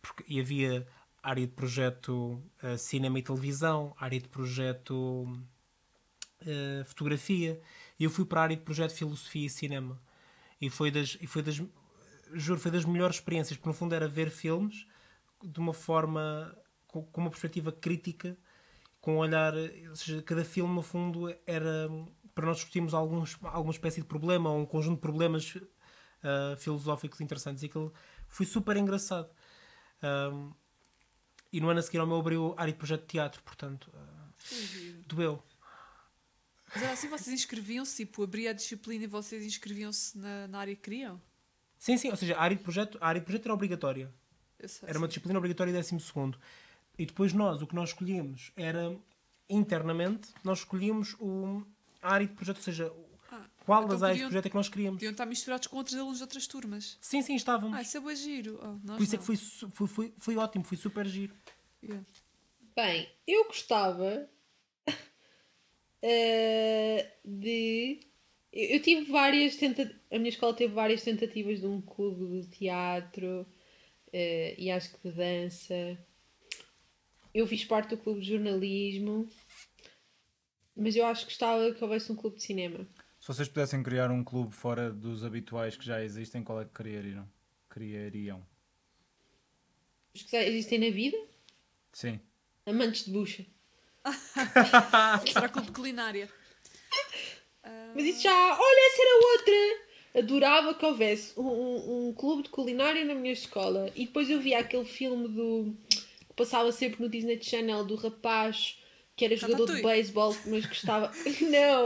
Porque, 0.00 0.24
e 0.28 0.38
havia 0.40 0.86
área 1.22 1.46
de 1.46 1.52
projeto 1.52 2.40
eh, 2.62 2.76
cinema 2.76 3.18
e 3.18 3.22
televisão, 3.22 3.94
área 3.98 4.18
de 4.20 4.28
projeto 4.28 5.28
eh, 6.46 6.84
fotografia 6.86 7.60
e 7.98 8.04
eu 8.04 8.10
fui 8.10 8.24
para 8.24 8.40
a 8.40 8.44
área 8.44 8.56
de 8.56 8.62
projeto 8.62 8.92
filosofia 8.92 9.46
e 9.46 9.50
cinema 9.50 10.00
e 10.60 10.70
foi 10.70 10.90
das 10.90 11.18
e 11.20 11.26
foi 11.26 11.42
das 11.42 11.60
juro 12.34 12.60
foi 12.60 12.70
das 12.70 12.84
melhores 12.84 13.16
experiências 13.16 13.56
porque 13.56 13.68
no 13.68 13.74
fundo 13.74 13.94
era 13.94 14.08
ver 14.08 14.30
filmes 14.30 14.86
de 15.42 15.58
uma 15.58 15.72
forma 15.72 16.56
com, 16.86 17.02
com 17.04 17.20
uma 17.20 17.30
perspectiva 17.30 17.72
crítica 17.72 18.36
com 19.00 19.14
um 19.14 19.18
olhar 19.18 19.54
ou 19.88 19.96
seja, 19.96 20.22
cada 20.22 20.44
filme 20.44 20.74
no 20.74 20.82
fundo 20.82 21.34
era 21.46 21.88
para 22.34 22.46
nós 22.46 22.56
discutirmos 22.58 22.94
alguns, 22.94 23.36
alguma 23.42 23.72
espécie 23.72 24.00
de 24.00 24.06
problema 24.06 24.50
ou 24.50 24.60
um 24.60 24.66
conjunto 24.66 24.96
de 24.96 25.00
problemas 25.00 25.56
eh, 26.22 26.56
filosóficos 26.56 27.20
interessantes. 27.20 27.62
E 27.62 27.66
aquilo 27.66 27.92
foi 28.28 28.44
super 28.44 28.76
engraçado. 28.76 29.30
Um, 30.02 30.52
e 31.52 31.60
no 31.60 31.68
ano 31.68 31.80
a 31.80 31.82
seguir 31.82 31.98
ao 31.98 32.06
meu 32.06 32.16
abriu 32.16 32.54
a 32.56 32.62
área 32.62 32.72
de 32.72 32.78
projeto 32.78 33.02
de 33.02 33.08
teatro 33.08 33.42
portanto 33.42 33.92
eh, 33.94 34.92
doeu. 35.06 35.42
Mas 36.72 36.82
era 36.82 36.92
assim, 36.92 37.08
vocês 37.08 37.34
inscreviam-se, 37.34 38.06
tipo, 38.06 38.22
abria 38.22 38.50
a 38.50 38.52
disciplina 38.52 39.04
e 39.04 39.06
vocês 39.06 39.44
inscreviam-se 39.44 40.16
na, 40.16 40.46
na 40.46 40.58
área 40.60 40.76
que 40.76 40.82
queriam? 40.82 41.20
Sim, 41.80 41.96
sim, 41.96 42.10
ou 42.10 42.16
seja, 42.16 42.36
a 42.36 42.42
área 42.42 42.54
de 42.56 42.62
projeto, 42.62 42.98
a 43.00 43.08
área 43.08 43.20
de 43.20 43.24
projeto 43.24 43.46
era 43.46 43.54
obrigatória. 43.54 44.12
Sei, 44.66 44.86
Era 44.86 44.98
uma 44.98 45.06
sim. 45.06 45.08
disciplina 45.08 45.38
obrigatória 45.38 45.70
em 45.70 45.74
12 45.74 45.98
segundo. 46.00 46.38
E 46.98 47.06
depois 47.06 47.32
nós, 47.32 47.62
o 47.62 47.66
que 47.66 47.74
nós 47.74 47.88
escolhíamos 47.88 48.52
era 48.54 48.94
internamente, 49.48 50.28
nós 50.44 50.58
escolhíamos 50.58 51.16
o, 51.18 51.64
a 52.02 52.12
área 52.12 52.26
de 52.26 52.34
projeto, 52.34 52.58
ou 52.58 52.62
seja, 52.62 52.92
Ah, 53.32 53.46
qual 53.64 53.84
então 53.84 53.94
das 53.94 54.02
áreas 54.02 54.18
de 54.18 54.24
projeto 54.24 54.46
é 54.46 54.50
que 54.50 54.56
nós 54.56 54.68
queríamos. 54.68 54.98
Podiam 54.98 55.12
estar 55.12 55.24
misturados 55.24 55.66
com 55.68 55.76
outros 55.78 55.96
alunos 55.96 56.18
de 56.18 56.22
outras 56.24 56.46
turmas. 56.46 56.98
Sim, 57.00 57.22
sim, 57.22 57.34
estávamos. 57.34 57.74
Ah, 57.78 57.80
isso 57.80 57.96
é 57.96 58.00
bem 58.00 58.14
giro. 58.16 58.60
Oh, 58.62 58.86
nós 58.86 58.96
Por 58.98 59.02
isso 59.02 59.14
é 59.14 59.18
não. 59.18 59.24
que 59.24 59.26
foi, 59.26 59.36
foi, 59.72 59.86
foi, 59.88 60.14
foi 60.18 60.36
ótimo, 60.36 60.62
foi 60.64 60.76
super 60.76 61.06
giro. 61.06 61.34
Yeah. 61.82 62.04
Bem, 62.76 63.08
eu 63.26 63.44
gostava 63.46 64.28
eh, 66.02 67.10
de. 67.24 68.00
Eu 68.52 68.76
eu 68.76 68.82
tive 68.82 69.10
várias 69.10 69.56
tentativas. 69.56 70.00
A 70.10 70.18
minha 70.18 70.28
escola 70.30 70.54
teve 70.54 70.74
várias 70.74 71.02
tentativas 71.02 71.60
de 71.60 71.66
um 71.66 71.80
clube 71.80 72.40
de 72.42 72.48
teatro 72.48 73.46
eh, 74.12 74.54
e 74.58 74.70
acho 74.70 74.92
que 74.92 75.08
de 75.08 75.14
dança. 75.14 75.98
Eu 77.32 77.46
fiz 77.46 77.64
parte 77.64 77.90
do 77.90 77.96
clube 77.96 78.20
de 78.20 78.28
jornalismo, 78.30 79.28
mas 80.74 80.96
eu 80.96 81.06
acho 81.06 81.20
que 81.20 81.32
gostava 81.32 81.72
que 81.72 81.82
houvesse 81.82 82.10
um 82.10 82.16
clube 82.16 82.36
de 82.36 82.42
cinema. 82.42 82.86
Se 83.20 83.28
vocês 83.28 83.48
pudessem 83.48 83.82
criar 83.82 84.10
um 84.10 84.24
clube 84.24 84.52
fora 84.52 84.90
dos 84.90 85.24
habituais 85.24 85.76
que 85.76 85.84
já 85.84 86.02
existem, 86.02 86.42
qual 86.42 86.60
é 86.60 86.64
que 86.64 86.72
criariam? 86.72 87.28
Criariam? 87.68 88.44
Os 90.14 90.22
que 90.22 90.32
já 90.32 90.42
existem 90.42 90.78
na 90.78 90.90
vida, 90.90 91.16
Sim. 91.92 92.18
amantes 92.66 93.04
de 93.04 93.12
bucha. 93.12 93.46
Será 95.30 95.48
clube 95.48 95.70
culinária? 95.70 96.28
Mas 97.94 98.04
isso 98.04 98.22
já. 98.22 98.58
Olha, 98.58 98.92
essa 98.92 99.02
era 99.02 99.26
outra! 99.32 99.90
Adorava 100.12 100.74
que 100.74 100.84
houvesse 100.84 101.38
um, 101.38 101.42
um, 101.46 102.08
um 102.08 102.12
clube 102.12 102.42
de 102.44 102.48
culinária 102.48 103.04
na 103.04 103.14
minha 103.14 103.32
escola. 103.32 103.90
E 103.94 104.06
depois 104.06 104.28
eu 104.28 104.40
via 104.40 104.58
aquele 104.58 104.84
filme 104.84 105.28
do. 105.28 105.74
que 105.88 106.34
passava 106.34 106.72
sempre 106.72 107.00
no 107.02 107.08
Disney 107.08 107.38
Channel 107.42 107.84
do 107.84 107.94
rapaz 107.94 108.76
que 109.16 109.24
era 109.26 109.36
jogador 109.36 109.66
de 109.66 109.82
beisebol, 109.82 110.34
mas 110.46 110.64
gostava. 110.66 111.12
Não! 111.42 111.84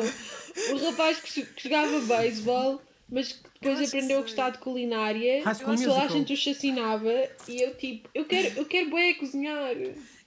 O 0.73 0.85
rapaz 0.87 1.21
que, 1.21 1.41
jo- 1.41 1.47
que 1.55 1.65
jogava 1.65 2.01
beisebol, 2.01 2.81
mas 3.11 3.33
que 3.33 3.43
depois 3.61 3.89
aprendeu 3.89 4.19
a 4.19 4.23
gostar 4.23 4.51
de 4.51 4.59
culinária. 4.59 5.43
High 5.45 5.55
School 5.57 5.77
Toda 5.77 6.01
a 6.03 6.09
gente 6.09 6.33
o 6.33 6.37
chacinava 6.37 7.11
e 7.49 7.61
eu 7.61 7.75
tipo, 7.77 8.09
eu 8.15 8.25
quero, 8.25 8.57
eu 8.59 8.65
quero 8.67 8.89
bem 8.91 9.15
cozinhar. 9.17 9.75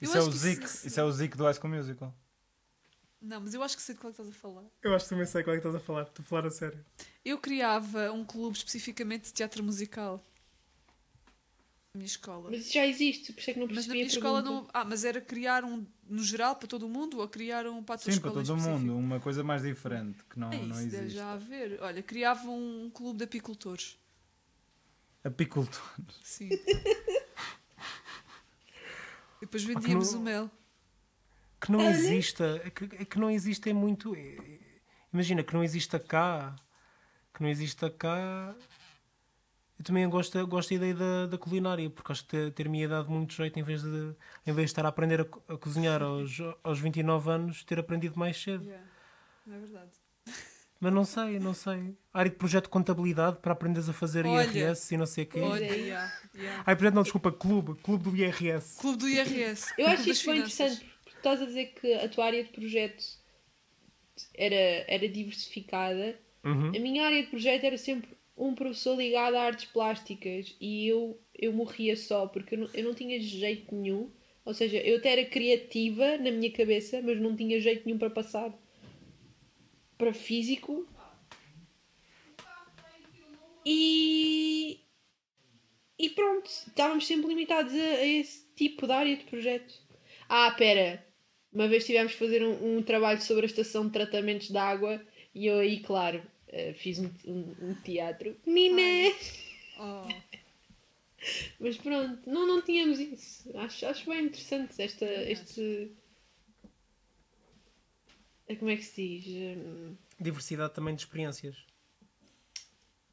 Isso 0.01 0.17
é, 0.17 0.21
o 0.21 0.30
que 0.30 0.38
Zik, 0.38 0.65
isso- 0.65 0.88
isso 0.88 0.99
é 0.99 1.03
o 1.03 1.11
Zik 1.11 1.38
do 1.38 1.45
High 1.45 1.53
School 1.53 1.73
Musical. 1.73 2.13
Não, 3.22 3.41
mas 3.41 3.53
eu 3.53 3.63
acho 3.63 3.76
que 3.76 3.82
sei 3.82 3.95
de 3.95 4.01
qual 4.01 4.11
é 4.11 4.13
que 4.13 4.22
estás 4.22 4.38
a 4.38 4.39
falar. 4.39 4.63
Eu 4.84 4.93
acho 4.95 5.05
que 5.05 5.09
também 5.09 5.26
sei 5.26 5.43
qual 5.43 5.55
é 5.55 5.59
que 5.59 5.68
estás 5.68 5.82
a 5.82 5.86
falar. 5.86 6.03
Estou 6.03 6.24
a 6.24 6.26
falar 6.26 6.45
a 6.45 6.51
sério. 6.51 6.86
Eu 7.26 7.38
criava 7.39 8.11
um 8.11 8.24
clube 8.24 8.57
especificamente 8.57 9.26
de 9.26 9.34
teatro 9.34 9.63
musical. 9.63 10.24
Na 11.93 11.99
minha 11.99 12.05
escola. 12.05 12.49
Mas 12.51 12.61
isso 12.61 12.74
já 12.74 12.86
existe, 12.86 13.34
por 13.34 13.39
isso 13.39 13.49
é 13.49 13.53
que 13.53 13.59
não 13.59 13.68
Mas 13.68 13.88
percebi 13.88 13.89
na 13.89 13.93
a 13.93 14.05
minha 14.05 14.07
escola 14.07 14.43
pergunta. 14.43 14.63
não. 14.65 14.70
Ah, 14.74 14.86
mas 14.86 15.03
era 15.03 15.20
criar 15.20 15.63
um 15.63 15.86
no 16.07 16.24
geral 16.24 16.55
para 16.55 16.68
todo 16.68 16.86
o 16.86 16.89
mundo 16.89 17.20
ou 17.20 17.28
criar 17.28 17.65
um 17.65 17.84
para 17.84 17.95
a 17.95 17.97
tua 17.97 18.13
Sim, 18.13 18.22
para 18.22 18.32
todo 18.32 18.53
o 18.53 18.57
mundo. 18.57 18.95
Uma 18.95 19.20
coisa 19.20 19.43
mais 19.43 19.63
diferente 19.63 20.24
que 20.30 20.38
não, 20.39 20.51
É 20.51 20.57
não 20.59 20.80
isso, 20.80 20.91
deve 20.91 20.97
existe. 21.05 21.15
já 21.18 21.34
haver. 21.34 21.82
Olha, 21.82 22.03
criava 22.03 22.47
um 22.49 22.89
clube 22.93 23.18
de 23.18 23.24
apicultores. 23.24 23.97
Apicultor. 25.24 25.82
Sim. 26.24 26.49
E 26.51 26.53
depois 29.41 29.63
vendíamos 29.63 30.13
não- 30.13 30.20
o 30.20 30.24
mel. 30.24 30.51
Que 31.59 31.71
não 31.71 31.81
exista, 31.89 32.61
é 32.63 32.69
que, 32.69 32.83
é 32.85 33.05
que 33.05 33.19
não 33.19 33.29
existe 33.31 33.69
é 33.69 33.73
muito. 33.73 34.15
é- 34.15 34.19
é- 34.19 34.59
imagina, 35.11 35.43
que 35.43 35.53
não 35.53 35.63
exista 35.63 35.99
cá. 35.99 36.55
Que 37.33 37.41
não 37.41 37.49
exista 37.49 37.89
cá. 37.89 38.55
Eu 39.79 39.85
também 39.85 40.09
gosto, 40.09 40.45
gosto 40.47 40.69
da 40.69 40.75
ideia 40.75 40.93
da, 40.95 41.25
da 41.27 41.37
culinária, 41.37 41.87
porque 41.89 42.11
acho 42.11 42.23
que 42.23 42.29
ter- 42.29 42.51
ter-me 42.51 42.87
dado 42.87 43.09
muito 43.11 43.33
jeito 43.33 43.59
em 43.59 43.63
vez 43.63 43.83
de, 43.83 44.15
em 44.45 44.51
vez 44.51 44.55
de 44.55 44.71
estar 44.71 44.85
a 44.85 44.89
aprender 44.89 45.21
a, 45.21 45.53
a 45.53 45.57
cozinhar 45.57 46.01
aos, 46.01 46.37
aos 46.63 46.79
29 46.79 47.29
anos, 47.29 47.63
ter 47.63 47.77
aprendido 47.79 48.17
mais 48.17 48.41
cedo. 48.41 48.67
Não 49.45 49.55
é 49.55 49.59
verdade. 49.59 49.91
Mas 50.79 50.93
não 50.93 51.05
sei, 51.05 51.39
não 51.39 51.53
sei. 51.53 51.95
Área 52.13 52.29
de 52.29 52.37
projeto 52.37 52.65
de 52.65 52.69
contabilidade 52.69 53.37
para 53.39 53.53
aprenderes 53.53 53.87
a 53.89 53.93
fazer 53.93 54.25
Olha. 54.25 54.43
IRS 54.45 54.93
e 54.93 54.97
não 54.97 55.05
sei 55.07 55.23
o 55.23 55.27
quê. 55.27 55.39
Olha, 55.39 55.63
é 55.65 55.75
yeah, 55.75 56.13
yeah. 56.35 56.63
Ai, 56.65 56.75
projeto 56.75 56.93
não, 56.95 57.03
desculpa, 57.03 57.31
clube. 57.31 57.75
Clube 57.81 58.03
do 58.03 58.15
IRS. 58.15 58.79
Clube 58.79 58.97
do 58.97 59.07
IRS. 59.09 59.73
Eu 59.77 59.87
acho 59.87 60.09
isto 60.09 60.23
finanças. 60.25 60.73
interessante, 60.73 60.96
estás 61.18 61.41
a 61.41 61.45
dizer 61.45 61.74
que 61.74 61.93
a 61.93 62.07
tua 62.09 62.26
área 62.26 62.43
de 62.43 62.49
projeto 62.49 63.03
era, 64.34 64.86
era 64.88 65.07
diversificada. 65.07 66.20
Uhum. 66.43 66.70
A 66.70 66.80
minha 66.80 67.05
área 67.05 67.24
de 67.24 67.30
projeto 67.30 67.63
era 67.63 67.78
sempre 67.78 68.09
um 68.38 68.53
professor 68.53 68.95
ligado 68.95 69.36
a 69.36 69.41
artes 69.41 69.65
plásticas 69.65 70.55
e 70.61 70.88
eu, 70.88 71.20
eu 71.34 71.51
morria 71.51 71.95
só 71.95 72.28
porque 72.28 72.55
eu 72.55 72.59
não, 72.59 72.70
eu 72.74 72.84
não 72.84 72.93
tinha 72.93 73.20
jeito 73.20 73.74
nenhum. 73.74 74.11
Ou 74.45 74.53
seja, 74.53 74.78
eu 74.78 74.97
até 74.97 75.11
era 75.11 75.26
criativa 75.26 76.18
na 76.18 76.32
minha 76.32 76.51
cabeça, 76.51 77.01
mas 77.01 77.20
não 77.20 77.36
tinha 77.36 77.59
jeito 77.59 77.86
nenhum 77.86 77.97
para 77.97 78.09
passar 78.09 78.53
para 79.97 80.13
físico. 80.13 80.88
E, 83.65 84.80
e 85.99 86.09
pronto, 86.11 86.45
estávamos 86.45 87.05
sempre 87.05 87.28
limitados 87.28 87.74
a, 87.74 87.78
a 87.78 88.05
esse 88.05 88.47
tipo 88.55 88.88
de 88.88 88.93
área 88.93 89.18
de 89.18 89.26
projeto. 89.26 89.74
Ah, 90.30 90.51
pera, 90.51 91.05
uma 91.57 91.67
vez 91.67 91.85
tivemos 91.85 92.13
que 92.13 92.19
fazer 92.19 92.43
um, 92.43 92.77
um 92.77 92.83
trabalho 92.83 93.19
sobre 93.19 93.43
a 93.43 93.47
estação 93.47 93.87
de 93.87 93.91
tratamentos 93.91 94.47
de 94.49 94.57
água 94.57 95.01
e 95.33 95.47
eu 95.47 95.57
aí, 95.57 95.79
claro, 95.79 96.21
eh, 96.49 96.73
fiz 96.73 96.99
um, 96.99 97.09
um- 97.25 97.55
um 97.69 97.73
teatro. 97.83 98.35
Meninas! 98.45 99.45
Oh. 99.79 100.07
Mas 101.59 101.77
pronto, 101.77 102.27
não, 102.27 102.47
não 102.47 102.61
tínhamos 102.63 102.99
isso. 102.99 103.55
Acho, 103.55 103.85
acho 103.85 104.09
bem 104.09 104.25
interessante 104.25 104.81
esta, 104.81 105.05
este. 105.05 105.91
eh, 108.47 108.55
Como 108.55 108.71
é 108.71 108.75
que 108.77 108.83
se 108.83 109.07
diz? 109.19 109.25
Hum, 109.57 109.95
Diversidade 110.19 110.73
também 110.73 110.95
de 110.95 111.01
experiências. 111.01 111.55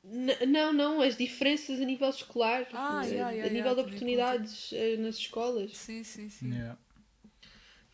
N- 0.02 0.46
Não, 0.46 0.72
não, 0.72 1.00
as 1.02 1.18
diferenças 1.18 1.78
a 1.80 1.84
nível 1.84 2.08
escolar, 2.08 2.66
Ah, 2.72 3.02
eh, 3.04 3.08
yeah, 3.08 3.14
yeah, 3.14 3.28
a 3.30 3.32
yeah, 3.32 3.52
nível 3.52 3.70
de 3.74 3.76
também 3.82 3.86
oportunidades 3.88 4.72
nas 5.00 5.16
escolas. 5.16 5.76
Sim, 5.76 6.02
sim, 6.02 6.30
sim. 6.30 6.48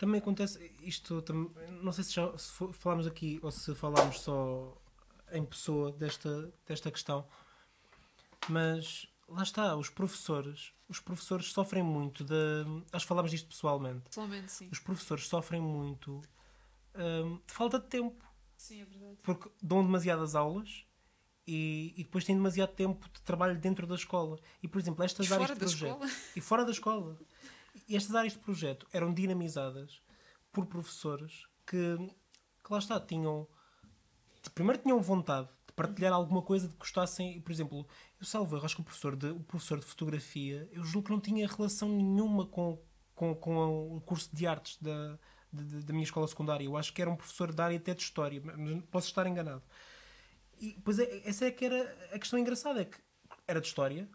Também 0.00 0.18
acontece 0.18 0.72
isto, 0.80 1.22
não 1.82 1.92
sei 1.92 2.04
se 2.04 2.14
já 2.14 2.38
se 2.38 2.50
falámos 2.72 3.06
aqui 3.06 3.38
ou 3.42 3.50
se 3.50 3.74
falámos 3.74 4.20
só 4.20 4.74
em 5.30 5.44
pessoa 5.44 5.92
desta, 5.92 6.50
desta 6.66 6.90
questão, 6.90 7.28
mas 8.48 9.06
lá 9.28 9.42
está, 9.42 9.76
os 9.76 9.90
professores, 9.90 10.72
os 10.88 10.98
professores 11.00 11.52
sofrem 11.52 11.82
muito 11.82 12.24
de. 12.24 12.34
Acho 12.90 13.04
que 13.04 13.08
falámos 13.10 13.30
disto 13.30 13.48
pessoalmente. 13.48 14.04
Pessoalmente, 14.08 14.50
sim. 14.50 14.70
Os 14.72 14.78
professores 14.78 15.28
sofrem 15.28 15.60
muito 15.60 16.22
hum, 16.94 17.38
de 17.46 17.52
falta 17.52 17.78
de 17.78 17.86
tempo, 17.86 18.24
Sim, 18.56 18.80
é 18.80 18.84
verdade. 18.86 19.18
porque 19.22 19.50
dão 19.62 19.84
demasiadas 19.84 20.34
aulas 20.34 20.86
E, 21.46 21.92
e 21.96 22.04
depois 22.04 22.24
têm 22.24 22.36
demasiado 22.36 22.72
tempo 22.74 23.06
de 23.12 23.20
trabalho 23.22 23.58
dentro 23.58 23.86
da 23.86 23.96
escola. 23.96 24.38
E, 24.62 24.68
por 24.68 24.80
exemplo, 24.80 25.04
estas 25.04 25.28
E 25.28 25.34
áreas 25.34 25.48
de 25.50 25.54
da 25.56 25.60
projeto. 25.66 25.92
escola? 26.04 26.10
E 26.36 26.40
fora 26.40 26.64
da 26.64 26.70
escola. 26.70 27.18
Estas 27.96 28.14
áreas 28.14 28.32
de 28.34 28.38
projeto 28.38 28.86
eram 28.92 29.12
dinamizadas 29.12 30.00
por 30.52 30.66
professores 30.66 31.46
que, 31.66 31.96
que 32.64 32.72
lá 32.72 32.78
está, 32.78 33.00
tinham. 33.00 33.46
Primeiro 34.54 34.82
tinham 34.82 35.00
vontade 35.00 35.48
de 35.66 35.72
partilhar 35.74 36.12
alguma 36.12 36.42
coisa 36.42 36.66
de 36.66 36.72
que 36.74 36.80
gostassem. 36.80 37.40
Por 37.40 37.52
exemplo, 37.52 37.86
eu 38.18 38.26
salvo, 38.26 38.56
eu 38.56 38.64
acho 38.64 38.74
que 38.76 38.80
o 38.80 38.84
professor, 38.84 39.16
de, 39.16 39.28
o 39.30 39.40
professor 39.40 39.78
de 39.78 39.86
fotografia, 39.86 40.68
eu 40.72 40.84
julgo 40.84 41.06
que 41.06 41.12
não 41.12 41.20
tinha 41.20 41.46
relação 41.46 41.88
nenhuma 41.88 42.46
com, 42.46 42.82
com, 43.14 43.34
com 43.34 43.96
o 43.96 44.00
curso 44.00 44.34
de 44.34 44.46
artes 44.46 44.78
da, 44.80 45.18
de- 45.52 45.82
da 45.84 45.92
minha 45.92 46.04
escola 46.04 46.26
secundária. 46.26 46.64
Eu 46.64 46.76
acho 46.76 46.92
que 46.92 47.00
era 47.02 47.10
um 47.10 47.16
professor 47.16 47.52
da 47.52 47.64
área 47.66 47.76
até 47.76 47.94
de 47.94 48.02
história, 48.02 48.40
mas 48.44 48.82
posso 48.90 49.08
estar 49.08 49.26
enganado. 49.26 49.62
E 50.58 50.78
pois 50.84 50.98
é, 50.98 51.22
essa 51.28 51.46
é 51.46 51.50
que 51.50 51.64
era 51.64 52.08
a 52.12 52.18
questão 52.18 52.38
engraçada, 52.38 52.82
é 52.82 52.84
que 52.84 52.98
era 53.46 53.60
de 53.60 53.66
história, 53.66 54.08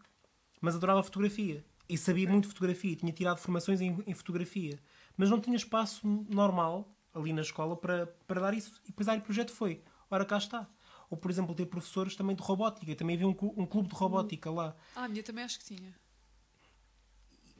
mas 0.60 0.74
adorava 0.76 1.02
fotografia. 1.02 1.64
E 1.88 1.96
sabia 1.96 2.28
muito 2.28 2.48
fotografia, 2.48 2.96
tinha 2.96 3.12
tirado 3.12 3.38
formações 3.38 3.80
em, 3.80 4.02
em 4.06 4.14
fotografia, 4.14 4.78
mas 5.16 5.30
não 5.30 5.40
tinha 5.40 5.56
espaço 5.56 6.06
normal 6.28 6.92
ali 7.14 7.32
na 7.32 7.42
escola 7.42 7.76
para, 7.76 8.06
para 8.26 8.40
dar 8.40 8.54
isso. 8.54 8.80
E 8.84 8.88
depois 8.88 9.08
aí 9.08 9.18
o 9.18 9.22
projeto 9.22 9.52
foi, 9.52 9.82
ora 10.10 10.24
cá 10.24 10.36
está. 10.38 10.68
Ou, 11.08 11.16
por 11.16 11.30
exemplo, 11.30 11.54
ter 11.54 11.66
professores 11.66 12.16
também 12.16 12.34
de 12.34 12.42
robótica. 12.42 12.94
Também 12.96 13.14
havia 13.14 13.28
um, 13.28 13.36
um 13.56 13.64
clube 13.64 13.88
de 13.88 13.94
robótica 13.94 14.50
lá. 14.50 14.74
Ah, 14.94 15.04
a 15.04 15.08
minha 15.08 15.22
também 15.22 15.44
acho 15.44 15.60
que 15.60 15.64
tinha. 15.76 15.94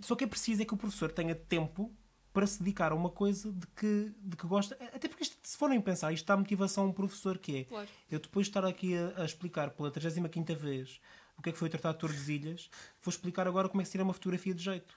Só 0.01 0.15
que 0.17 0.25
é 0.25 0.27
preciso 0.27 0.63
é 0.63 0.65
que 0.65 0.75
o 0.75 0.77
professor 0.77 1.11
tenha 1.13 1.35
tempo 1.35 1.95
para 2.33 2.47
se 2.47 2.59
dedicar 2.59 2.93
a 2.93 2.95
uma 2.95 3.09
coisa 3.09 3.51
de 3.51 3.67
que, 3.69 4.13
de 4.19 4.37
que 4.37 4.47
gosta. 4.47 4.77
Até 4.93 5.09
porque, 5.09 5.23
isto, 5.23 5.37
se 5.43 5.57
forem 5.57 5.81
pensar, 5.81 6.13
isto 6.13 6.27
dá 6.27 6.37
motivação 6.37 6.85
a 6.85 6.87
um 6.89 6.93
professor 6.93 7.39
que 7.39 7.57
é 7.61 7.65
Claro. 7.65 7.89
eu 8.11 8.19
depois 8.19 8.47
de 8.47 8.51
estar 8.51 8.65
aqui 8.65 8.95
a, 8.95 9.23
a 9.23 9.25
explicar 9.25 9.71
pela 9.71 9.91
35 9.91 10.55
vez 10.57 11.01
o 11.39 11.43
que 11.43 11.51
é 11.51 11.53
que 11.53 11.59
foi 11.59 11.69
o 11.69 11.71
Tratado 11.71 11.95
de 11.95 12.01
Tordesilhas, 12.01 12.71
vou 13.03 13.11
explicar 13.11 13.47
agora 13.47 13.69
como 13.69 13.81
é 13.81 13.83
que 13.83 13.89
se 13.89 13.93
tira 13.93 14.05
uma 14.05 14.13
fotografia 14.13 14.55
de 14.55 14.63
jeito. 14.63 14.95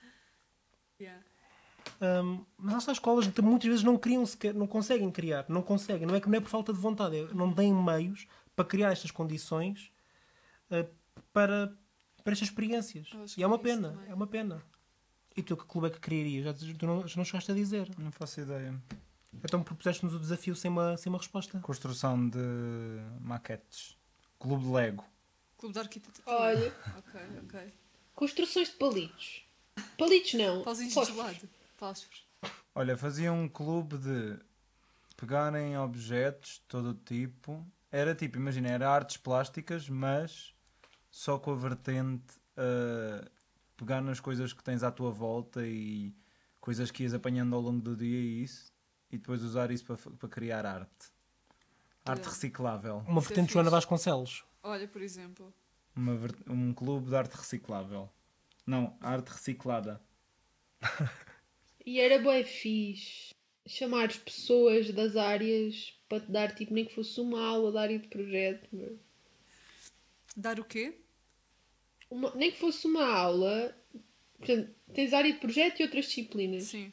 Yeah. 1.00 1.22
Hum, 2.02 2.46
mas 2.58 2.76
estas 2.76 2.98
escolas 2.98 3.28
muitas 3.42 3.68
vezes 3.68 3.84
não 3.84 3.98
criam 3.98 4.26
sequer, 4.26 4.54
não 4.54 4.68
conseguem 4.68 5.12
criar, 5.12 5.46
não 5.50 5.62
conseguem, 5.62 6.08
não 6.08 6.16
é 6.16 6.22
que 6.22 6.30
não 6.30 6.38
é 6.38 6.42
por 6.42 6.50
falta 6.50 6.74
de 6.74 6.80
vontade, 6.80 7.18
é, 7.18 7.34
não 7.34 7.54
têm 7.54 7.74
meios 7.74 8.28
para 8.56 8.66
criar 8.66 8.92
estas 8.92 9.12
condições 9.12 9.92
uh, 10.72 10.88
para, 11.34 11.74
para 12.24 12.34
estas 12.34 12.50
experiências. 12.50 13.10
E 13.38 13.44
é 13.44 13.48
uma 13.48 13.56
é 13.56 13.60
pena, 13.60 13.92
também. 13.92 14.10
é 14.10 14.14
uma 14.14 14.28
pena. 14.28 14.64
E 15.36 15.44
tu 15.44 15.56
que 15.56 15.66
clube 15.66 15.88
é 15.88 15.90
que 15.90 16.00
criarias? 16.00 16.44
Já, 16.44 16.54
tu 16.54 16.86
não, 16.86 17.08
já 17.08 17.16
não 17.18 17.26
chegaste 17.26 17.52
a 17.52 17.56
dizer. 17.56 17.90
Não 17.98 18.12
faço 18.12 18.42
ideia. 18.42 18.76
Então 19.44 19.64
propuseste-nos 19.64 20.14
o 20.14 20.20
desafio 20.20 20.56
sem 20.56 20.70
uma, 20.70 20.98
sem 20.98 21.10
uma 21.10 21.20
resposta. 21.20 21.60
Construção 21.60 22.30
de 22.30 22.40
maquetes. 23.22 23.98
Clube 24.38 24.64
de 24.64 24.70
Lego. 24.70 25.06
Clube 25.60 25.74
de 25.74 25.80
arquitetura. 25.80 26.26
Olha, 26.28 26.74
Ok, 26.98 27.22
ok. 27.44 27.74
construções 28.16 28.70
de 28.70 28.76
palitos. 28.76 29.44
Palitos 29.98 30.34
não. 30.34 30.64
Pauzinhos 30.64 30.90
de 30.90 30.96
fósforos. 30.96 31.22
gelado. 31.34 31.50
Fósforos. 31.78 32.26
Olha, 32.74 32.98
fazia 32.98 33.32
um 33.32 33.48
clube 33.48 33.98
de 33.98 34.40
pegarem 35.18 35.78
objetos 35.78 36.54
de 36.54 36.62
todo 36.62 36.90
o 36.92 36.94
tipo. 36.94 37.66
Era 37.92 38.16
tipo, 38.16 38.38
imagina, 38.38 38.70
era 38.70 38.90
artes 38.90 39.18
plásticas, 39.18 39.90
mas 39.90 40.54
só 41.12 41.38
com 41.38 41.52
a 41.52 41.56
vertente 41.56 42.34
a 42.56 43.28
pegar 43.76 44.02
nas 44.02 44.20
coisas 44.20 44.54
que 44.54 44.64
tens 44.64 44.82
à 44.84 44.92
tua 44.92 45.12
volta 45.12 45.66
e 45.66 46.14
coisas 46.62 46.90
que 46.92 47.04
ias 47.04 47.14
apanhando 47.14 47.56
ao 47.56 47.62
longo 47.62 47.82
do 47.82 47.96
dia 47.98 48.20
e 48.20 48.44
isso, 48.44 48.72
e 49.12 49.18
depois 49.18 49.42
usar 49.44 49.72
isso 49.72 49.86
para, 49.86 49.98
para 49.98 50.30
criar 50.30 50.66
arte. 50.66 51.08
Arte 52.06 52.26
reciclável. 52.28 53.04
Uma 53.08 53.20
é 53.20 53.24
vertente 53.26 53.48
de 53.48 53.54
Joana. 53.54 53.70
Vasconcelos. 53.70 54.44
Olha, 54.64 54.88
por 54.88 55.02
exemplo. 55.02 55.54
Uma 55.96 56.18
um 56.48 56.74
clube 56.74 57.10
de 57.10 57.16
arte 57.16 57.36
reciclável. 57.36 58.10
Não, 58.66 58.96
arte 59.02 59.30
reciclada. 59.30 60.02
E 61.86 62.00
era 62.00 62.20
bué 62.22 62.44
fixe 62.44 63.34
chamar 63.68 64.06
as 64.08 64.18
pessoas 64.18 64.92
das 64.92 65.16
áreas 65.16 65.94
para 66.08 66.20
te 66.22 66.32
dar, 66.32 66.56
tipo, 66.56 66.74
nem 66.74 66.86
que 66.86 66.94
fosse 66.96 67.20
uma 67.22 67.42
aula 67.46 67.72
da 67.72 67.82
área 67.82 68.00
de 68.00 68.08
projeto. 68.08 68.68
meu. 68.72 68.98
Dar 70.36 70.60
o 70.60 70.64
quê? 70.64 70.96
Uma- 72.10 72.34
nem 72.36 72.52
que 72.52 72.58
fosse 72.60 72.88
uma 72.88 73.06
aula. 73.06 73.76
Portanto, 74.38 74.74
tens 74.94 75.14
área 75.14 75.32
de 75.34 75.40
projeto 75.40 75.80
e 75.80 75.84
outras 75.84 76.06
disciplinas. 76.06 76.64
Sim. 76.64 76.92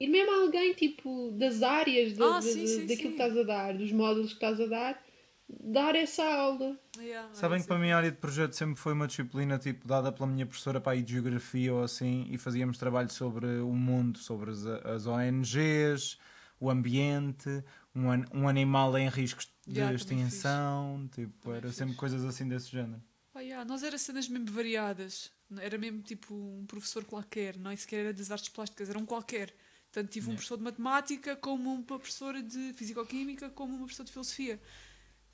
E 0.00 0.06
mesmo 0.08 0.30
alguém, 0.32 0.72
tipo, 0.74 1.30
das 1.32 1.62
áreas, 1.62 2.14
da, 2.14 2.36
Ah, 2.36 2.40
de- 2.40 2.46
sim, 2.52 2.60
de- 2.64 2.68
sim, 2.68 2.80
daquilo 2.86 2.96
sim. 2.96 3.16
que 3.16 3.22
estás 3.22 3.36
a 3.36 3.42
dar, 3.42 3.76
dos 3.76 3.92
módulos 3.92 4.28
que 4.30 4.34
estás 4.34 4.60
a 4.60 4.66
dar, 4.66 5.05
dar 5.48 5.94
essa 5.94 6.24
aula. 6.24 6.78
Yeah, 6.98 7.28
Sabem 7.32 7.60
que 7.60 7.68
para 7.68 7.78
mim 7.78 7.90
a 7.90 7.98
área 7.98 8.10
de 8.10 8.16
projeto 8.16 8.54
sempre 8.54 8.76
foi 8.76 8.92
uma 8.94 9.06
disciplina 9.06 9.58
tipo, 9.58 9.86
dada 9.86 10.10
pela 10.10 10.26
minha 10.26 10.46
professora 10.46 10.80
para 10.80 11.00
de 11.02 11.12
geografia 11.12 11.72
ou 11.74 11.82
assim 11.82 12.26
e 12.30 12.38
fazíamos 12.38 12.78
trabalho 12.78 13.10
sobre 13.12 13.46
o 13.60 13.72
mundo, 13.74 14.18
sobre 14.18 14.50
as, 14.50 14.64
as 14.66 15.06
ONGs, 15.06 16.18
o 16.58 16.70
ambiente, 16.70 17.62
um, 17.94 18.10
an- 18.10 18.24
um 18.32 18.48
animal 18.48 18.96
em 18.96 19.08
riscos 19.08 19.52
de 19.66 19.72
Yeah, 19.72 19.92
extinção, 19.94 21.08
tipo, 21.12 21.32
Também 21.42 21.58
era 21.58 21.68
fixe. 21.68 21.78
sempre 21.78 21.94
coisas 21.94 22.24
assim 22.24 22.48
desse 22.48 22.70
género. 22.70 23.02
Ah, 23.34 23.40
yeah, 23.40 23.64
Nós 23.64 23.82
era 23.82 23.98
cenas 23.98 24.28
mesmo 24.28 24.50
variadas. 24.50 25.30
Era 25.60 25.78
mesmo 25.78 26.02
tipo 26.02 26.34
um 26.34 26.66
professor 26.66 27.04
qualquer, 27.04 27.56
não 27.58 27.70
é 27.70 27.76
sequer 27.76 28.00
era 28.00 28.12
das 28.14 28.30
artes 28.30 28.48
plásticas, 28.48 28.88
era 28.90 28.98
um 28.98 29.06
qualquer. 29.06 29.54
Tanto 29.92 30.10
tive 30.10 30.28
um 30.30 30.30
Yeah. 30.30 30.34
professor 30.34 30.56
de 30.58 30.64
matemática, 30.64 31.36
como 31.36 31.72
uma 31.72 31.82
professora 31.84 32.42
de 32.42 32.72
fisicoquímica, 32.74 33.48
como 33.50 33.72
uma 33.74 33.78
professora 33.84 34.06
de 34.06 34.12
filosofia. 34.12 34.60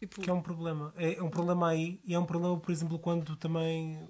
Tipo, 0.02 0.20
Que 0.20 0.30
é 0.30 0.32
um 0.32 0.42
problema. 0.42 0.92
É, 0.96 1.14
é 1.14 1.22
um 1.22 1.30
problema 1.30 1.68
aí 1.68 2.00
e 2.04 2.12
é 2.12 2.18
um 2.18 2.26
problema, 2.26 2.58
por 2.58 2.72
exemplo, 2.72 2.98
quando 2.98 3.36
também 3.36 4.08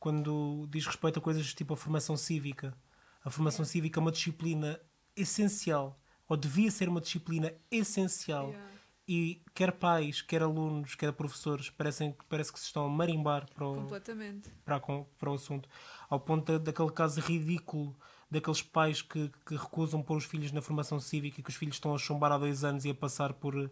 quando 0.00 0.66
diz 0.70 0.86
respeito 0.86 1.18
a 1.18 1.22
coisas 1.22 1.52
tipo 1.52 1.74
a 1.74 1.76
formação 1.76 2.16
cívica. 2.16 2.74
A 3.22 3.28
formação 3.28 3.62
cívica 3.62 4.00
é 4.00 4.00
uma 4.00 4.10
disciplina 4.10 4.80
essencial, 5.14 6.00
ou 6.26 6.34
devia 6.34 6.70
ser 6.70 6.88
uma 6.88 6.98
disciplina 7.00 7.52
essencial. 7.70 8.48
yeah. 8.48 8.68
E 9.06 9.42
quer 9.54 9.72
pais, 9.72 10.22
quer 10.22 10.42
alunos, 10.42 10.94
quer 10.94 11.12
professores, 11.12 11.68
parecem, 11.68 12.16
parece 12.26 12.50
que 12.50 12.58
se 12.58 12.64
estão 12.66 12.86
a 12.86 12.88
marimbar 12.88 13.46
para 13.54 13.66
o, 13.68 13.74
completamente. 13.74 14.48
para, 14.64 14.80
para 14.80 15.30
o 15.30 15.34
assunto. 15.34 15.68
Ao 16.08 16.18
ponto 16.18 16.52
da- 16.52 16.58
daquele 16.58 16.90
caso 16.90 17.20
ridículo 17.20 17.94
daqueles 18.30 18.62
pais 18.62 19.02
que, 19.02 19.30
que 19.44 19.56
recusam 19.56 20.02
pôr 20.02 20.16
os 20.16 20.24
filhos 20.24 20.52
na 20.52 20.62
formação 20.62 20.98
cívica 20.98 21.40
e 21.40 21.42
que 21.42 21.50
os 21.50 21.56
filhos 21.56 21.76
estão 21.76 21.94
a 21.94 21.98
chumbar 21.98 22.32
há 22.32 22.38
dois 22.38 22.64
anos 22.64 22.86
e 22.86 22.90
a 22.90 22.94
passar 22.94 23.34
por 23.34 23.70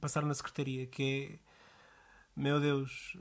passar 0.00 0.22
na 0.24 0.34
secretaria, 0.34 0.86
que 0.86 1.40
é 1.44 2.40
meu 2.40 2.60
Deus, 2.60 3.16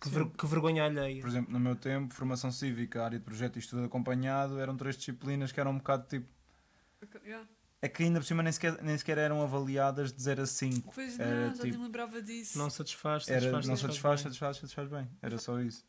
que, 0.00 0.08
ver- 0.08 0.30
que 0.30 0.46
vergonha 0.46 0.84
alheia. 0.84 1.20
Por 1.20 1.28
exemplo, 1.28 1.52
no 1.52 1.60
meu 1.60 1.76
tempo, 1.76 2.14
formação 2.14 2.50
cívica, 2.50 3.04
área 3.04 3.18
de 3.18 3.24
projeto 3.24 3.56
e 3.56 3.58
estudo 3.58 3.84
acompanhado 3.84 4.58
eram 4.58 4.76
três 4.76 4.96
disciplinas 4.96 5.52
que 5.52 5.60
eram 5.60 5.72
um 5.72 5.78
bocado 5.78 6.06
tipo. 6.08 6.26
Yeah. 7.24 7.46
É 7.82 7.88
que 7.88 8.04
ainda 8.04 8.20
por 8.20 8.24
cima 8.26 8.42
nem 8.44 8.52
sequer, 8.52 8.80
nem 8.82 8.96
sequer 8.96 9.18
eram 9.18 9.42
avaliadas 9.42 10.12
de 10.12 10.22
0 10.22 10.42
a 10.42 10.46
5. 10.46 10.92
Pois 10.94 11.18
Era 11.18 11.48
não, 11.48 11.54
já 11.56 11.62
tipo- 11.62 11.76
nem 11.76 11.82
lembrava 11.84 12.22
disso. 12.22 12.56
Não 12.56 12.70
satisfaz, 12.70 13.28
Era, 13.28 13.40
satisfaz, 13.40 13.66
não 13.66 13.76
satisfaz, 13.76 14.20
satisfaz, 14.20 14.56
satisfaz 14.58 14.88
bem. 14.88 15.10
Era 15.20 15.36
só 15.36 15.60
isso. 15.60 15.84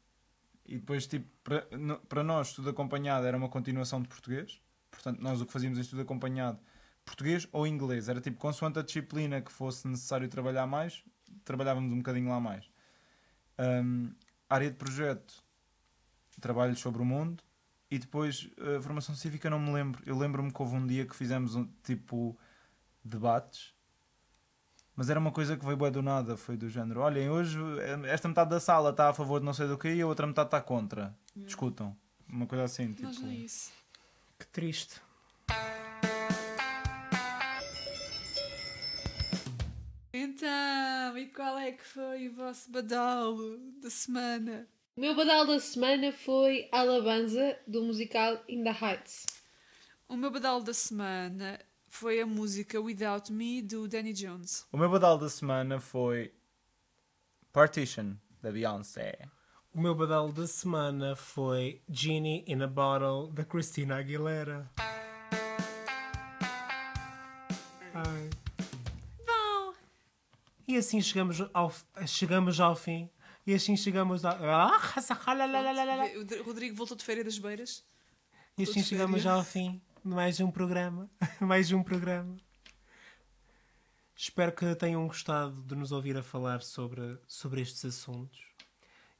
E 0.65 0.77
depois, 0.79 1.05
tipo, 1.05 1.27
para, 1.43 1.67
para 2.09 2.23
nós, 2.23 2.47
estudo 2.49 2.69
acompanhado 2.69 3.27
era 3.27 3.37
uma 3.37 3.47
continuação 3.49 4.01
de 4.01 4.07
português. 4.07 4.59
Portanto, 4.89 5.19
nós 5.21 5.39
o 5.39 5.45
que 5.45 5.53
fazíamos 5.53 5.77
em 5.77 5.81
estudo 5.81 6.01
acompanhado, 6.01 6.59
português 7.05 7.47
ou 7.51 7.67
inglês, 7.67 8.09
era 8.09 8.21
tipo, 8.21 8.37
consoante 8.37 8.79
a 8.79 8.81
disciplina 8.81 9.41
que 9.41 9.51
fosse 9.51 9.87
necessário 9.87 10.27
trabalhar 10.29 10.65
mais, 10.65 11.03
trabalhávamos 11.43 11.91
um 11.91 11.97
bocadinho 11.97 12.29
lá 12.29 12.39
mais. 12.39 12.69
Hum, 13.59 14.13
área 14.49 14.69
de 14.69 14.75
projeto, 14.75 15.43
trabalho 16.39 16.75
sobre 16.75 17.01
o 17.01 17.05
mundo. 17.05 17.43
E 17.89 17.99
depois, 17.99 18.49
a 18.57 18.81
formação 18.81 19.13
cívica, 19.13 19.49
não 19.49 19.59
me 19.59 19.71
lembro. 19.71 20.01
Eu 20.05 20.17
lembro-me 20.17 20.51
que 20.51 20.59
houve 20.59 20.75
um 20.75 20.85
dia 20.85 21.05
que 21.05 21.15
fizemos, 21.15 21.55
um, 21.55 21.67
tipo, 21.83 22.35
debates. 23.03 23.73
Mas 24.95 25.09
era 25.09 25.19
uma 25.19 25.31
coisa 25.31 25.55
que 25.55 25.63
veio 25.63 25.77
bué 25.77 25.91
do 25.91 26.01
nada, 26.01 26.35
foi 26.35 26.57
do 26.57 26.69
género. 26.69 27.01
Olhem, 27.01 27.29
hoje 27.29 27.59
eh, 27.79 28.11
esta 28.11 28.27
metade 28.27 28.49
da 28.49 28.59
sala 28.59 28.91
está 28.91 29.09
a 29.09 29.13
favor 29.13 29.39
de 29.39 29.45
não 29.45 29.53
sei 29.53 29.67
do 29.67 29.77
que 29.77 29.93
e 29.93 30.01
a 30.01 30.07
outra 30.07 30.25
metade 30.25 30.47
está 30.47 30.61
contra. 30.61 31.15
Discutam. 31.35 31.95
Uma 32.27 32.47
coisa 32.47 32.63
assim, 32.63 32.93
tipo. 32.93 33.07
Nós 33.07 33.19
não 33.19 33.29
é 33.29 33.35
isso. 33.35 33.71
Que 34.39 34.47
triste. 34.47 35.01
Então, 40.43 41.17
e 41.17 41.27
qual 41.27 41.57
é 41.57 41.71
que 41.71 41.85
foi 41.85 42.27
o 42.27 42.33
vosso 42.33 42.69
badalo 42.69 43.57
da 43.81 43.89
semana? 43.89 44.67
O 44.97 44.99
meu 44.99 45.15
badal 45.15 45.47
da 45.47 45.57
semana 45.57 46.11
foi 46.11 46.67
Alabanza, 46.69 47.57
do 47.65 47.81
musical 47.81 48.43
In 48.49 48.61
the 48.61 48.71
Heights. 48.71 49.25
O 50.09 50.17
meu 50.17 50.29
badalo 50.29 50.61
da 50.61 50.73
semana 50.73 51.57
foi 51.87 52.19
a 52.19 52.25
música 52.25 52.81
Without 52.81 53.31
Me 53.31 53.61
do 53.61 53.87
Danny 53.87 54.11
Jones. 54.11 54.67
O 54.69 54.75
meu 54.77 54.89
badal 54.89 55.17
da 55.17 55.29
semana 55.29 55.79
foi 55.79 56.33
Partition, 57.53 58.15
da 58.41 58.51
Beyoncé. 58.51 59.19
O 59.73 59.79
meu 59.79 59.95
badalo 59.95 60.33
da 60.33 60.45
semana 60.45 61.15
foi 61.15 61.81
Genie 61.87 62.43
in 62.45 62.61
a 62.61 62.67
Bottle 62.67 63.31
da 63.31 63.45
Christina 63.45 63.95
Aguilera. 63.95 64.69
E 70.73 70.77
assim 70.77 70.99
chegamos 70.99 71.37
ao, 71.53 71.71
chegamos 72.07 72.59
ao 72.59 72.75
fim. 72.75 73.07
E 73.45 73.53
assim 73.53 73.77
chegamos 73.77 74.25
ao. 74.25 74.43
Ah, 74.43 74.81
Rodrigo 76.43 76.75
voltou 76.75 76.97
de 76.97 77.03
férias 77.03 77.25
das 77.25 77.37
beiras. 77.37 77.85
E 78.57 78.63
assim 78.63 78.81
chegamos 78.81 79.23
ao 79.27 79.43
fim 79.43 79.79
de 80.03 80.09
mais 80.09 80.39
um 80.39 80.49
programa. 80.49 81.07
mais 81.39 81.71
um 81.71 81.83
programa. 81.83 82.35
Espero 84.15 84.51
que 84.51 84.73
tenham 84.73 85.05
gostado 85.05 85.61
de 85.61 85.75
nos 85.75 85.91
ouvir 85.91 86.17
a 86.17 86.23
falar 86.23 86.63
sobre, 86.63 87.19
sobre 87.27 87.61
estes 87.61 87.85
assuntos 87.85 88.43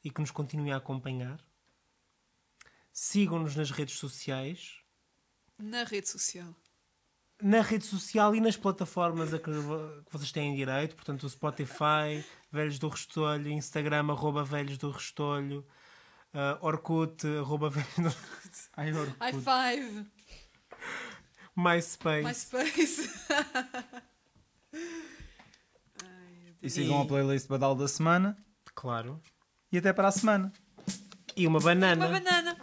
e 0.04 0.10
que 0.10 0.22
nos 0.22 0.32
continuem 0.32 0.74
a 0.74 0.78
acompanhar. 0.78 1.40
Sigam-nos 2.92 3.56
nas 3.56 3.70
redes 3.70 4.00
sociais, 4.00 4.80
Na 5.60 5.84
rede 5.84 6.10
social. 6.10 6.56
Na 7.44 7.62
rede 7.62 7.86
social 7.86 8.34
e 8.36 8.40
nas 8.40 8.56
plataformas 8.58 9.34
a 9.34 9.40
que, 9.40 9.52
vo- 9.52 10.02
que 10.06 10.12
vocês 10.12 10.32
têm 10.32 10.56
direito, 10.56 10.96
portanto 10.96 11.24
o 11.24 11.30
Spotify, 11.30 12.24
Velhos 12.52 12.80
do 12.80 12.88
Restolho, 12.88 13.50
Instagram, 13.52 14.10
arroba 14.12 14.44
Velhos 14.44 14.78
do 14.78 14.90
Restolho, 14.92 15.66
ah, 16.34 16.58
Orkut, 16.62 17.26
arroba 17.28 17.70
Velhos 17.70 17.96
do 17.98 18.16
Ai, 18.78 18.94
Orkut. 18.94 19.18
High 19.20 19.34
five! 19.42 20.06
MySpace. 21.56 22.24
MySpace! 22.24 23.10
E 26.62 26.70
sigam 26.70 27.02
a 27.02 27.06
playlist 27.06 27.48
Badal 27.48 27.76
da 27.76 27.88
semana. 27.88 28.38
Claro. 28.74 29.22
E 29.72 29.78
até 29.78 29.92
para 29.92 30.08
a 30.08 30.12
semana. 30.12 30.52
E 31.36 31.46
uma 31.46 31.60
banana. 31.60 32.08
Uma 32.08 32.20
banana! 32.20 32.58